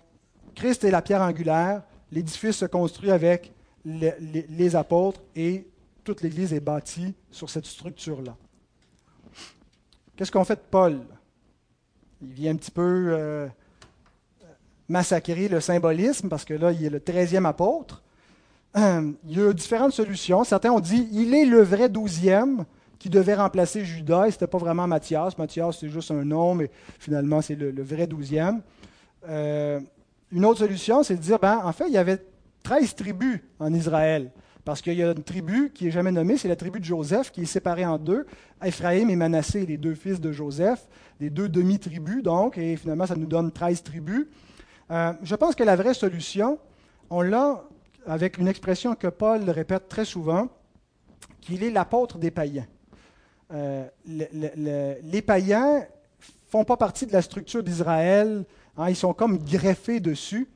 Christ 0.55 0.85
est 0.85 0.91
la 0.91 1.03
pierre 1.03 1.23
angulaire, 1.23 1.83
l'édifice 2.13 2.57
se 2.57 2.67
construit 2.67 3.11
avec 3.11 3.53
les, 3.85 4.77
apôtres 4.77 5.21
et 5.35 5.67
toute 6.05 6.23
l'Église 6.23 6.53
est 6.53 6.61
bâtie 6.61 7.15
sur 7.31 7.51
cette 7.51 7.67
structure-là. 7.67 8.37
Qu'est-ce 10.17 10.31
qu'on 10.31 10.45
fait 10.45 10.57
de 10.57 10.69
Paul? 10.71 11.01
Il 12.23 12.33
vient 12.35 12.53
un 12.53 12.57
petit 12.57 12.71
peu 12.71 12.83
euh, 13.09 13.49
massacrer 14.91 15.49
le 15.49 15.61
symbolisme 15.61 16.29
parce 16.29 16.45
que 16.45 16.53
là, 16.53 16.73
il 16.73 16.85
est 16.85 16.91
le 16.91 17.01
treizième 17.01 17.47
apôtre. 17.47 18.03
il 18.77 19.15
y 19.25 19.41
a 19.41 19.53
différentes 19.53 19.93
solutions. 19.93 20.45
Certains 20.45 20.73
ont 20.73 20.81
dit 20.81 21.09
il 21.13 21.33
est 21.35 21.45
le 21.45 21.63
vrai 21.63 21.89
douzième 21.89 22.65
qui 22.99 23.09
devait 23.09 23.37
remplacer 23.37 23.85
Judas. 23.85 24.27
Et 24.27 24.31
ce 24.31 24.37
n'était 24.37 24.49
pas 24.49 24.59
vraiment 24.59 24.87
Matthias. 24.87 25.39
Matthias, 25.39 25.79
c'est 25.79 25.89
juste 25.89 26.11
un 26.11 26.25
nom, 26.25 26.55
mais 26.55 26.71
finalement, 26.99 27.41
c'est 27.41 27.55
le, 27.55 27.83
vrai 27.83 28.07
douzième. 28.07 28.61
Euh, 29.29 29.81
une 30.33 30.45
autre 30.45 30.59
solution, 30.59 31.03
c'est 31.03 31.15
de 31.15 31.21
dire 31.21 31.39
ben, 31.39 31.61
en 31.65 31.73
fait, 31.73 31.87
il 31.87 31.95
y 31.95 31.99
avait 31.99 32.19
13 32.65 32.95
tribus 32.97 33.41
en 33.61 33.73
Israël. 33.73 34.31
Parce 34.65 34.83
qu'il 34.83 34.95
y 34.95 35.03
a 35.03 35.13
une 35.13 35.23
tribu 35.23 35.71
qui 35.73 35.85
n'est 35.85 35.91
jamais 35.91 36.13
nommée, 36.13 36.37
c'est 36.37 36.49
la 36.49 36.57
tribu 36.57 36.81
de 36.81 36.85
Joseph, 36.85 37.31
qui 37.31 37.43
est 37.43 37.47
séparée 37.47 37.87
en 37.87 37.97
deux. 37.97 38.27
Ephraïm 38.63 39.09
et 39.09 39.17
Manassé, 39.17 39.65
les 39.65 39.79
deux 39.79 39.95
fils 39.95 40.21
de 40.21 40.33
Joseph, 40.33 40.87
les 41.19 41.31
deux 41.31 41.49
demi-tribus, 41.49 42.23
donc, 42.23 42.59
et 42.59 42.77
finalement, 42.77 43.07
ça 43.07 43.17
nous 43.17 43.27
donne 43.27 43.51
13 43.51 43.83
tribus. 43.83 44.27
Euh, 44.91 45.13
je 45.23 45.35
pense 45.37 45.55
que 45.55 45.63
la 45.63 45.77
vraie 45.77 45.95
solution, 45.95 46.59
on 47.11 47.23
l'a 47.23 47.63
avec 48.07 48.39
une 48.39 48.49
expression 48.49 48.95
que 48.95 49.07
Paul 49.07 49.49
répète 49.49 49.89
très 49.89 50.05
souvent, 50.05 50.49
qu'il 51.41 51.63
est 51.63 51.71
l'apôtre 51.71 52.19
des 52.19 52.31
païens. 52.31 52.67
Euh, 53.53 53.87
les 54.07 55.23
païens 55.23 55.85
font 56.49 56.65
pas 56.65 56.77
partie 56.77 57.07
de 57.07 57.13
la 57.13 57.23
structure 57.23 57.63
d'Israël, 57.63 58.45
hein, 58.77 58.89
ils 58.89 58.97
sont 58.97 59.13
comme 59.13 59.39
greffés 59.39 60.01
dessus. 60.01 60.49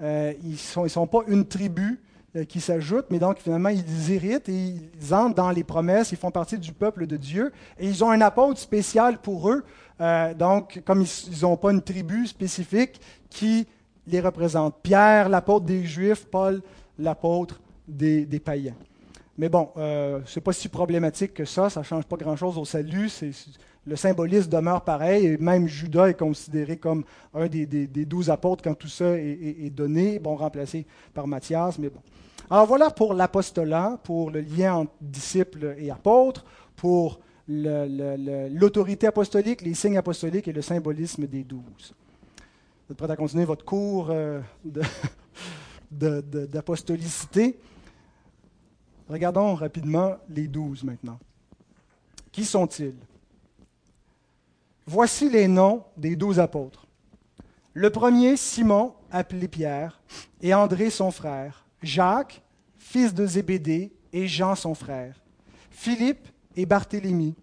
Euh, 0.00 0.32
ils 0.42 0.52
ne 0.52 0.56
sont, 0.56 0.86
ils 0.86 0.90
sont, 0.90 1.06
pas 1.06 1.20
une 1.26 1.46
tribu 1.46 2.00
qui 2.48 2.60
s'ajoute, 2.60 3.06
mais 3.10 3.18
donc 3.18 3.38
finalement 3.40 3.70
ils 3.70 4.12
héritent 4.12 4.48
et 4.48 4.74
ils 5.02 5.14
entrent 5.14 5.34
dans 5.34 5.50
les 5.50 5.64
promesses, 5.64 6.12
ils 6.12 6.16
font 6.16 6.30
partie 6.30 6.58
du 6.58 6.72
peuple 6.72 7.08
de 7.08 7.16
Dieu 7.16 7.52
et 7.76 7.88
ils 7.88 8.04
ont 8.04 8.10
un 8.10 8.20
apôtre 8.20 8.60
spécial 8.60 9.20
pour 9.20 9.50
eux. 9.50 9.64
donc, 10.38 10.80
comme 10.84 11.02
ils 11.02 11.42
n'ont 11.42 11.56
pas 11.56 11.72
une 11.72 11.82
tribu 11.82 12.28
spécifique 12.28 13.00
qui 13.30 13.66
les 14.10 14.20
représente. 14.20 14.76
Pierre, 14.82 15.28
l'apôtre 15.28 15.66
des 15.66 15.84
Juifs, 15.84 16.26
Paul, 16.30 16.62
l'apôtre 16.98 17.60
des, 17.86 18.26
païens. 18.44 18.74
Mais 19.38 19.48
bon, 19.48 19.70
euh, 19.76 20.20
ce 20.26 20.38
n'est 20.38 20.42
pas 20.42 20.52
si 20.52 20.68
problématique 20.68 21.34
que 21.34 21.44
ça, 21.44 21.70
ça 21.70 21.80
ne 21.80 21.84
change 21.84 22.04
pas 22.04 22.16
grand-chose 22.16 22.58
au 22.58 22.64
salut, 22.64 23.10
le 23.86 23.96
symbolisme 23.96 24.50
demeure 24.50 24.82
pareil, 24.82 25.26
et 25.26 25.38
même 25.38 25.66
Judas 25.66 26.08
est 26.08 26.18
considéré 26.18 26.76
comme 26.76 27.04
un 27.34 27.46
des, 27.46 27.64
douze 28.04 28.28
apôtres 28.30 28.62
quand 28.62 28.74
tout 28.74 28.88
ça 28.88 29.16
est, 29.16 29.70
donné, 29.70 30.18
bon, 30.18 30.36
remplacé 30.36 30.86
par 31.14 31.26
Matthias, 31.26 31.78
mais 31.78 31.88
bon. 31.88 32.00
Alors 32.50 32.66
voilà 32.66 32.90
pour 32.90 33.14
l'apostolat, 33.14 33.98
pour 34.02 34.30
le 34.30 34.40
lien 34.40 34.74
entre 34.74 34.92
disciples 35.00 35.76
et 35.78 35.90
apôtres, 35.90 36.44
pour 36.76 37.20
l'autorité 37.48 39.06
apostolique, 39.06 39.62
les 39.62 39.74
signes 39.74 39.96
apostoliques 39.96 40.48
et 40.48 40.52
le 40.52 40.62
symbolisme 40.62 41.26
des 41.26 41.44
douze. 41.44 41.94
Vous 42.90 42.94
êtes 42.94 42.98
prêts 42.98 43.12
à 43.12 43.14
continuer 43.14 43.44
votre 43.44 43.64
cours 43.64 44.08
euh, 44.10 44.40
d'apostolicité? 45.92 47.56
Regardons 49.08 49.54
rapidement 49.54 50.16
les 50.28 50.48
douze 50.48 50.82
maintenant. 50.82 51.20
Qui 52.32 52.44
sont-ils? 52.44 52.96
Voici 54.86 55.30
les 55.30 55.46
noms 55.46 55.84
des 55.96 56.16
douze 56.16 56.40
apôtres. 56.40 56.88
Le 57.74 57.90
premier, 57.90 58.36
Simon, 58.36 58.94
appelé 59.12 59.46
Pierre, 59.46 60.02
et 60.42 60.52
André 60.52 60.90
son 60.90 61.12
frère, 61.12 61.64
Jacques, 61.84 62.42
fils 62.76 63.14
de 63.14 63.24
Zébédée, 63.24 63.92
et 64.12 64.26
Jean 64.26 64.56
son 64.56 64.74
frère, 64.74 65.22
Philippe 65.70 66.26
et 66.56 66.66
Barthélemy, 66.66 67.36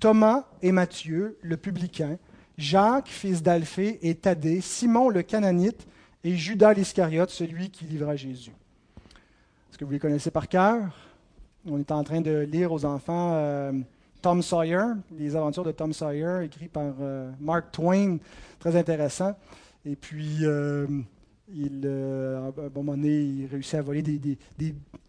Thomas 0.00 0.46
et 0.62 0.72
Matthieu, 0.72 1.36
le 1.42 1.58
publicain, 1.58 2.16
Jacques, 2.58 3.08
fils 3.08 3.42
d'Alphée, 3.42 3.98
et 4.02 4.14
Thaddée, 4.14 4.60
Simon 4.60 5.08
le 5.08 5.22
Cananite, 5.22 5.86
et 6.24 6.34
Judas 6.36 6.72
l'Iscariote, 6.72 7.30
celui 7.30 7.70
qui 7.70 7.84
livra 7.84 8.16
Jésus. 8.16 8.52
Est-ce 9.70 9.78
que 9.78 9.84
vous 9.84 9.92
les 9.92 9.98
connaissez 9.98 10.30
par 10.30 10.48
cœur? 10.48 10.88
On 11.68 11.78
est 11.78 11.90
en 11.92 12.02
train 12.02 12.20
de 12.20 12.46
lire 12.50 12.72
aux 12.72 12.84
enfants 12.84 13.32
euh, 13.34 13.72
Tom 14.22 14.42
Sawyer, 14.42 14.84
les 15.18 15.36
aventures 15.36 15.64
de 15.64 15.72
Tom 15.72 15.92
Sawyer, 15.92 16.44
écrit 16.44 16.68
par 16.68 16.94
euh, 17.00 17.30
Mark 17.40 17.70
Twain, 17.72 18.18
très 18.58 18.74
intéressant. 18.76 19.36
Et 19.84 19.94
puis, 19.94 20.38
euh, 20.42 20.86
il, 21.54 21.86
un 21.86 22.52
moment 22.74 22.94
il 22.96 23.46
réussit 23.50 23.74
à 23.74 23.82
voler 23.82 24.02
des, 24.02 24.36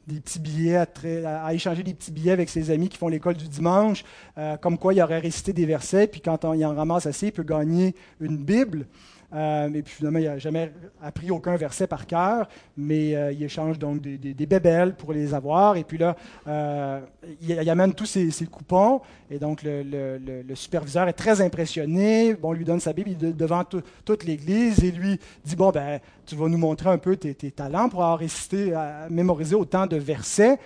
des 0.08 0.22
petits 0.22 0.40
billets, 0.40 0.78
à, 0.78 1.54
échanger 1.54 1.84
des 1.84 1.94
petits 1.94 2.12
billets 2.12 2.32
avec 2.32 2.50
ses 2.50 2.72
amis 2.72 2.88
qui 2.88 2.98
font 2.98 3.10
l'école 3.10 3.36
du 3.36 3.48
dimanche, 3.48 4.06
euh, 4.38 4.56
comme 4.58 4.78
quoi 4.78 4.94
il 4.94 5.02
aurait 5.02 5.20
récité 5.20 5.52
des 5.52 5.66
versets, 5.66 6.08
puis 6.08 6.22
quand 6.22 6.46
on, 6.46 6.54
il 6.54 6.66
en 6.66 6.74
ramasse 6.74 7.06
assez, 7.06 7.28
il 7.28 7.32
peut 7.34 7.44
gagner 7.44 7.94
une 8.22 8.38
Bible. 8.38 8.88
Euh, 9.34 9.68
et 9.74 9.82
puis 9.82 9.94
finalement, 9.94 10.20
il 10.20 10.26
n'a 10.26 10.38
jamais 10.38 10.72
appris 11.02 11.32
aucun 11.32 11.58
verset 11.58 11.86
par 11.86 12.08
cœur, 12.08 12.48
mais 12.78 13.14
euh, 13.14 13.34
il 13.34 13.44
échange 13.44 13.78
donc 13.78 14.00
des, 14.00 14.18
des, 14.18 14.46
bébelles 14.46 14.96
pour 14.96 15.12
les 15.12 15.34
avoir. 15.34 15.76
Et 15.76 15.84
puis 15.84 15.98
là, 15.98 16.16
euh, 16.48 17.02
il, 17.42 17.70
amène 17.70 17.94
tous 17.94 18.06
ses, 18.06 18.32
coupons. 18.50 19.02
Et 19.30 19.38
donc 19.38 19.64
le, 19.64 20.44
superviseur 20.54 21.10
est 21.10 21.14
très 21.14 21.42
impressionné. 21.42 22.36
Bon, 22.36 22.50
on 22.50 22.54
lui 22.54 22.64
donne 22.64 22.80
sa 22.80 22.94
Bible 22.94 23.18
devant 23.36 23.64
toute 23.66 24.24
l'Église 24.24 24.84
et 24.84 24.92
lui 24.92 25.20
dit 25.44 25.56
Bon, 25.58 25.72
ben, 25.72 26.00
tu 26.26 26.36
vas 26.36 26.48
nous 26.48 26.58
montrer 26.58 26.90
un 26.90 26.98
peu 26.98 27.18
tes, 27.18 27.52
talents 27.52 27.90
pour 27.90 28.04
avoir 28.04 28.20
récité, 28.20 28.74
mémoriser 29.10 29.56
autant 29.56 29.88
de 29.88 29.98
versets 29.98 30.58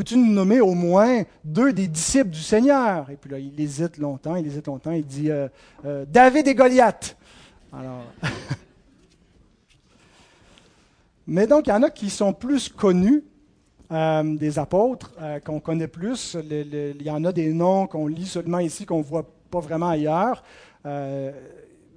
peux-tu 0.00 0.16
nous 0.16 0.32
nommer 0.32 0.62
au 0.62 0.72
moins 0.72 1.24
deux 1.44 1.74
des 1.74 1.86
disciples 1.86 2.30
du 2.30 2.40
Seigneur? 2.40 3.10
Et 3.10 3.16
puis 3.16 3.30
là, 3.30 3.38
il 3.38 3.60
hésite 3.60 3.98
longtemps, 3.98 4.34
il 4.34 4.46
hésite 4.46 4.66
longtemps, 4.66 4.92
il 4.92 5.04
dit 5.04 5.30
euh, 5.30 5.46
euh, 5.84 6.06
David 6.08 6.48
et 6.48 6.54
Goliath. 6.54 7.18
Alors. 7.70 8.06
Mais 11.26 11.46
donc, 11.46 11.66
il 11.66 11.70
y 11.70 11.72
en 11.74 11.82
a 11.82 11.90
qui 11.90 12.08
sont 12.08 12.32
plus 12.32 12.70
connus 12.70 13.22
euh, 13.92 14.36
des 14.38 14.58
apôtres, 14.58 15.12
qu'on 15.44 15.60
connaît 15.60 15.86
plus. 15.86 16.34
il 16.50 17.02
y 17.02 17.10
en 17.10 17.22
a 17.26 17.30
des 17.30 17.52
noms 17.52 17.86
qu'on 17.86 18.06
lit 18.06 18.24
seulement 18.24 18.60
ici, 18.60 18.86
qu'on 18.86 19.00
ne 19.00 19.04
voit 19.04 19.30
pas 19.50 19.60
vraiment 19.60 19.90
ailleurs. 19.90 20.42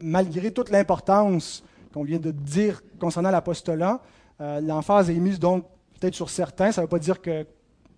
Malgré 0.01 0.51
toute 0.51 0.71
l'importance 0.71 1.63
qu'on 1.93 2.03
vient 2.03 2.19
de 2.19 2.31
dire 2.31 2.81
concernant 2.99 3.31
l'apostolat, 3.31 4.01
l'emphase 4.39 5.09
est 5.09 5.13
mise 5.13 5.39
donc 5.39 5.63
peut-être 5.97 6.15
sur 6.15 6.29
certains. 6.29 6.73
Ça 6.73 6.81
ne 6.81 6.85
veut 6.85 6.89
pas 6.89 6.99
dire 6.99 7.21
que 7.21 7.45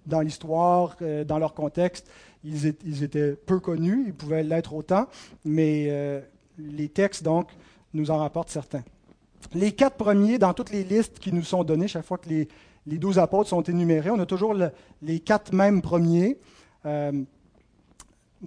dans 0.05 0.21
l'histoire, 0.21 0.95
dans 1.25 1.39
leur 1.39 1.53
contexte, 1.53 2.07
ils, 2.43 3.03
étaient 3.03 3.33
peu 3.33 3.59
connus, 3.59 4.05
ils 4.07 4.13
pouvaient 4.13 4.43
l'être 4.43 4.73
autant, 4.73 5.07
mais 5.43 6.21
les 6.57 6.89
textes, 6.89 7.23
donc, 7.23 7.49
nous 7.93 8.11
en 8.11 8.17
rapportent 8.17 8.49
certains. 8.49 8.83
Les 9.53 9.71
quatre 9.71 9.97
premiers 9.97 10.37
dans 10.37 10.53
toutes 10.53 10.71
les 10.71 10.83
listes 10.83 11.19
qui 11.19 11.31
nous 11.31 11.43
sont 11.43 11.63
données, 11.63 11.87
chaque 11.87 12.05
fois 12.05 12.17
que 12.17 12.29
les, 12.29 12.47
douze 12.97 13.19
apôtres 13.19 13.49
sont 13.49 13.61
énumérés, 13.61 14.09
on 14.11 14.19
a 14.19 14.25
toujours 14.25 14.55
les 15.01 15.19
quatre 15.19 15.53
mêmes 15.53 15.81
premiers, 15.81 16.37
euh, 16.85 17.23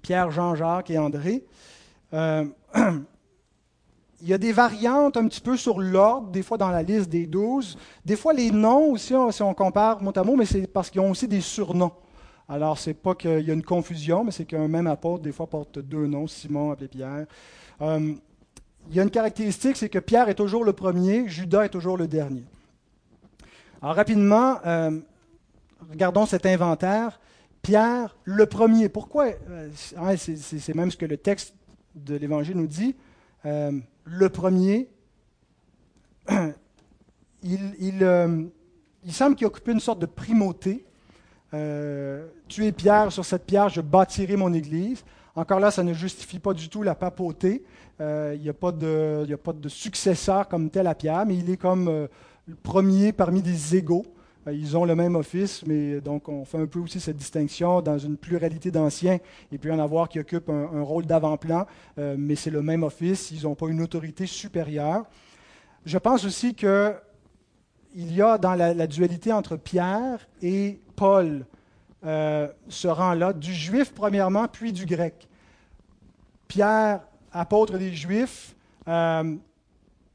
Pierre, 0.02 0.30
Jean, 0.30 0.54
Jacques 0.54 0.90
et 0.90 0.98
André. 0.98 1.44
Euh, 2.12 2.44
il 4.20 4.28
y 4.28 4.34
a 4.34 4.38
des 4.38 4.52
variantes 4.52 5.16
un 5.16 5.28
petit 5.28 5.40
peu 5.40 5.56
sur 5.56 5.80
l'ordre, 5.80 6.28
des 6.30 6.42
fois 6.42 6.58
dans 6.58 6.70
la 6.70 6.82
liste 6.82 7.08
des 7.08 7.26
douze. 7.26 7.78
Des 8.04 8.16
fois, 8.16 8.32
les 8.32 8.50
noms 8.50 8.92
aussi, 8.92 9.14
si 9.30 9.42
on 9.42 9.54
compare 9.54 10.02
mot 10.02 10.12
à 10.14 10.24
mot, 10.24 10.36
mais 10.36 10.46
c'est 10.46 10.66
parce 10.66 10.90
qu'ils 10.90 11.00
ont 11.00 11.10
aussi 11.10 11.28
des 11.28 11.40
surnoms. 11.40 11.92
Alors, 12.48 12.78
c'est 12.78 12.94
pas 12.94 13.14
qu'il 13.14 13.40
y 13.40 13.50
a 13.50 13.54
une 13.54 13.62
confusion, 13.62 14.24
mais 14.24 14.32
c'est 14.32 14.44
qu'un 14.44 14.68
même 14.68 14.86
apôtre, 14.86 15.22
des 15.22 15.32
fois, 15.32 15.46
porte 15.46 15.78
deux 15.78 16.06
noms, 16.06 16.26
Simon 16.26 16.72
appelé 16.72 16.88
Pierre. 16.88 17.26
Euh, 17.80 18.14
il 18.90 18.96
y 18.96 19.00
a 19.00 19.02
une 19.02 19.10
caractéristique, 19.10 19.76
c'est 19.76 19.90
que 19.90 19.98
Pierre 19.98 20.28
est 20.28 20.34
toujours 20.34 20.64
le 20.64 20.72
premier, 20.72 21.28
Judas 21.28 21.64
est 21.64 21.68
toujours 21.68 21.98
le 21.98 22.08
dernier. 22.08 22.44
Alors 23.82 23.94
rapidement, 23.94 24.58
euh, 24.66 24.98
regardons 25.90 26.26
cet 26.26 26.46
inventaire. 26.46 27.20
Pierre, 27.60 28.16
le 28.24 28.46
premier. 28.46 28.88
Pourquoi 28.88 29.26
euh, 29.50 29.68
C'est 29.74 30.74
même 30.74 30.90
ce 30.90 30.96
que 30.96 31.06
le 31.06 31.18
texte 31.18 31.54
de 31.94 32.16
l'Évangile 32.16 32.56
nous 32.56 32.66
dit. 32.66 32.96
Euh, 33.47 33.72
le 34.05 34.28
premier, 34.28 34.89
il, 37.43 37.74
il, 37.80 39.12
semble 39.12 39.36
qu'il 39.36 39.47
occupe 39.47 39.68
une 39.68 39.80
sorte 39.80 40.01
de 40.01 40.07
primauté. 40.07 40.84
tu 41.53 42.66
es 42.66 42.72
Pierre, 42.72 43.12
sur 43.12 43.24
cette 43.24 43.47
pierre, 43.47 43.68
je 43.68 43.80
bâtirai 43.80 44.36
mon 44.36 44.53
Église. 44.53 45.05
Encore 45.39 45.61
là, 45.61 45.70
ça 45.70 45.84
ne 45.84 45.93
justifie 45.93 46.41
pas 46.41 46.53
du 46.53 46.68
tout 46.68 46.82
la 46.82 46.97
papauté. 46.97 47.62
Euh, 48.01 48.34
il 48.34 48.43
n'y 48.43 48.49
a, 48.49 48.53
pas 48.53 48.72
de 48.72 49.68
successeur 49.68 50.49
comme 50.49 50.68
tel 50.68 50.89
à 50.89 50.97
Pierre, 50.97 51.24
mais 51.26 51.36
il 51.36 51.49
est 51.49 51.57
comme 51.57 51.86
euh, 51.86 52.07
le 52.47 52.57
premier 52.57 53.12
parmi 53.12 53.41
des 53.41 53.76
égaux. 53.76 54.05
Euh, 54.49 54.53
ils 54.53 54.76
ont 54.76 54.84
le 54.84 54.94
même 54.94 55.14
office, 55.14 55.64
mais 55.66 56.01
donc 56.01 56.28
on 56.28 56.44
fait 56.44 56.59
un 56.59 56.66
peu 56.66 56.80
aussi 56.80 56.99
cette 56.99 57.16
distinction 57.16 57.80
dans 57.80 57.99
une 57.99 58.16
pluralité 58.16 58.70
d'anciens. 58.70 59.18
Il 59.53 59.59
peut 59.59 59.68
y 59.68 59.72
en 59.72 59.78
avoir 59.78 60.09
qui 60.09 60.18
occupent 60.18 60.51
un, 60.51 60.82
rôle 60.82 61.07
d'avant-plan, 61.07 61.66
mais 61.96 62.34
c'est 62.34 62.51
le 62.51 62.62
même 62.62 62.82
office. 62.82 63.30
Ils 63.30 63.42
n'ont 63.42 63.55
pas 63.55 63.68
une 63.68 63.80
autorité 63.82 64.26
supérieure. 64.26 65.05
Je 65.84 65.99
pense 65.99 66.24
aussi 66.24 66.55
qu'il 66.55 66.94
y 67.94 68.22
a 68.22 68.38
dans 68.38 68.55
la, 68.55 68.86
dualité 68.86 69.32
entre 69.32 69.57
Pierre 69.57 70.26
et 70.42 70.80
Paul 70.96 71.44
ce 72.03 72.86
rang-là, 72.86 73.32
du 73.32 73.53
juif 73.53 73.92
premièrement, 73.94 74.49
puis 74.49 74.72
du 74.72 74.86
grec. 74.86 75.28
Pierre, 76.49 77.01
apôtre 77.32 77.78
des 77.78 77.92
Juifs, 77.92 78.57
euh, 78.88 79.36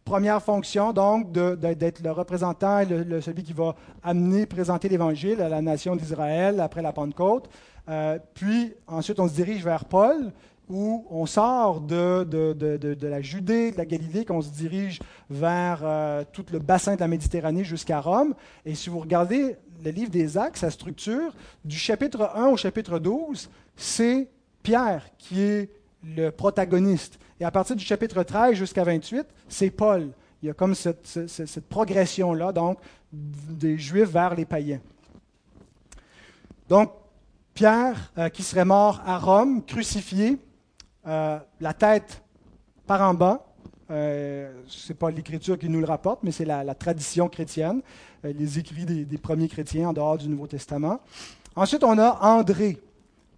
première 0.03 0.41
fonction, 0.41 0.93
donc, 0.93 1.31
d'être 1.31 2.01
le 2.01 2.11
représentant, 2.11 2.83
le, 2.83 3.21
celui 3.21 3.43
qui 3.43 3.53
va 3.53 3.75
amener, 4.03 4.45
présenter 4.45 4.89
l'Évangile 4.89 5.41
à 5.41 5.49
la 5.49 5.61
nation 5.61 5.95
d'Israël 5.95 6.59
après 6.59 6.81
la 6.81 6.93
Pentecôte. 6.93 7.49
Euh, 7.89 8.17
puis, 8.33 8.73
ensuite, 8.87 9.19
on 9.19 9.27
se 9.27 9.33
dirige 9.33 9.63
vers 9.63 9.85
Paul, 9.85 10.31
où 10.69 11.05
on 11.09 11.25
sort 11.25 11.81
de, 11.81 12.23
de, 12.23 13.07
la 13.07 13.21
Judée, 13.21 13.71
de 13.71 13.77
la 13.77 13.85
Galilée, 13.85 14.25
qu'on 14.25 14.41
se 14.41 14.49
dirige 14.49 14.99
vers 15.29 15.81
euh, 15.83 16.23
tout 16.31 16.45
le 16.51 16.59
bassin 16.59 16.95
de 16.95 17.01
la 17.01 17.07
Méditerranée 17.07 17.63
jusqu'à 17.63 17.99
Rome. 17.99 18.33
Et 18.65 18.75
si 18.75 18.89
vous 18.89 18.99
regardez 18.99 19.57
le 19.83 19.91
livre 19.91 20.09
des 20.09 20.37
Actes, 20.37 20.57
sa 20.57 20.71
structure, 20.71 21.33
du 21.65 21.77
chapitre 21.77 22.31
1 22.35 22.47
au 22.47 22.57
chapitre 22.57 22.99
12, 22.99 23.49
c'est 23.75 24.29
Pierre 24.61 25.03
qui 25.17 25.41
est 25.41 25.69
le 26.03 26.29
protagoniste. 26.29 27.19
Et 27.43 27.45
à 27.45 27.51
partir 27.51 27.75
du 27.75 27.83
chapitre 27.83 28.23
13 28.23 28.53
jusqu'à 28.53 28.85
28, 28.85 29.25
c'est 29.49 29.69
Paul. 29.69 30.11
Il 30.41 30.45
y 30.45 30.49
a 30.49 30.53
comme 30.53 30.73
cette, 30.73 31.59
progression-là, 31.67 32.53
donc, 32.53 32.77
des 33.11 33.77
Juifs 33.77 34.09
vers 34.09 34.33
les 34.33 34.45
païens. 34.45 34.79
Donc, 36.69 36.93
Pierre, 37.53 38.13
euh, 38.17 38.29
qui 38.29 38.43
serait 38.43 38.63
mort 38.63 39.01
à 39.05 39.17
Rome, 39.17 39.61
crucifié, 39.61 40.37
euh, 41.05 41.37
la 41.59 41.73
tête 41.73 42.23
par 42.87 43.01
en 43.01 43.13
bas. 43.13 43.45
Euh, 43.91 44.49
Ce 44.65 44.93
n'est 44.93 44.97
pas 44.97 45.11
l'Écriture 45.11 45.59
qui 45.59 45.67
nous 45.67 45.81
le 45.81 45.85
rapporte, 45.85 46.23
mais 46.23 46.31
c'est 46.31 46.45
la, 46.45 46.75
tradition 46.75 47.27
chrétienne, 47.27 47.81
les 48.23 48.57
écrits 48.57 48.85
des, 48.85 49.03
des, 49.03 49.17
premiers 49.17 49.49
chrétiens 49.49 49.89
en 49.89 49.93
dehors 49.93 50.17
du 50.17 50.29
Nouveau 50.29 50.47
Testament. 50.47 51.01
Ensuite, 51.57 51.83
on 51.83 51.97
a 51.97 52.19
André 52.21 52.79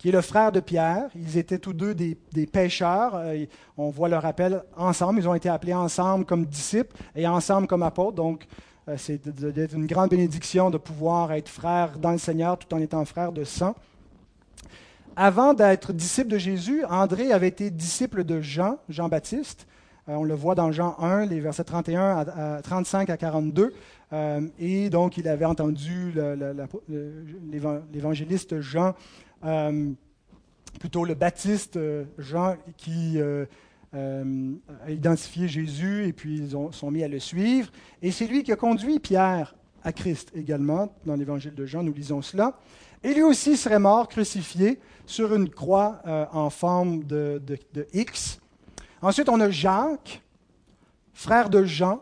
qui 0.06 0.10
est 0.10 0.12
le 0.12 0.22
frère 0.22 0.52
de 0.52 0.60
Pierre. 0.60 1.10
Ils 1.16 1.36
étaient 1.40 1.58
tous 1.58 1.74
deux 1.74 1.96
des, 1.96 2.16
pêcheurs. 2.46 3.16
Euh, 3.16 3.44
on 3.76 3.90
voit 3.90 4.08
leur 4.08 4.24
appel 4.24 4.62
ensemble. 4.78 5.20
Ils 5.20 5.28
ont 5.28 5.34
été 5.34 5.50
appelés 5.50 5.74
ensemble 5.74 6.26
comme 6.26 6.46
disciples 6.46 6.96
et 7.16 7.28
ensemble 7.28 7.66
comme 7.66 7.82
apôtres. 7.82 8.16
Donc, 8.16 8.46
euh, 8.88 8.98
c'est 9.00 9.20
une 9.74 9.88
grande 9.88 10.12
bénédiction 10.12 10.70
de 10.70 10.78
pouvoir 10.78 11.32
être 11.32 11.50
frère 11.50 11.98
dans 11.98 12.12
le 12.12 12.20
Seigneur 12.20 12.60
tout 12.60 12.72
en 12.76 12.78
étant 12.78 13.04
frère 13.04 13.32
de 13.32 13.44
sang. 13.44 13.74
Avant 15.16 15.56
d'être 15.56 15.92
disciple 15.92 16.30
de 16.30 16.38
Jésus, 16.38 16.86
André 16.88 17.32
avait 17.32 17.48
été 17.48 17.72
disciple 17.72 18.24
de 18.24 18.42
Jean, 18.42 18.78
Jean-Baptiste. 18.90 19.66
Euh, 20.08 20.14
on 20.14 20.24
le 20.24 20.36
voit 20.36 20.54
dans 20.54 20.72
Jean 20.72 20.96
1, 21.00 21.26
les 21.26 21.40
versets 21.40 21.64
31 21.64 22.26
à, 22.28 22.62
35 22.62 23.10
à 23.10 23.18
42. 23.18 23.74
et 24.60 24.92
donc, 24.92 25.18
il 25.18 25.28
avait 25.28 25.46
entendu 25.46 26.14
l'évangéliste 27.92 28.62
Jean 28.62 28.94
plutôt 30.80 31.06
le 31.06 31.14
baptiste 31.14 31.78
euh, 31.78 32.06
Jean 32.18 32.56
qui 32.78 33.16
euh, 33.18 33.46
a 33.94 34.92
identifié 34.92 35.48
Jésus 35.48 36.06
et 36.06 36.14
puis 36.14 36.38
ils 36.38 36.58
ont, 36.58 36.72
sont 36.72 36.92
mis 36.92 37.04
à 37.04 37.08
le 37.08 37.20
suivre. 37.20 37.72
Et 38.02 38.12
c'est 38.12 38.28
lui 38.28 38.44
qui 38.44 38.52
a 38.52 38.56
conduit 38.56 39.00
Pierre 39.00 39.56
à 39.84 39.94
Christ 39.94 40.32
également. 40.36 40.94
Dans 41.06 41.16
l'évangile 41.16 41.56
de 41.56 41.66
Jean, 41.66 41.84
nous 41.84 41.94
lisons 41.94 42.22
cela. 42.22 42.60
Et 43.04 43.14
lui 43.14 43.24
aussi 43.24 43.56
serait 43.56 43.80
mort 43.80 44.08
crucifié 44.08 44.80
sur 45.06 45.34
une 45.34 45.50
croix 45.50 46.02
en 46.34 46.50
forme 46.50 47.04
de, 47.04 47.42
de, 47.74 47.88
X. 47.94 48.40
Ensuite, 49.02 49.30
on 49.30 49.40
a 49.40 49.52
Jacques, 49.52 50.24
frère 51.14 51.52
de 51.52 51.64
Jean, 51.64 52.02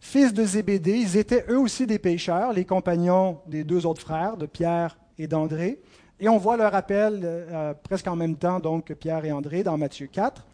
fils 0.00 0.32
de 0.32 0.42
Zébédée. 0.44 0.96
Ils 0.96 1.18
étaient 1.18 1.44
eux 1.50 1.58
aussi 1.58 1.86
des 1.86 1.98
pécheurs, 1.98 2.54
les 2.54 2.64
compagnons 2.64 3.40
des 3.46 3.64
deux 3.64 3.84
autres 3.84 4.00
frères, 4.00 4.38
de 4.38 4.46
Pierre 4.46 4.98
et 5.18 5.26
d'André. 5.26 5.80
Et 6.22 6.28
on 6.28 6.36
voit 6.36 6.58
leur 6.58 6.74
appel 6.74 7.20
euh, 7.24 7.72
presque 7.82 8.06
en 8.06 8.14
même 8.14 8.36
temps, 8.36 8.60
donc, 8.60 8.84
que 8.84 8.92
Pierre 8.92 9.24
et 9.24 9.32
André 9.32 9.62
dans 9.62 9.78
Matthieu 9.78 10.06
4. 10.06 10.44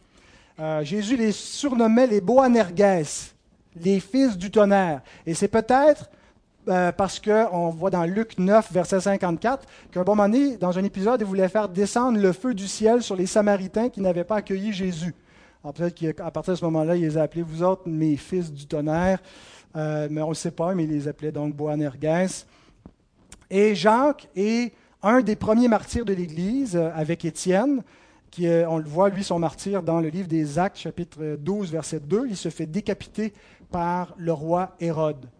Euh, 0.61 0.85
Jésus 0.85 1.17
les 1.17 1.33
surnommait 1.33 2.07
les 2.07 2.21
Boanerges, 2.21 3.33
les 3.75 3.99
fils 3.99 4.39
du 4.39 4.49
tonnerre. 4.53 5.03
Et 5.27 5.35
c'est 5.35 5.49
peut-être 5.49 6.09
euh, 6.69 6.93
parce 6.93 7.19
qu'on 7.19 7.71
voit 7.71 7.91
dans 7.91 8.05
Luc 8.05 8.39
9, 8.39 8.73
verset 8.73 9.01
54, 9.01 9.67
qu'un 9.91 10.05
bon 10.05 10.15
moment 10.15 10.39
dans 10.61 10.79
un 10.79 10.85
épisode, 10.85 11.21
il 11.21 11.27
voulait 11.27 11.49
faire 11.49 11.69
descendre 11.69 12.19
le 12.21 12.33
feu 12.33 12.55
du 12.55 12.69
ciel 12.69 13.03
sur 13.03 13.17
les 13.17 13.27
Samaritains 13.27 13.89
qui 13.89 14.01
n'avaient 14.01 14.25
pas 14.25 14.37
accueilli 14.37 14.73
Jésus. 14.73 15.15
Alors 15.65 15.75
peut-être 15.75 15.95
qu'à 15.95 16.31
partir 16.31 16.55
de 16.55 16.59
ce 16.61 16.65
moment-là, 16.65 16.95
il 16.95 17.03
les 17.03 17.19
a 17.19 17.23
appelés, 17.23 17.43
vous 17.43 17.65
autres, 17.65 17.83
mes 17.89 18.17
fils 18.17 18.53
du 18.53 18.67
tonnerre. 18.67 19.19
mais 19.75 20.23
on 20.23 20.29
ne 20.29 20.35
sait 20.35 20.53
pas, 20.53 20.75
mais 20.75 20.85
il 20.85 20.91
les 20.91 21.09
appelait 21.09 21.33
donc 21.33 21.57
Boanerges. 21.57 22.45
Et 23.51 23.75
Jacques 23.75 24.29
et 24.37 24.73
un 25.07 25.21
des 25.21 25.37
premiers 25.37 25.69
martyrs 25.69 26.05
de 26.05 26.13
l'Église 26.13 26.77
euh, 26.77 26.91
avec 26.95 27.25
Étienne, 27.25 27.83
qui, 28.31 28.49
on 28.49 28.79
le 28.79 28.85
voit, 28.85 29.09
lui, 29.09 29.25
son 29.25 29.39
martyr 29.39 29.83
dans 29.83 30.01
le 30.01 30.09
livre 30.09 30.29
des 30.29 30.59
Actes, 30.59 30.77
chapitre 30.77 31.37
12, 31.39 31.71
verset 31.71 32.01
2. 32.01 32.27
Il 32.29 32.37
se 32.37 32.51
fait 32.51 32.67
décapiter 32.67 33.33
par 33.71 34.15
le 34.19 34.33
roi 34.33 34.75
Hérode. 34.81 35.31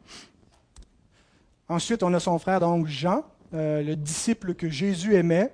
Ensuite, 1.69 2.03
on 2.03 2.15
a 2.15 2.21
son 2.21 2.39
frère, 2.39 2.61
donc 2.61 2.87
Jean, 2.87 3.25
euh, 3.55 3.83
le 3.83 3.97
disciple 3.97 4.55
que 4.55 4.69
Jésus 4.69 5.15
aimait, 5.15 5.53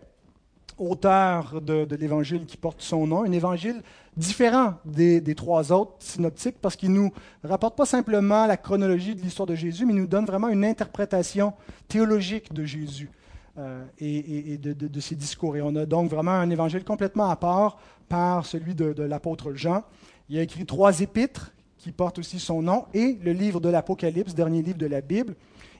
auteur 0.79 1.61
de, 1.61 1.89
l'évangile 1.97 2.45
qui 2.45 2.57
porte 2.57 2.83
son 2.83 3.07
nom, 3.07 3.25
un 3.25 3.33
évangile 3.33 3.83
différent 4.17 4.75
des, 4.85 5.21
des 5.21 5.35
trois 5.35 5.73
autres 5.73 5.95
synoptiques 6.01 6.57
parce 6.61 6.77
qu'il 6.77 6.93
nous 6.93 7.13
rapporte 7.43 7.77
pas 7.77 7.87
simplement 7.87 8.47
la 8.47 8.57
chronologie 8.57 9.15
de 9.15 9.23
l'histoire 9.23 9.47
de 9.47 9.55
Jésus, 9.55 9.87
mais 9.87 9.95
il 9.95 10.01
nous 10.01 10.07
donne 10.07 10.27
vraiment 10.27 10.49
une 10.49 10.65
interprétation 10.65 11.55
théologique 11.89 12.53
de 12.53 12.65
Jésus. 12.65 13.11
Euh, 13.59 13.85
et, 13.99 14.57
de, 14.57 15.01
ses 15.01 15.15
discours. 15.15 15.59
Et 15.59 15.61
on 15.61 15.77
a 15.77 15.85
donc 15.85 16.09
vraiment 16.09 16.31
un 16.31 16.49
évangile 16.49 16.85
complètement 16.85 17.29
à 17.29 17.37
part 17.37 17.77
par 18.09 18.47
celui 18.47 18.75
de, 18.75 19.03
l'apôtre 19.03 19.53
Jean. 19.53 19.85
Il 20.31 20.39
a 20.39 20.43
écrit 20.43 20.65
trois 20.65 21.01
épîtres 21.01 21.53
qui 21.77 21.93
porte 21.93 22.19
aussi 22.19 22.41
son 22.41 22.63
nom, 22.63 22.87
et 22.95 23.19
le 23.23 23.33
livre 23.33 23.61
de 23.61 23.69
l'Apocalypse, 23.69 24.35
dernier 24.35 24.63
livre 24.63 24.79
de 24.79 24.87
la 24.87 25.03
Bible. 25.03 25.35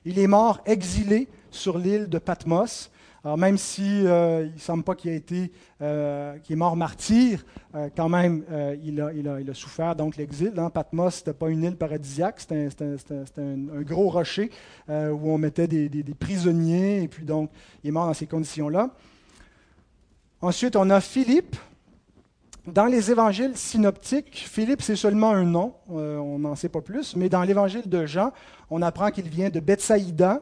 Il 0.05 0.19
est 0.19 0.27
mort 0.27 0.61
exilé 0.67 1.27
sur 1.49 1.79
l'île 1.79 2.09
de 2.09 2.19
Patmos. 2.19 2.91
Alors 3.25 3.37
même 3.37 3.57
si 3.57 4.05
euh, 4.05 4.45
il 4.47 4.55
ne 4.55 4.59
semble 4.59 4.83
pas 4.83 4.95
qu'il 4.95 5.11
ait 5.11 5.15
été, 5.15 5.49
euh, 5.81 6.37
qu'il 6.39 6.53
est 6.53 6.57
mort 6.57 6.75
martyr, 6.75 7.45
euh, 7.73 7.87
quand 7.95 8.09
même 8.09 8.43
il 8.83 8.99
a, 8.99 9.13
il, 9.13 9.49
a, 9.49 9.53
souffert 9.53 9.95
donc 9.95 10.17
l'exil. 10.17 10.51
Hein. 10.57 10.69
Patmos 10.69 11.19
n'était 11.19 11.33
pas 11.33 11.49
une 11.49 11.63
île 11.63 11.77
paradisiaque, 11.77 12.41
c'était 12.41 12.97
un, 13.37 13.81
gros 13.83 14.09
rocher 14.09 14.51
où 14.89 15.31
on 15.31 15.37
mettait 15.37 15.67
des, 15.67 15.87
des, 15.87 16.03
des, 16.03 16.13
prisonniers 16.13 17.03
et 17.03 17.07
puis 17.07 17.23
donc 17.23 17.49
il 17.83 17.87
est 17.87 17.91
mort 17.91 18.07
dans 18.07 18.13
ces 18.13 18.27
conditions-là. 18.27 18.89
Ensuite 20.41 20.75
on 20.75 20.89
a 20.89 20.99
Philippe. 20.99 21.55
Dans 22.65 22.85
les 22.85 23.11
évangiles 23.11 23.57
synoptiques, 23.57 24.45
Philippe 24.49 24.81
c'est 24.81 24.95
seulement 24.95 25.31
un 25.31 25.43
nom, 25.43 25.75
on 25.87 26.39
n'en 26.39 26.55
sait 26.55 26.69
pas 26.69 26.79
plus, 26.79 27.13
mais 27.17 27.27
dans 27.27 27.43
l'évangile 27.43 27.89
de 27.89 28.05
Jean, 28.05 28.31
on 28.69 28.81
apprend 28.81 29.11
qu'il 29.11 29.27
vient 29.27 29.49
de 29.49 29.59
Bethsaïda, 29.59 30.41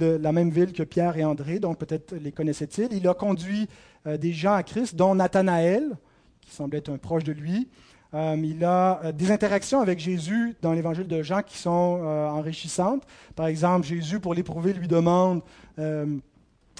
la 0.00 0.32
même 0.32 0.50
ville 0.50 0.72
que 0.72 0.82
Pierre 0.82 1.16
et 1.16 1.24
André, 1.24 1.58
donc 1.58 1.78
peut-être 1.78 2.14
les 2.14 2.32
connaissait-il. 2.32 2.92
Il 2.92 3.08
a 3.08 3.14
conduit 3.14 3.68
euh, 4.06 4.16
des 4.16 4.32
gens 4.32 4.54
à 4.54 4.62
Christ, 4.62 4.94
dont 4.94 5.14
Nathanaël, 5.14 5.96
qui 6.40 6.50
semblait 6.50 6.78
être 6.78 6.90
un 6.90 6.98
proche 6.98 7.24
de 7.24 7.32
lui. 7.32 7.68
Euh, 8.12 8.36
il 8.42 8.64
a 8.64 9.00
euh, 9.04 9.12
des 9.12 9.32
interactions 9.32 9.80
avec 9.80 9.98
Jésus 9.98 10.54
dans 10.62 10.72
l'évangile 10.72 11.08
de 11.08 11.22
Jean 11.22 11.42
qui 11.42 11.58
sont 11.58 11.70
enrichissantes. 11.72 13.02
Par 13.34 13.46
exemple, 13.46 13.86
Jésus, 13.86 14.20
pour 14.20 14.34
l'éprouver, 14.34 14.72
lui 14.72 14.88
demande 14.88 15.42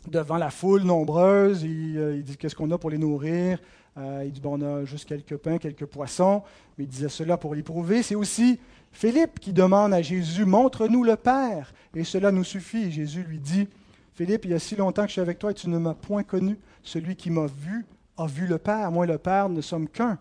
devant 0.06 0.36
la 0.36 0.50
foule 0.50 0.82
nombreuse, 0.82 1.62
il, 1.62 2.22
dit 2.22 2.36
qu'est-ce 2.36 2.54
qu'on 2.54 2.70
a 2.70 2.78
pour 2.78 2.90
les 2.90 2.98
nourrir? 2.98 3.58
il 3.96 4.30
dit 4.32 4.40
bon, 4.40 4.60
on 4.60 4.80
a 4.80 4.84
juste 4.84 5.08
quelques 5.08 5.36
pains, 5.36 5.58
quelques 5.58 5.86
poissons, 5.86 6.42
mais 6.76 6.84
il 6.84 6.88
disait 6.88 7.08
cela 7.08 7.36
pour 7.36 7.54
l'éprouver. 7.54 8.02
C'est 8.02 8.14
aussi 8.14 8.58
Philippe 8.94 9.40
qui 9.40 9.52
demande 9.52 9.92
à 9.92 10.02
Jésus, 10.02 10.44
montre-nous 10.44 11.02
le 11.02 11.16
Père, 11.16 11.74
et 11.96 12.04
cela 12.04 12.30
nous 12.30 12.44
suffit. 12.44 12.92
Jésus 12.92 13.24
lui 13.24 13.40
dit, 13.40 13.68
Philippe, 14.14 14.44
il 14.44 14.52
y 14.52 14.54
a 14.54 14.60
si 14.60 14.76
longtemps 14.76 15.02
que 15.02 15.08
je 15.08 15.14
suis 15.14 15.20
avec 15.20 15.40
toi 15.40 15.50
et 15.50 15.54
tu 15.54 15.68
ne 15.68 15.78
m'as 15.78 15.94
point 15.94 16.22
connu. 16.22 16.56
Celui 16.84 17.16
qui 17.16 17.28
m'a 17.28 17.46
vu 17.46 17.84
a 18.16 18.26
vu 18.26 18.46
le 18.46 18.56
Père. 18.56 18.92
Moi 18.92 19.04
et 19.04 19.08
le 19.08 19.18
Père 19.18 19.48
ne 19.48 19.60
sommes 19.60 19.88
qu'un. 19.88 20.16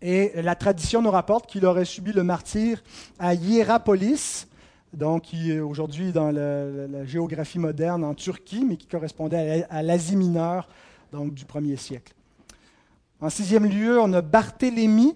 Et 0.00 0.32
la 0.40 0.54
tradition 0.54 1.02
nous 1.02 1.10
rapporte 1.10 1.46
qu'il 1.46 1.66
aurait 1.66 1.84
subi 1.84 2.12
le 2.12 2.24
martyr 2.24 2.82
à 3.18 3.34
Hierapolis, 3.34 4.46
donc 4.94 5.24
qui 5.24 5.52
est 5.52 5.60
aujourd'hui 5.60 6.12
dans 6.12 6.30
la, 6.30 7.04
géographie 7.04 7.58
moderne 7.58 8.04
en 8.04 8.14
Turquie, 8.14 8.64
mais 8.66 8.78
qui 8.78 8.86
correspondait 8.86 9.66
à 9.68 9.82
l'Asie 9.82 10.16
mineure, 10.16 10.66
donc 11.12 11.34
du 11.34 11.44
premier 11.44 11.76
siècle. 11.76 12.14
En 13.20 13.28
sixième 13.28 13.66
lieu, 13.66 14.00
on 14.00 14.10
a 14.14 14.22
Barthélemy, 14.22 15.14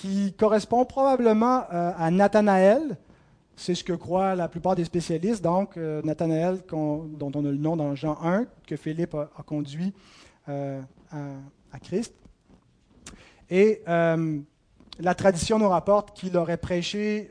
qui 0.00 0.32
correspond 0.34 0.84
probablement 0.84 1.64
euh, 1.72 1.90
à 1.96 2.10
Nathanaël. 2.10 2.96
C'est 3.56 3.74
ce 3.74 3.82
que 3.82 3.92
croient 3.92 4.36
la 4.36 4.48
plupart 4.48 4.76
des 4.76 4.84
spécialistes. 4.84 5.42
Donc, 5.42 5.76
euh, 5.76 6.00
Nathanaël, 6.04 6.60
dont 6.70 7.32
on 7.34 7.44
a 7.44 7.50
le 7.50 7.56
nom 7.56 7.76
dans 7.76 7.96
Jean 7.96 8.16
1, 8.22 8.46
que 8.66 8.76
Philippe 8.76 9.14
a, 9.14 9.28
conduit 9.44 9.92
euh, 10.48 10.80
à, 11.10 11.80
Christ. 11.80 12.14
Et 13.50 13.82
la 13.86 15.14
tradition 15.16 15.58
nous 15.58 15.68
rapporte 15.68 16.16
qu'il 16.16 16.36
aurait 16.36 16.58
prêché 16.58 17.28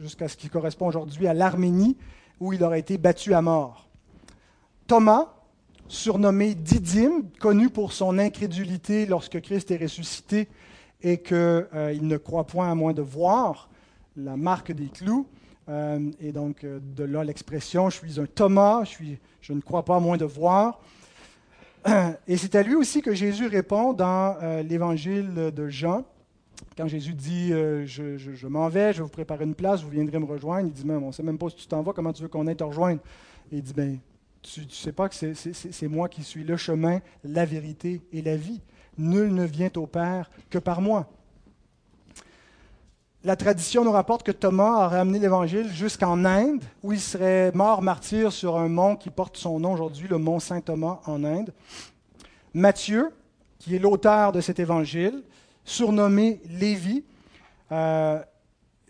jusqu'à 0.00 0.28
ce 0.28 0.36
qui 0.36 0.48
correspond 0.48 0.86
aujourd'hui 0.86 1.26
à 1.26 1.34
l'Arménie, 1.34 1.96
où 2.38 2.52
il 2.52 2.62
aurait 2.62 2.80
été 2.80 2.98
battu 2.98 3.34
à 3.34 3.42
mort. 3.42 3.88
Thomas, 4.86 5.32
surnommé 5.88 6.54
Didyme, 6.54 7.24
connu 7.40 7.70
pour 7.70 7.92
son 7.92 8.18
incrédulité 8.18 9.06
lorsque 9.06 9.40
Christ 9.40 9.70
est 9.70 9.82
ressuscité, 9.82 10.48
et 11.02 11.18
qu'il 11.18 11.36
euh, 11.36 11.98
ne 12.00 12.16
croit 12.16 12.44
point 12.44 12.70
à 12.70 12.74
moins 12.74 12.92
de 12.92 13.02
voir 13.02 13.68
la 14.16 14.36
marque 14.36 14.72
des 14.72 14.86
clous. 14.86 15.26
Euh, 15.68 16.10
et 16.20 16.32
donc, 16.32 16.64
euh, 16.64 16.80
de 16.80 17.04
là 17.04 17.24
l'expression, 17.24 17.90
je 17.90 17.96
suis 17.96 18.20
un 18.20 18.26
Thomas, 18.26 18.84
je, 19.40 19.52
ne 19.52 19.60
crois 19.60 19.84
pas 19.84 19.96
à 19.96 20.00
moins 20.00 20.16
de 20.16 20.24
voir. 20.24 20.80
Et 22.28 22.36
c'est 22.36 22.54
à 22.54 22.62
lui 22.62 22.76
aussi 22.76 23.02
que 23.02 23.12
Jésus 23.12 23.48
répond 23.48 23.92
dans 23.92 24.36
l'évangile 24.62 25.50
de 25.52 25.68
Jean. 25.68 26.04
Quand 26.76 26.86
Jésus 26.86 27.12
dit 27.12 27.48
Je, 27.48 28.16
je, 28.16 28.46
m'en 28.46 28.68
vais, 28.68 28.92
je 28.92 28.98
vais 28.98 29.02
vous 29.02 29.08
préparer 29.08 29.42
une 29.42 29.56
place, 29.56 29.82
vous 29.82 29.90
viendrez 29.90 30.20
me 30.20 30.24
rejoindre. 30.24 30.68
Il 30.68 30.72
dit 30.72 30.86
Même, 30.86 31.02
on 31.02 31.08
ne 31.08 31.12
sait 31.12 31.24
même 31.24 31.38
pas 31.38 31.50
si 31.50 31.56
tu 31.56 31.66
t'en 31.66 31.82
vas, 31.82 31.92
comment 31.92 32.12
tu 32.12 32.22
veux 32.22 32.28
qu'on 32.28 32.46
aille 32.46 32.54
te 32.54 32.62
rejoindre? 32.62 33.00
Et 33.50 33.56
il 33.56 33.62
dit 33.62 33.74
ben, 33.74 33.98
Tu 34.42 34.60
ne 34.60 34.70
sais 34.70 34.92
pas 34.92 35.08
que 35.08 35.14
c'est 35.34 35.88
moi 35.88 36.08
qui 36.08 36.22
suis 36.22 36.44
le 36.44 36.56
chemin, 36.56 37.00
la 37.24 37.44
vérité 37.44 38.00
et 38.12 38.22
la 38.22 38.36
vie. 38.36 38.60
Nul 38.98 39.34
ne 39.34 39.44
vient 39.44 39.70
au 39.76 39.86
Père 39.86 40.30
que 40.50 40.58
par 40.58 40.80
moi. 40.80 41.08
La 43.24 43.36
tradition 43.36 43.84
nous 43.84 43.92
rapporte 43.92 44.24
que 44.24 44.32
Thomas 44.32 44.86
aurait 44.86 44.98
amené 44.98 45.20
l'Évangile 45.20 45.68
jusqu'en 45.72 46.24
Inde, 46.24 46.64
où 46.82 46.92
il 46.92 47.00
serait 47.00 47.52
mort 47.52 47.80
martyr 47.80 48.32
sur 48.32 48.56
un 48.56 48.68
mont 48.68 48.96
qui 48.96 49.10
porte 49.10 49.36
son 49.36 49.60
nom 49.60 49.74
aujourd'hui, 49.74 50.08
le 50.08 50.18
mont 50.18 50.40
Saint-Thomas 50.40 51.00
en 51.06 51.22
Inde. 51.22 51.52
Matthieu, 52.52 53.10
qui 53.60 53.76
est 53.76 53.78
l'auteur 53.78 54.32
de 54.32 54.40
cet 54.40 54.58
Évangile, 54.58 55.22
surnommé 55.64 56.40
Lévi, 56.50 57.04
euh, 57.70 58.20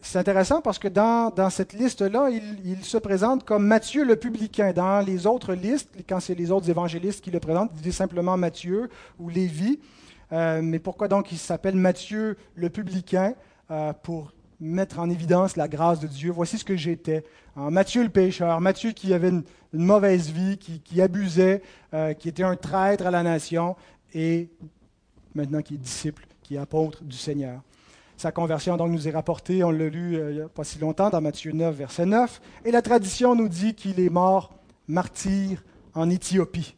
c'est 0.02 0.18
intéressant 0.18 0.60
parce 0.60 0.78
que 0.78 0.88
dans, 0.88 1.32
cette 1.50 1.72
liste-là, 1.72 2.28
il, 2.30 2.84
se 2.84 2.98
présente 2.98 3.44
comme 3.44 3.64
Matthieu 3.66 4.04
le 4.04 4.16
publicain. 4.16 4.72
Dans 4.72 5.00
les 5.00 5.26
autres 5.26 5.54
listes, 5.54 5.90
quand 6.08 6.20
c'est 6.20 6.34
les 6.34 6.50
autres 6.50 6.68
évangélistes 6.68 7.22
qui 7.22 7.30
le 7.30 7.40
présentent, 7.40 7.70
il 7.76 7.82
dit 7.82 7.92
simplement 7.92 8.36
Matthieu 8.36 8.90
ou 9.18 9.28
Lévi. 9.28 9.78
Euh, 10.32 10.60
mais 10.62 10.80
pourquoi 10.80 11.08
donc 11.08 11.30
il 11.30 11.38
s'appelle 11.38 11.76
Matthieu 11.76 12.36
le 12.56 12.68
publicain? 12.68 13.34
Euh, 13.70 13.92
Pour 13.92 14.32
mettre 14.62 14.98
en 14.98 15.10
évidence 15.10 15.56
la 15.56 15.68
grâce 15.68 16.00
de 16.00 16.06
Dieu. 16.06 16.30
Voici 16.30 16.58
ce 16.58 16.64
que 16.64 16.76
j'étais. 16.76 17.24
Matthieu 17.56 18.02
le 18.02 18.08
pécheur, 18.08 18.60
Matthieu 18.60 18.92
qui 18.92 19.12
avait 19.12 19.28
une, 19.28 19.42
mauvaise 19.72 20.30
vie, 20.30 20.58
qui, 20.58 21.02
abusait, 21.02 21.62
euh, 21.94 22.12
qui 22.14 22.28
était 22.28 22.42
un 22.42 22.56
traître 22.56 23.06
à 23.06 23.10
la 23.10 23.22
nation, 23.22 23.74
et 24.14 24.48
maintenant 25.34 25.62
qui 25.62 25.74
est 25.74 25.78
disciple, 25.78 26.26
qui 26.42 26.54
est 26.54 26.58
apôtre 26.58 27.02
du 27.02 27.16
Seigneur. 27.16 27.60
Sa 28.22 28.30
conversion 28.30 28.76
donc 28.76 28.92
nous 28.92 29.08
est 29.08 29.10
rapportée, 29.10 29.64
on 29.64 29.72
l'a 29.72 29.88
lu 29.88 30.14
euh, 30.14 30.30
il 30.30 30.36
n'y 30.36 30.42
a 30.42 30.48
pas 30.48 30.62
si 30.62 30.78
longtemps 30.78 31.10
dans 31.10 31.20
Matthieu 31.20 31.50
9, 31.50 31.74
verset 31.74 32.06
9, 32.06 32.40
et 32.64 32.70
la 32.70 32.80
tradition 32.80 33.34
nous 33.34 33.48
dit 33.48 33.74
qu'il 33.74 33.98
est 33.98 34.10
mort 34.10 34.54
martyr 34.86 35.64
en 35.92 36.08
Éthiopie. 36.08 36.76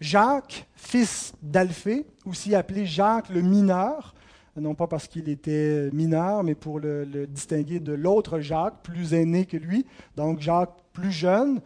Jacques, 0.00 0.66
fils 0.74 1.34
d'Alphée, 1.40 2.04
aussi 2.26 2.56
appelé 2.56 2.84
Jacques 2.84 3.28
le 3.28 3.42
mineur, 3.42 4.16
non 4.56 4.74
pas 4.74 4.88
parce 4.88 5.06
qu'il 5.06 5.28
était 5.28 5.88
mineur, 5.92 6.42
mais 6.42 6.56
pour 6.56 6.80
le, 6.80 7.06
distinguer 7.28 7.78
de 7.78 7.92
l'autre 7.92 8.40
Jacques, 8.40 8.82
plus 8.82 9.14
aîné 9.14 9.46
que 9.46 9.56
lui, 9.56 9.86
donc 10.16 10.40
Jacques 10.40 10.74
plus 10.92 11.12
jeune. 11.12 11.60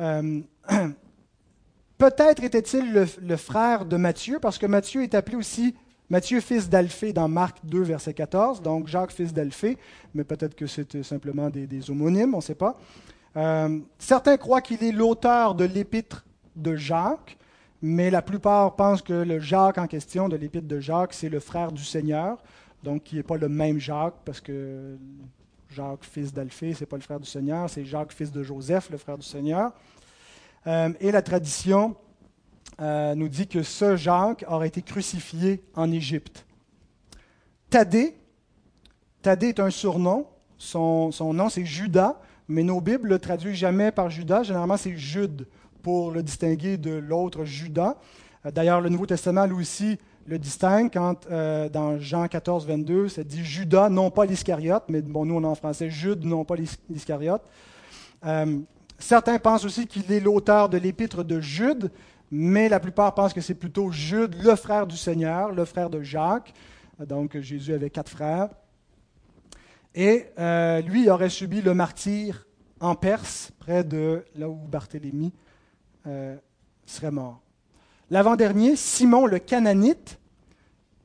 Euh, 0.00 0.40
peut-être 1.96 2.42
était-il 2.42 2.92
le, 2.92 3.06
le, 3.22 3.36
frère 3.36 3.84
de 3.84 3.96
Matthieu, 3.96 4.40
parce 4.40 4.58
que 4.58 4.66
Matthieu 4.66 5.04
est 5.04 5.14
appelé 5.14 5.36
aussi 5.36 5.76
Matthieu, 6.10 6.40
fils 6.40 6.68
d'Alphée, 6.68 7.12
dans 7.12 7.28
Marc 7.28 7.58
2, 7.62 7.82
verset 7.82 8.14
14. 8.14 8.60
Donc 8.62 8.88
Jacques, 8.88 9.12
fils 9.12 9.32
d'Alphée, 9.32 9.78
mais 10.12 10.24
peut-être 10.24 10.56
que 10.56 10.66
c'était 10.66 11.04
simplement 11.04 11.48
des, 11.48 11.90
homonymes, 11.90 12.34
on 12.34 12.38
ne 12.38 12.42
sait 12.42 12.56
pas. 12.56 12.76
Euh, 13.36 13.78
certains 13.96 14.36
croient 14.36 14.60
qu'il 14.60 14.82
est 14.82 14.90
l'auteur 14.90 15.54
de 15.54 15.64
l'épître 15.64 16.26
de 16.56 16.74
Jacques, 16.74 17.38
mais 17.80 18.10
la 18.10 18.22
plupart 18.22 18.74
pensent 18.74 19.02
que 19.02 19.12
le 19.12 19.38
Jacques 19.38 19.78
en 19.78 19.86
question 19.86 20.28
de 20.28 20.34
l'épître 20.34 20.66
de 20.66 20.80
Jacques, 20.80 21.14
c'est 21.14 21.28
le 21.28 21.38
frère 21.38 21.70
du 21.70 21.84
Seigneur, 21.84 22.38
donc 22.82 23.04
qui 23.04 23.14
n'est 23.14 23.22
pas 23.22 23.36
le 23.36 23.48
même 23.48 23.78
Jacques, 23.78 24.16
parce 24.24 24.40
que 24.40 24.96
Jacques, 25.70 26.02
fils 26.02 26.34
d'Alphée, 26.34 26.74
ce 26.74 26.80
n'est 26.80 26.86
pas 26.86 26.96
le 26.96 27.02
frère 27.02 27.20
du 27.20 27.28
Seigneur, 27.28 27.70
c'est 27.70 27.84
Jacques, 27.84 28.12
fils 28.12 28.32
de 28.32 28.42
Joseph, 28.42 28.90
le 28.90 28.98
frère 28.98 29.16
du 29.16 29.26
Seigneur. 29.26 29.70
Euh, 30.66 30.92
et 31.00 31.12
la 31.12 31.22
tradition 31.22 31.94
euh, 32.80 33.14
nous 33.14 33.28
dit 33.28 33.46
que 33.46 33.62
ce 33.62 33.96
Jacques 33.96 34.44
aurait 34.48 34.68
été 34.68 34.80
crucifié 34.80 35.62
en 35.74 35.92
Égypte. 35.92 36.46
Thaddée, 37.68 38.16
Thaddée 39.20 39.48
est 39.48 39.60
un 39.60 39.68
surnom, 39.68 40.26
son, 40.56 41.10
nom 41.20 41.50
c'est 41.50 41.66
Judas, 41.66 42.18
mais 42.48 42.62
nos 42.62 42.80
Bibles 42.80 43.08
ne 43.08 43.14
le 43.14 43.18
traduisent 43.18 43.56
jamais 43.56 43.92
par 43.92 44.08
Judas, 44.08 44.44
généralement 44.44 44.78
c'est 44.78 44.96
Jude 44.96 45.46
pour 45.82 46.10
le 46.10 46.22
distinguer 46.22 46.78
de 46.78 46.92
l'autre 46.92 47.44
Judas. 47.44 47.98
Euh, 48.46 48.50
d'ailleurs, 48.50 48.80
le 48.80 48.88
Nouveau 48.88 49.06
Testament, 49.06 49.44
lui 49.44 49.56
aussi, 49.56 49.98
le 50.26 50.38
distingue 50.38 50.90
quand 50.90 51.26
euh, 51.30 51.68
dans 51.68 51.98
Jean 51.98 52.28
14, 52.28 52.66
22, 52.66 53.08
ça 53.08 53.24
dit 53.24 53.44
Judas, 53.44 53.90
non 53.90 54.10
pas 54.10 54.24
l'Iscariote, 54.24 54.84
mais 54.88 55.02
bon, 55.02 55.26
nous 55.26 55.34
on 55.34 55.44
a 55.44 55.48
en 55.48 55.54
français 55.54 55.90
Jude, 55.90 56.24
non 56.24 56.46
pas 56.46 56.54
l'Iscariote. 56.88 57.42
certains 58.98 59.38
pensent 59.38 59.66
aussi 59.66 59.86
qu'il 59.86 60.10
est 60.10 60.20
l'auteur 60.20 60.70
de 60.70 60.78
l'épître 60.78 61.24
de 61.24 61.42
Jude, 61.42 61.90
mais 62.30 62.68
la 62.68 62.80
plupart 62.80 63.14
pensent 63.14 63.32
que 63.32 63.40
c'est 63.40 63.54
plutôt 63.54 63.90
Jude, 63.90 64.36
le 64.42 64.54
frère 64.56 64.86
du 64.86 64.96
Seigneur, 64.96 65.52
le 65.52 65.64
frère 65.64 65.90
de 65.90 66.02
Jacques. 66.02 66.52
Donc 67.06 67.38
Jésus 67.38 67.72
avait 67.72 67.90
quatre 67.90 68.10
frères. 68.10 68.50
Et 69.94 70.26
euh, 70.38 70.80
lui 70.82 71.10
aurait 71.10 71.30
subi 71.30 71.62
le 71.62 71.74
martyr 71.74 72.46
en 72.80 72.94
Perse, 72.94 73.50
près 73.58 73.84
de 73.84 74.24
là 74.36 74.48
où 74.48 74.54
Barthélemy 74.54 75.32
euh, 76.06 76.36
serait 76.86 77.10
mort. 77.10 77.40
L'avant-dernier, 78.10 78.76
Simon 78.76 79.26
le 79.26 79.38
Cananite, 79.38 80.18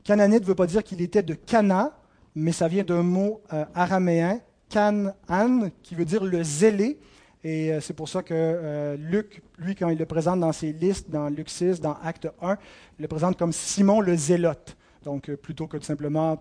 Cananite 0.04 0.42
ne 0.42 0.48
veut 0.48 0.56
pas 0.56 0.68
dire 0.68 0.84
qu'il 0.84 1.02
était 1.02 1.24
de 1.24 1.34
Cana, 1.34 1.98
mais 2.36 2.52
ça 2.52 2.68
vient 2.68 2.84
d'un 2.84 3.04
mot 3.04 3.42
euh, 3.54 3.66
araméen, 3.74 4.40
Canaan, 4.70 5.70
qui 5.82 5.96
veut 5.96 6.06
dire 6.06 6.24
le 6.24 6.44
zélé. 6.44 7.00
Et 7.46 7.72
euh, 7.72 7.80
c'est 7.80 7.94
pour 7.94 8.10
ça 8.10 8.24
que 8.24 8.34
euh, 8.34 8.98
Luc, 8.98 9.42
lui, 9.60 9.76
quand 9.76 9.88
il 9.90 9.98
le 9.98 10.06
présente 10.06 10.40
dans 10.40 10.52
ses 10.52 10.74
listes, 10.74 11.10
dans 11.10 11.30
Luc 11.30 11.50
6, 11.50 11.80
dans 11.80 11.96
Acte 12.04 12.28
1, 12.42 12.58
il 12.98 13.04
le 13.04 13.08
présente 13.08 13.38
comme 13.38 13.54
Simon 13.54 14.02
le 14.02 14.18
zélote. 14.18 14.76
Donc, 15.04 15.32
plutôt 15.36 15.68
que 15.68 15.78
de 15.78 15.84
simplement 15.84 16.40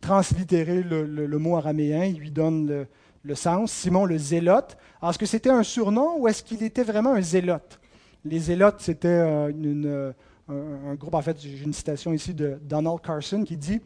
translittérer 0.00 0.82
le, 0.82 1.38
mot 1.38 1.56
araméen, 1.56 2.04
il 2.04 2.18
lui 2.18 2.32
donne 2.32 2.66
le, 2.66 2.86
le 3.22 3.34
sens, 3.36 3.70
Simon 3.70 4.04
le 4.04 4.18
zélote. 4.18 4.76
Alors, 5.00 5.10
est-ce 5.10 5.18
que 5.18 5.26
c'était 5.26 5.50
un 5.50 5.62
surnom 5.62 6.18
ou 6.18 6.26
est-ce 6.26 6.42
qu'il 6.42 6.64
était 6.64 6.82
vraiment 6.82 7.14
un 7.14 7.22
zélote? 7.22 7.78
Les 8.24 8.40
zélotes, 8.40 8.80
c'était 8.80 9.20
une 9.50 10.12
un, 10.48 10.94
groupe, 10.94 11.14
en 11.14 11.22
fait, 11.22 11.40
j'ai 11.40 11.62
une 11.62 11.72
citation 11.72 12.12
ici 12.12 12.32
de 12.32 12.58
Donald 12.62 13.00
Carson 13.00 13.42
qui 13.42 13.56
dit 13.56 13.80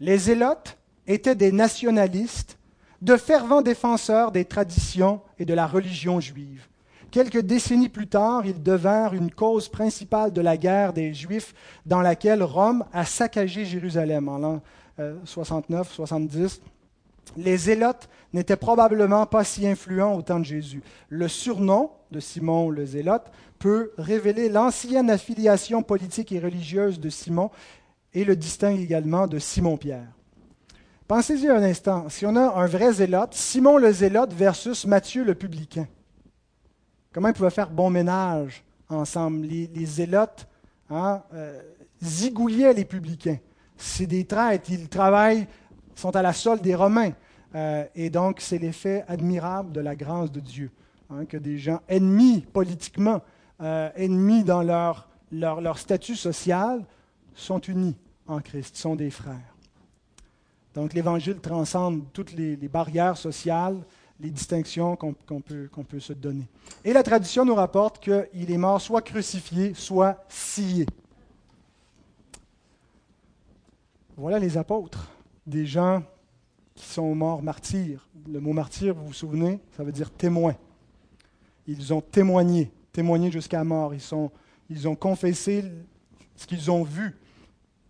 Les 0.00 0.18
Zélotes 0.18 0.78
étaient 1.06 1.34
des 1.34 1.52
nationalistes, 1.52 2.58
de 3.02 3.16
fervents 3.16 3.62
défenseurs 3.62 4.30
des 4.30 4.44
traditions 4.44 5.20
et 5.38 5.44
de 5.44 5.54
la 5.54 5.66
religion 5.66 6.20
juive. 6.20 6.68
Quelques 7.10 7.40
décennies 7.40 7.88
plus 7.90 8.06
tard, 8.06 8.46
ils 8.46 8.62
devinrent 8.62 9.12
une 9.12 9.30
cause 9.30 9.68
principale 9.68 10.32
de 10.32 10.40
la 10.40 10.56
guerre 10.56 10.94
des 10.94 11.12
Juifs 11.12 11.52
dans 11.84 12.00
laquelle 12.00 12.42
Rome 12.42 12.84
a 12.92 13.04
saccagé 13.04 13.66
Jérusalem 13.66 14.28
en 14.28 14.38
l'an 14.38 14.62
69-70. 15.26 16.38
Euh, 16.38 16.48
Les 17.36 17.56
Zélotes 17.56 18.08
n'étaient 18.32 18.56
probablement 18.56 19.26
pas 19.26 19.44
si 19.44 19.66
influents 19.66 20.14
au 20.14 20.22
temps 20.22 20.38
de 20.38 20.44
Jésus. 20.44 20.82
Le 21.08 21.28
surnom 21.28 21.90
de 22.12 22.20
Simon 22.20 22.70
le 22.70 22.86
Zélote 22.86 23.30
peut 23.58 23.92
révéler 23.98 24.48
l'ancienne 24.48 25.10
affiliation 25.10 25.82
politique 25.82 26.32
et 26.32 26.38
religieuse 26.38 27.00
de 27.00 27.10
Simon 27.10 27.50
et 28.14 28.24
le 28.24 28.36
distingue 28.36 28.80
également 28.80 29.26
de 29.26 29.38
Simon-Pierre. 29.38 30.08
Pensez-y 31.12 31.46
un 31.50 31.62
instant, 31.62 32.08
si 32.08 32.24
on 32.24 32.34
a 32.36 32.58
un 32.58 32.64
vrai 32.64 32.90
zélote, 32.90 33.34
Simon 33.34 33.76
le 33.76 33.92
zélote 33.92 34.32
versus 34.32 34.86
Matthieu 34.86 35.24
le 35.24 35.34
publicain, 35.34 35.86
comment 37.12 37.28
ils 37.28 37.34
pouvaient 37.34 37.50
faire 37.50 37.68
bon 37.68 37.90
ménage 37.90 38.64
ensemble? 38.88 39.44
Les, 39.44 39.84
zélotes 39.84 40.48
hein, 40.88 41.22
euh, 41.34 41.60
zigouillaient 42.02 42.72
les 42.72 42.86
publicains. 42.86 43.36
C'est 43.76 44.06
des 44.06 44.24
traîtres, 44.24 44.70
ils 44.70 44.88
travaillent, 44.88 45.46
sont 45.94 46.16
à 46.16 46.22
la 46.22 46.32
solde 46.32 46.62
des 46.62 46.74
Romains. 46.74 47.12
Euh, 47.54 47.84
et 47.94 48.08
donc, 48.08 48.40
c'est 48.40 48.56
l'effet 48.56 49.04
admirable 49.06 49.70
de 49.70 49.82
la 49.82 49.94
grâce 49.94 50.32
de 50.32 50.40
Dieu, 50.40 50.70
hein, 51.10 51.26
que 51.26 51.36
des 51.36 51.58
gens 51.58 51.82
ennemis 51.88 52.40
politiquement 52.40 53.20
euh, 53.60 53.90
ennemis 53.96 54.44
dans 54.44 54.62
leur, 54.62 55.10
leur, 55.30 55.76
statut 55.78 56.16
social, 56.16 56.86
sont 57.34 57.60
unis 57.60 57.98
en 58.26 58.40
Christ, 58.40 58.76
sont 58.76 58.96
des 58.96 59.10
frères. 59.10 59.51
Donc 60.74 60.94
l'Évangile 60.94 61.38
transcende 61.40 62.02
toutes 62.12 62.32
les, 62.32 62.56
barrières 62.56 63.16
sociales, 63.16 63.78
les 64.20 64.30
distinctions 64.30 64.96
qu'on 64.96 65.12
peut, 65.40 66.00
se 66.00 66.12
donner. 66.12 66.46
Et 66.84 66.92
la 66.92 67.02
tradition 67.02 67.44
nous 67.44 67.54
rapporte 67.54 68.02
qu'il 68.02 68.50
est 68.50 68.58
mort 68.58 68.80
soit 68.80 69.02
crucifié, 69.02 69.74
soit 69.74 70.24
scié. 70.28 70.86
Voilà 74.16 74.38
les 74.38 74.56
apôtres, 74.56 75.10
des 75.46 75.66
gens 75.66 76.02
qui 76.74 76.86
sont 76.86 77.14
morts 77.14 77.42
martyrs. 77.42 78.08
Le 78.30 78.40
mot 78.40 78.52
martyr, 78.52 78.94
vous 78.94 79.06
vous 79.06 79.12
souvenez, 79.12 79.60
ça 79.76 79.82
veut 79.82 79.92
dire 79.92 80.10
témoin. 80.10 80.54
Ils 81.66 81.92
ont 81.92 82.00
témoigné 82.00 82.70
témoigné 82.92 83.30
jusqu'à 83.30 83.64
mort. 83.64 83.94
Ils, 83.94 84.02
ils 84.70 84.86
ont 84.86 84.94
confessé 84.94 85.64
ce 86.36 86.46
qu'ils 86.46 86.70
ont 86.70 86.82
vu. 86.82 87.16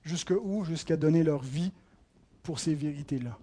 Jusqu'à 0.04 0.34
où 0.34 0.64
Jusqu'à 0.64 0.96
donner 0.96 1.22
leur 1.22 1.42
vie 1.42 1.72
pour 2.42 2.58
ces 2.58 2.74
vérités-là. 2.74 3.36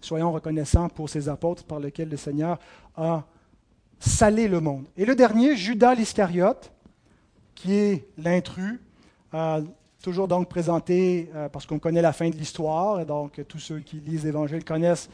Soyons 0.00 0.32
reconnaissants 0.32 0.88
pour 0.88 1.08
ces 1.08 1.28
apôtres 1.28 1.64
par 1.64 1.78
lesquels 1.78 2.08
le 2.08 2.16
Seigneur 2.16 2.58
a 2.96 3.24
salé 4.00 4.48
le 4.48 4.60
monde. 4.60 4.86
Et 4.96 5.04
le 5.04 5.14
dernier, 5.14 5.56
Judas 5.56 5.94
l'Iscariote, 5.94 6.72
qui 7.54 7.74
est 7.74 8.08
l'intrus, 8.18 8.80
toujours 10.02 10.26
donc 10.26 10.48
présenté 10.48 11.30
euh, 11.34 11.48
parce 11.48 11.64
qu'on 11.64 11.78
connaît 11.78 12.02
la 12.02 12.12
fin 12.12 12.28
de 12.28 12.34
l'histoire, 12.34 13.00
et 13.00 13.04
donc 13.04 13.40
tous 13.46 13.60
ceux 13.60 13.78
qui 13.78 14.00
lisent 14.00 14.24
l'Évangile 14.24 14.64
connaissent 14.64 15.08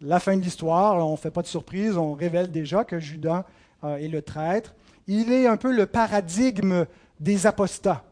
la 0.00 0.18
fin 0.18 0.36
de 0.36 0.42
l'histoire. 0.42 1.06
On 1.06 1.12
ne 1.12 1.16
fait 1.16 1.30
pas 1.30 1.42
de 1.42 1.46
surprise, 1.46 1.98
on 1.98 2.14
révèle 2.14 2.50
déjà 2.50 2.84
que 2.84 2.98
Judas 2.98 3.44
euh, 3.84 3.96
est 3.96 4.08
le 4.08 4.22
traître 4.22 4.74
il 5.10 5.32
est 5.32 5.46
un 5.46 5.56
peu 5.56 5.74
le 5.74 5.86
paradigme 5.86 6.86
des 7.18 7.46
apostats, 7.46 8.04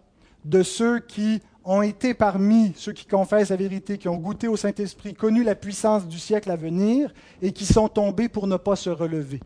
de 0.44 0.64
ceux 0.64 0.98
qui 0.98 1.40
ont 1.68 1.82
été 1.82 2.14
parmi 2.14 2.72
ceux 2.76 2.92
qui 2.92 3.04
confessent 3.04 3.50
la 3.50 3.56
vérité, 3.56 3.98
qui 3.98 4.08
ont 4.08 4.16
goûté 4.16 4.48
au 4.48 4.56
Saint-Esprit, 4.56 5.12
connu 5.12 5.44
la 5.44 5.54
puissance 5.54 6.08
du 6.08 6.18
siècle 6.18 6.50
à 6.50 6.56
venir 6.56 7.12
et 7.42 7.52
qui 7.52 7.66
sont 7.66 7.88
tombés 7.88 8.30
pour 8.30 8.46
ne 8.46 8.56
pas 8.56 8.74
se 8.74 8.88
relever. 8.88 9.40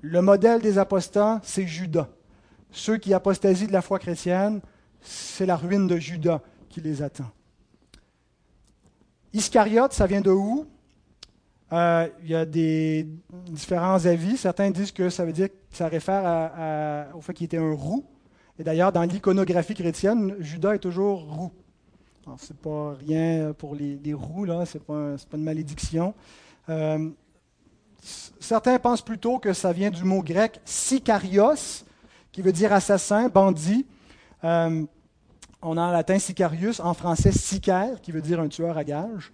Le 0.00 0.20
modèle 0.20 0.60
des 0.60 0.76
apostats, 0.76 1.40
c'est 1.44 1.64
Judas. 1.66 2.08
Ceux 2.72 2.96
qui 2.96 3.14
apostasient 3.14 3.68
de 3.68 3.72
la 3.72 3.80
foi 3.80 4.00
chrétienne, 4.00 4.60
c'est 5.00 5.46
la 5.46 5.54
ruine 5.54 5.86
de 5.86 5.96
Judas 5.98 6.40
qui 6.68 6.80
les 6.80 7.00
attend. 7.00 7.30
Iscariote, 9.32 9.92
ça 9.92 10.06
vient 10.06 10.20
de 10.20 10.32
où? 10.32 10.66
Euh, 11.72 12.08
il 12.24 12.30
y 12.30 12.34
a 12.34 12.44
des 12.44 13.06
différents 13.30 14.04
avis. 14.04 14.36
Certains 14.36 14.72
disent 14.72 14.90
que 14.90 15.10
ça 15.10 15.24
veut 15.24 15.32
dire 15.32 15.48
que 15.48 15.76
ça 15.76 15.86
réfère 15.86 17.04
au 17.14 17.20
fait 17.20 17.34
qu'il 17.34 17.44
était 17.44 17.58
un 17.58 17.72
roux. 17.72 18.04
Et 18.58 18.64
d'ailleurs, 18.64 18.92
dans 18.92 19.02
l'iconographie 19.02 19.74
chrétienne, 19.74 20.34
Judas 20.40 20.74
est 20.74 20.78
toujours 20.78 21.22
roux. 21.22 21.52
Ce 22.38 22.52
n'est 22.52 22.58
pas 22.58 22.94
rien 22.94 23.52
pour 23.56 23.74
les, 23.74 24.14
roux, 24.14 24.44
là, 24.44 24.66
ce 24.66 24.78
n'est 24.78 24.84
pas, 24.84 25.16
pas, 25.30 25.36
une 25.36 25.44
malédiction. 25.44 26.14
Euh, 26.68 27.10
certains 28.40 28.78
pensent 28.78 29.02
plutôt 29.02 29.38
que 29.38 29.52
ça 29.52 29.72
vient 29.72 29.90
du 29.90 30.04
mot 30.04 30.22
grec 30.22 30.60
sicarios, 30.64 31.84
qui 32.32 32.42
veut 32.42 32.52
dire 32.52 32.72
assassin, 32.72 33.28
bandit. 33.28 33.86
Euh, 34.44 34.84
on 35.62 35.76
a 35.76 35.82
en 35.82 35.90
latin 35.90 36.18
sicarius, 36.18 36.80
en 36.80 36.94
français 36.94 37.32
sicaire, 37.32 38.00
qui 38.00 38.12
veut 38.12 38.22
dire 38.22 38.40
un 38.40 38.48
tueur 38.48 38.76
à 38.76 38.84
gages. 38.84 39.32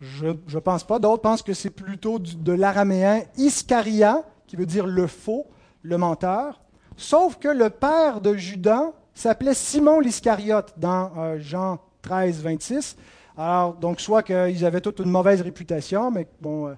Je 0.00 0.26
ne 0.26 0.60
pense 0.60 0.84
pas. 0.84 0.98
D'autres 0.98 1.22
pensent 1.22 1.42
que 1.42 1.54
c'est 1.54 1.70
plutôt 1.70 2.18
de 2.18 2.52
l'araméen 2.52 3.22
Iscaria, 3.36 4.22
qui 4.46 4.56
veut 4.56 4.66
dire 4.66 4.86
le 4.86 5.06
faux, 5.06 5.46
le 5.82 5.96
menteur. 5.96 6.60
Sauf 6.96 7.36
que 7.38 7.48
le 7.48 7.70
père 7.70 8.20
de 8.20 8.34
Judas 8.34 8.92
s'appelait 9.14 9.54
Simon 9.54 10.00
l'Iscariote 10.00 10.74
dans 10.76 11.12
euh, 11.18 11.38
Jean 11.38 11.78
13, 12.02 12.42
26. 12.42 12.96
Alors, 13.36 13.74
donc, 13.74 14.00
soit 14.00 14.22
qu'ils 14.22 14.64
avaient 14.64 14.80
toute 14.80 15.00
une 15.00 15.10
mauvaise 15.10 15.40
réputation, 15.42 16.10
mais 16.10 16.26
bon. 16.40 16.68
Euh, 16.68 16.74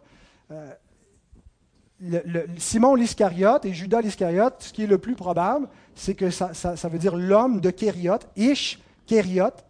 euh, 0.50 2.46
Simon 2.58 2.94
l'Iscariote 2.94 3.64
et 3.64 3.72
Judas 3.72 4.00
l'Iscariote, 4.00 4.54
ce 4.60 4.72
qui 4.72 4.84
est 4.84 4.86
le 4.86 4.98
plus 4.98 5.14
probable, 5.14 5.68
c'est 5.94 6.14
que 6.14 6.30
ça, 6.30 6.52
veut 6.84 6.98
dire 6.98 7.16
l'homme 7.16 7.60
de 7.60 7.70
Kériote, 7.70 8.28
Ish, 8.36 8.78
Kériote, 9.04 9.64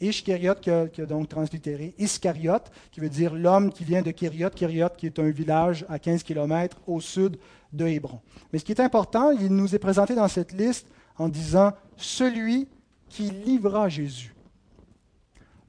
Ishkariot, 0.00 0.54
qui 0.56 0.70
a, 0.70 0.86
qui 0.88 1.02
donc 1.02 1.28
translittéré 1.28 1.94
Iskariot, 1.98 2.58
qui 2.90 3.00
veut 3.00 3.08
dire 3.08 3.34
l'homme 3.34 3.72
qui 3.72 3.84
vient 3.84 4.02
de 4.02 4.10
Kériot, 4.10 4.50
Kériot 4.50 4.88
qui 4.96 5.06
est 5.06 5.18
un 5.18 5.30
village 5.30 5.86
à 5.88 5.98
15 5.98 6.22
km 6.22 6.76
au 6.86 7.00
sud 7.00 7.36
de 7.72 7.86
Hébron. 7.86 8.20
Mais 8.52 8.58
ce 8.58 8.64
qui 8.64 8.72
est 8.72 8.80
important, 8.80 9.30
il 9.30 9.54
nous 9.54 9.74
est 9.74 9.78
présenté 9.78 10.14
dans 10.14 10.28
cette 10.28 10.52
liste 10.52 10.86
en 11.18 11.28
disant 11.28 11.72
celui 11.96 12.68
qui 13.08 13.30
livra 13.30 13.88
Jésus. 13.88 14.34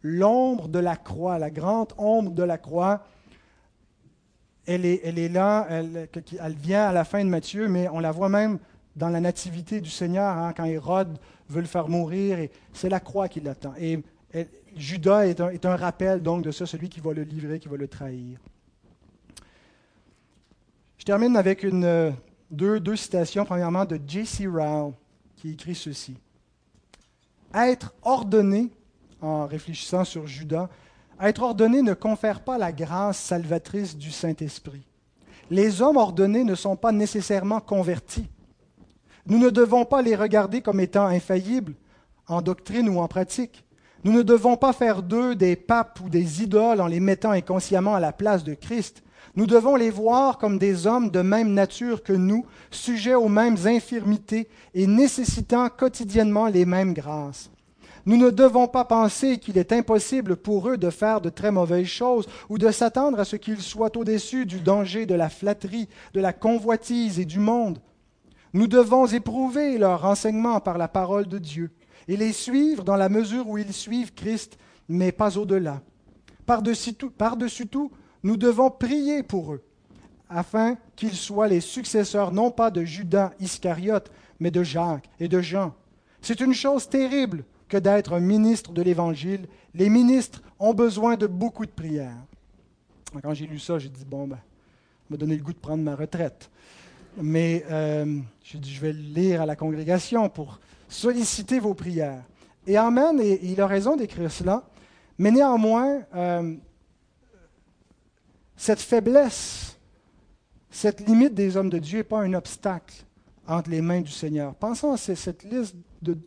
L'ombre 0.02 0.68
de 0.68 0.80
la 0.80 0.96
croix, 0.96 1.40
la 1.40 1.50
grande 1.50 1.94
ombre 1.98 2.32
de 2.32 2.44
la 2.44 2.58
croix, 2.58 3.04
elle 4.66 4.86
est, 4.86 5.02
elle 5.04 5.20
est 5.20 5.30
là, 5.30 5.68
elle, 5.70 6.08
vient 6.56 6.86
à 6.86 6.94
la 6.94 7.04
fin 7.04 7.24
de 7.24 7.30
Matthieu, 7.30 7.68
mais 7.68 7.88
on 7.90 8.00
la 8.00 8.12
voit 8.12 8.30
même 8.30 8.60
dans 8.96 9.10
la 9.10 9.20
nativité 9.20 9.82
du 9.82 9.90
Seigneur, 9.90 10.38
hein, 10.38 10.54
quand 10.56 10.66
Hérode 10.66 11.18
veut 11.50 11.62
le 11.62 11.68
faire 11.68 11.90
mourir, 11.90 12.40
et 12.40 12.52
c'est 12.72 12.90
la 12.90 13.00
croix 13.00 13.28
qui 13.28 13.42
l'attend. 13.42 13.74
Et 13.80 14.02
Judas 14.76 15.26
est 15.26 15.66
un, 15.66 15.76
rappel 15.76 16.22
donc 16.22 16.44
de 16.44 16.52
ça, 16.52 16.66
celui 16.66 16.90
qui 16.90 17.00
va 17.00 17.14
le 17.14 17.24
livrer, 17.24 17.60
qui 17.60 17.68
va 17.68 17.78
le 17.78 17.88
trahir. 17.88 18.40
Je 21.04 21.06
termine 21.06 21.36
avec 21.36 21.66
deux, 22.50 22.80
deux 22.80 22.96
citations. 22.96 23.44
Premièrement, 23.44 23.84
de 23.84 24.00
J.C. 24.08 24.48
Rowell, 24.48 24.94
qui 25.36 25.52
écrit 25.52 25.76
ceci. 25.76 26.16
Être 27.54 27.94
ordonné, 28.04 28.70
en 29.20 29.46
réfléchissant 29.46 30.06
sur 30.06 30.28
Judas, 30.28 30.70
être 31.20 31.44
ordonné 31.44 31.82
ne 31.82 31.94
confère 31.94 32.40
pas 32.40 32.58
la 32.58 32.72
grâce 32.72 33.20
salvatrice 33.20 33.98
du 33.98 34.12
Saint-Esprit. 34.12 34.88
Les 35.52 35.82
hommes 35.82 35.98
ordonnés 35.98 36.46
ne 36.46 36.56
sont 36.56 36.78
pas 36.78 36.94
nécessairement 36.94 37.60
convertis. 37.60 38.30
Nous 39.26 39.40
ne 39.40 39.50
devons 39.50 39.84
pas 39.84 40.02
les 40.02 40.16
regarder 40.16 40.62
comme 40.62 40.80
étant 40.80 41.08
infaillibles 41.08 41.74
en 42.30 42.42
doctrine 42.42 42.88
ou 42.88 43.00
en 43.00 43.10
pratique. 43.10 43.66
Nous 44.06 44.14
ne 44.14 44.22
devons 44.22 44.56
pas 44.56 44.72
faire 44.72 45.04
d'eux 45.04 45.36
des 45.36 45.58
papes 45.58 46.00
ou 46.02 46.08
des 46.08 46.44
idoles 46.44 46.80
en 46.80 46.88
les 46.88 47.02
mettant 47.02 47.32
inconsciemment 47.32 47.94
à 47.94 48.00
la 48.00 48.14
place 48.14 48.46
de 48.46 48.54
Christ. 48.54 49.04
Nous 49.36 49.48
devons 49.48 49.76
les 49.76 49.90
voir 49.90 50.38
comme 50.38 50.60
des 50.60 50.86
hommes 50.86 51.10
de 51.10 51.22
même 51.22 51.54
nature 51.54 52.04
que 52.04 52.14
nous, 52.14 52.46
sujets 52.70 53.16
aux 53.16 53.30
mêmes 53.30 53.58
infirmités 53.66 54.48
et 54.76 54.86
nécessitant 54.86 55.70
quotidiennement 55.70 56.48
les 56.48 56.66
mêmes 56.66 56.94
grâces. 56.94 57.50
Nous 58.06 58.18
ne 58.18 58.30
devons 58.30 58.68
pas 58.68 58.86
penser 58.86 59.38
qu'il 59.38 59.58
est 59.58 59.72
impossible 59.72 60.36
pour 60.36 60.70
eux 60.70 60.78
de 60.78 60.90
faire 60.90 61.22
de 61.22 61.30
très 61.30 61.52
mauvaises 61.52 61.88
choses 61.88 62.28
ou 62.50 62.58
de 62.58 62.70
s'attendre 62.70 63.20
à 63.20 63.26
ce 63.26 63.38
qu'ils 63.38 63.62
soient 63.62 63.98
au-dessus 63.98 64.46
du 64.46 64.60
danger 64.60 65.06
de 65.06 65.16
la 65.16 65.30
flatterie, 65.30 65.88
de 66.14 66.20
la 66.20 66.34
convoitise 66.34 67.20
et 67.20 67.26
du 67.26 67.40
monde. 67.40 67.80
Nous 68.52 68.68
devons 68.68 69.08
éprouver 69.08 69.78
leur 69.78 70.02
renseignement 70.02 70.60
par 70.60 70.78
la 70.78 70.88
parole 70.88 71.28
de 71.28 71.40
Dieu 71.40 71.72
et 72.08 72.18
les 72.18 72.34
suivre 72.34 72.84
dans 72.84 72.98
la 72.98 73.10
mesure 73.10 73.48
où 73.48 73.58
ils 73.58 73.74
suivent 73.74 74.14
Christ, 74.14 74.58
mais 74.90 75.12
pas 75.12 75.38
au-delà. 75.38 75.82
Par-dessus 76.46 76.94
tout, 76.94 77.10
par 77.10 77.38
tout, 77.72 77.90
nous 78.24 78.38
devons 78.38 78.72
prier 78.72 79.22
pour 79.22 79.54
eux, 79.54 79.64
afin 80.30 80.78
qu'ils 80.96 81.16
soient 81.16 81.48
les 81.48 81.62
successeurs 81.62 82.32
non 82.32 82.52
pas 82.52 82.72
de 82.72 82.84
Judas 82.84 83.32
Iscariote, 83.40 84.12
mais 84.40 84.52
de 84.52 84.64
Jacques 84.64 85.10
et 85.20 85.28
de 85.28 85.42
Jean. 85.42 85.74
C'est 86.22 86.40
une 86.40 86.54
chose 86.54 86.88
terrible 86.88 87.44
que 87.68 87.78
d'être 87.78 88.14
un 88.14 88.20
ministre 88.20 88.72
de 88.72 88.82
l'Évangile. 88.82 89.48
Les 89.74 89.90
ministres 89.90 90.42
ont 90.60 90.74
besoin 90.74 91.18
de 91.18 91.28
beaucoup 91.28 91.66
de 91.66 91.72
prières. 91.72 92.18
Quand 93.22 93.34
j'ai 93.34 93.46
lu 93.46 93.60
ça, 93.60 93.78
j'ai 93.78 93.90
dit, 93.90 94.06
bon, 94.06 94.28
ben, 94.28 94.40
m'a 95.10 95.18
donné 95.18 95.36
le 95.36 95.44
goût 95.44 95.54
de 95.54 95.58
prendre 95.58 95.84
ma 95.84 95.96
retraite. 95.96 96.50
Mais 97.18 97.64
euh, 97.70 98.20
j'ai 98.44 98.58
dit, 98.58 98.74
je 98.74 98.82
vais 98.82 98.94
le 98.94 99.02
lire 99.02 99.42
à 99.42 99.46
la 99.46 99.56
congrégation 99.56 100.30
pour 100.30 100.60
solliciter 100.88 101.60
vos 101.60 101.74
prières. 101.74 102.24
Et 102.66 102.78
Amen, 102.78 103.20
et 103.20 103.40
il 103.44 103.60
a 103.62 103.68
raison 103.68 103.96
d'écrire 103.96 104.32
cela. 104.32 104.64
Mais 105.18 105.32
néanmoins, 105.32 106.00
euh, 106.16 106.56
cette 108.56 108.80
faiblesse, 108.80 109.78
cette 110.70 111.08
limite 111.08 111.34
des 111.34 111.58
hommes 111.58 111.70
de 111.70 111.80
Dieu 111.80 112.00
n'est 112.00 112.04
pas 112.04 112.22
un 112.22 112.34
obstacle 112.34 113.06
entre 113.48 113.70
les 113.70 113.82
mains 113.82 114.02
du 114.02 114.12
Seigneur. 114.12 114.56
Pensons 114.56 114.94
à 114.94 114.98
cette 114.98 115.44
liste 115.44 115.76
de, 116.02 116.18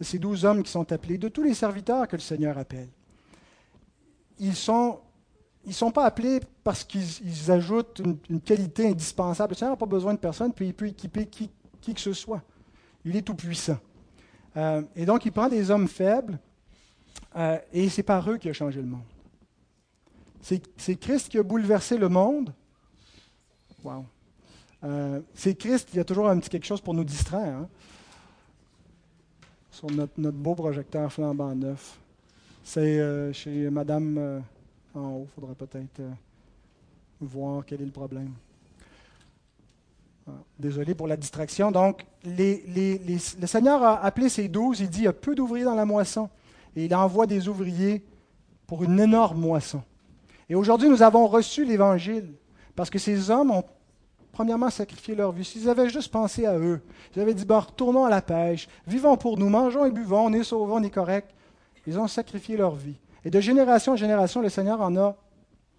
ces 0.00 0.18
douze 0.18 0.44
hommes 0.44 0.62
qui 0.62 0.70
sont 0.70 0.90
appelés, 0.92 1.18
de 1.18 1.28
tous 1.28 1.42
les 1.42 1.54
serviteurs 1.54 2.06
que 2.08 2.16
le 2.16 2.22
Seigneur 2.22 2.56
appelle. 2.58 2.88
Ils 4.38 4.50
ne 4.50 5.72
sont 5.72 5.90
pas 5.92 6.04
appelés 6.04 6.40
parce 6.62 6.84
qu'ils 6.84 7.50
ajoutent 7.50 8.02
une, 8.28 8.40
qualité 8.40 8.88
indispensable. 8.88 9.52
Le 9.52 9.56
Seigneur 9.56 9.72
n'a 9.74 9.78
pas 9.78 9.86
besoin 9.86 10.14
de 10.14 10.18
personne, 10.18 10.52
puis 10.52 10.68
il 10.68 10.74
peut 10.74 10.86
équiper 10.86 11.26
qui, 11.26 11.50
que 11.82 12.00
ce 12.00 12.12
soit. 12.12 12.42
Il 13.04 13.16
est 13.16 13.22
tout-puissant. 13.22 13.78
Euh, 14.56 14.82
et 14.96 15.04
donc, 15.04 15.24
il 15.24 15.32
prend 15.32 15.48
des 15.48 15.70
hommes 15.70 15.88
faibles, 15.88 16.38
euh, 17.36 17.58
et 17.72 17.88
c'est 17.88 18.02
par 18.02 18.28
eux 18.30 18.38
qu'il 18.38 18.50
a 18.50 18.54
changé 18.54 18.80
le 18.80 18.86
monde. 18.86 19.02
C'est 20.40 20.96
Christ 20.96 21.28
qui 21.28 21.38
a 21.38 21.42
bouleversé 21.42 21.98
le 21.98 22.08
monde. 22.08 22.52
Wow. 23.84 24.04
Euh, 24.84 25.20
c'est 25.34 25.54
Christ 25.54 25.90
qui 25.90 25.98
a 25.98 26.04
toujours 26.04 26.28
un 26.28 26.38
petit 26.38 26.48
quelque 26.48 26.66
chose 26.66 26.80
pour 26.80 26.94
nous 26.94 27.04
distraire. 27.04 27.56
Hein. 27.56 27.68
Sur 29.70 29.90
notre, 29.90 30.30
beau 30.30 30.54
projecteur 30.54 31.12
flambant 31.12 31.54
neuf. 31.54 31.98
C'est 32.64 33.32
chez 33.32 33.70
Madame 33.70 34.42
en 34.94 35.10
haut. 35.10 35.28
Il 35.30 35.40
faudra 35.40 35.54
peut-être 35.54 36.00
euh, 36.00 36.10
voir 37.20 37.64
quel 37.64 37.82
est 37.82 37.86
le 37.86 37.90
problème. 37.90 38.32
Ah, 40.26 40.32
désolé 40.58 40.94
pour 40.94 41.06
la 41.06 41.16
distraction. 41.16 41.70
Donc, 41.70 42.04
le 42.24 43.46
Seigneur 43.46 43.82
a 43.82 44.04
appelé 44.04 44.28
ses 44.28 44.48
douze. 44.48 44.80
Il 44.80 44.90
dit 44.90 45.00
il 45.00 45.04
y 45.04 45.08
a 45.08 45.12
peu 45.12 45.34
d'ouvriers 45.34 45.64
dans 45.64 45.74
la 45.74 45.86
moisson. 45.86 46.28
Et 46.76 46.84
il 46.84 46.94
envoie 46.94 47.26
des 47.26 47.48
ouvriers 47.48 48.04
pour 48.66 48.84
une 48.84 49.00
énorme 49.00 49.40
moisson. 49.40 49.82
Et 50.48 50.54
aujourd'hui, 50.54 50.88
nous 50.88 51.02
avons 51.02 51.26
reçu 51.26 51.64
l'Évangile 51.64 52.32
parce 52.74 52.90
que 52.90 52.98
ces 52.98 53.30
hommes 53.30 53.50
ont 53.50 53.64
premièrement 54.32 54.70
sacrifié 54.70 55.14
leur 55.14 55.32
vie. 55.32 55.44
S'ils 55.44 55.68
avaient 55.68 55.90
juste 55.90 56.10
pensé 56.10 56.46
à 56.46 56.58
eux, 56.58 56.80
ils 57.14 57.20
avaient 57.20 57.34
dit 57.34 57.44
bon, 57.44 57.60
retournons 57.60 58.04
à 58.04 58.10
la 58.10 58.22
pêche, 58.22 58.68
vivons 58.86 59.16
pour 59.16 59.36
nous, 59.36 59.48
mangeons 59.48 59.84
et 59.84 59.90
buvons, 59.90 60.26
on 60.26 60.32
est 60.32 60.44
sauvés, 60.44 60.72
on 60.72 60.82
est. 60.82 61.24
Ils 61.86 61.98
ont 61.98 62.06
sacrifié 62.06 62.56
leur 62.56 62.74
vie. 62.74 62.96
Et 63.24 63.30
de 63.30 63.40
génération 63.40 63.92
en 63.92 63.96
génération, 63.96 64.40
le 64.40 64.48
Seigneur 64.48 64.80
en 64.80 64.96
a 64.96 65.16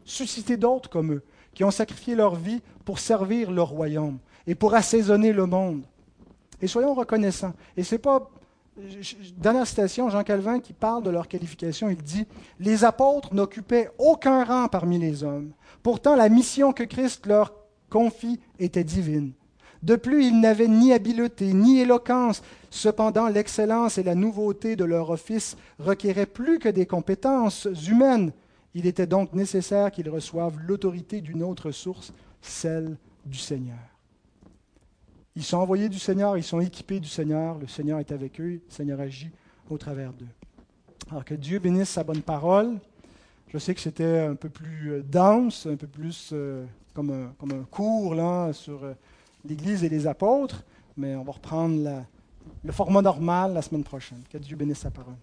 suscité 0.03 0.57
d'autres 0.57 0.89
comme 0.89 1.13
eux, 1.13 1.23
qui 1.53 1.63
ont 1.63 1.71
sacrifié 1.71 2.15
leur 2.15 2.35
vie 2.35 2.61
pour 2.83 2.99
servir 2.99 3.51
le 3.51 3.61
royaume 3.61 4.19
et 4.47 4.55
pour 4.55 4.73
assaisonner 4.73 5.31
le 5.31 5.45
monde. 5.45 5.83
Et 6.61 6.67
soyons 6.67 6.93
reconnaissants. 6.93 7.53
Et 7.77 7.83
c'est 7.83 7.99
pas. 7.99 8.29
Dernière 9.37 9.67
citation, 9.67 10.09
Jean 10.09 10.23
Calvin 10.23 10.59
qui 10.59 10.73
parle 10.73 11.03
de 11.03 11.09
leur 11.09 11.27
qualification, 11.27 11.89
il 11.89 11.97
dit 11.97 12.25
Les 12.59 12.83
apôtres 12.83 13.33
n'occupaient 13.33 13.89
aucun 13.97 14.43
rang 14.43 14.67
parmi 14.67 14.97
les 14.97 15.23
hommes. 15.23 15.51
Pourtant, 15.83 16.15
la 16.15 16.29
mission 16.29 16.71
que 16.71 16.83
Christ 16.83 17.25
leur 17.25 17.53
confie 17.89 18.39
était 18.59 18.83
divine. 18.83 19.33
De 19.81 19.95
plus, 19.95 20.25
ils 20.25 20.39
n'avaient 20.39 20.67
ni 20.67 20.93
habileté, 20.93 21.53
ni 21.53 21.79
éloquence. 21.79 22.41
Cependant, 22.69 23.27
l'excellence 23.27 23.97
et 23.97 24.03
la 24.03 24.15
nouveauté 24.15 24.75
de 24.75 24.83
leur 24.83 25.09
office 25.09 25.55
requéraient 25.79 26.25
plus 26.25 26.59
que 26.59 26.69
des 26.69 26.85
compétences 26.85 27.67
humaines. 27.87 28.31
Il 28.73 28.85
était 28.85 29.07
donc 29.07 29.33
nécessaire 29.33 29.91
qu'ils 29.91 30.09
reçoivent 30.09 30.59
l'autorité 30.59 31.21
d'une 31.21 31.43
autre 31.43 31.71
source, 31.71 32.13
celle 32.41 32.97
du 33.25 33.37
Seigneur. 33.37 33.88
Ils 35.35 35.43
sont 35.43 35.57
envoyés 35.57 35.89
du 35.89 35.99
Seigneur, 35.99 36.37
ils 36.37 36.43
sont 36.43 36.59
équipés 36.59 36.99
du 36.99 37.07
Seigneur, 37.07 37.57
le 37.59 37.67
Seigneur 37.67 37.99
est 37.99 38.11
avec 38.11 38.39
eux, 38.41 38.53
le 38.53 38.61
Seigneur 38.69 38.99
agit 38.99 39.29
au 39.69 39.77
travers 39.77 40.11
d'eux. 40.13 40.27
Alors 41.09 41.25
que 41.25 41.33
Dieu 41.35 41.59
bénisse 41.59 41.89
sa 41.89 42.03
bonne 42.03 42.21
parole. 42.21 42.77
Je 43.47 43.57
sais 43.57 43.73
que 43.73 43.81
c'était 43.81 44.19
un 44.19 44.35
peu 44.35 44.49
plus 44.49 44.91
euh, 44.91 45.01
dense, 45.01 45.65
un 45.65 45.75
peu 45.75 45.87
plus 45.87 46.29
euh, 46.33 46.65
comme, 46.93 47.09
un, 47.09 47.33
comme 47.39 47.65
cours 47.65 48.15
sur 48.53 48.83
euh, 48.83 48.93
l'Église 49.43 49.83
et 49.83 49.89
les 49.89 50.05
apôtres, 50.05 50.63
mais 50.95 51.15
on 51.15 51.23
va 51.23 51.31
reprendre 51.31 52.05
le 52.63 52.71
format 52.71 53.01
normal 53.01 53.53
la 53.53 53.61
semaine 53.61 53.83
prochaine. 53.83 54.21
Que 54.31 54.37
Dieu 54.37 54.55
bénisse 54.55 54.79
sa 54.79 54.91
parole. 54.91 55.15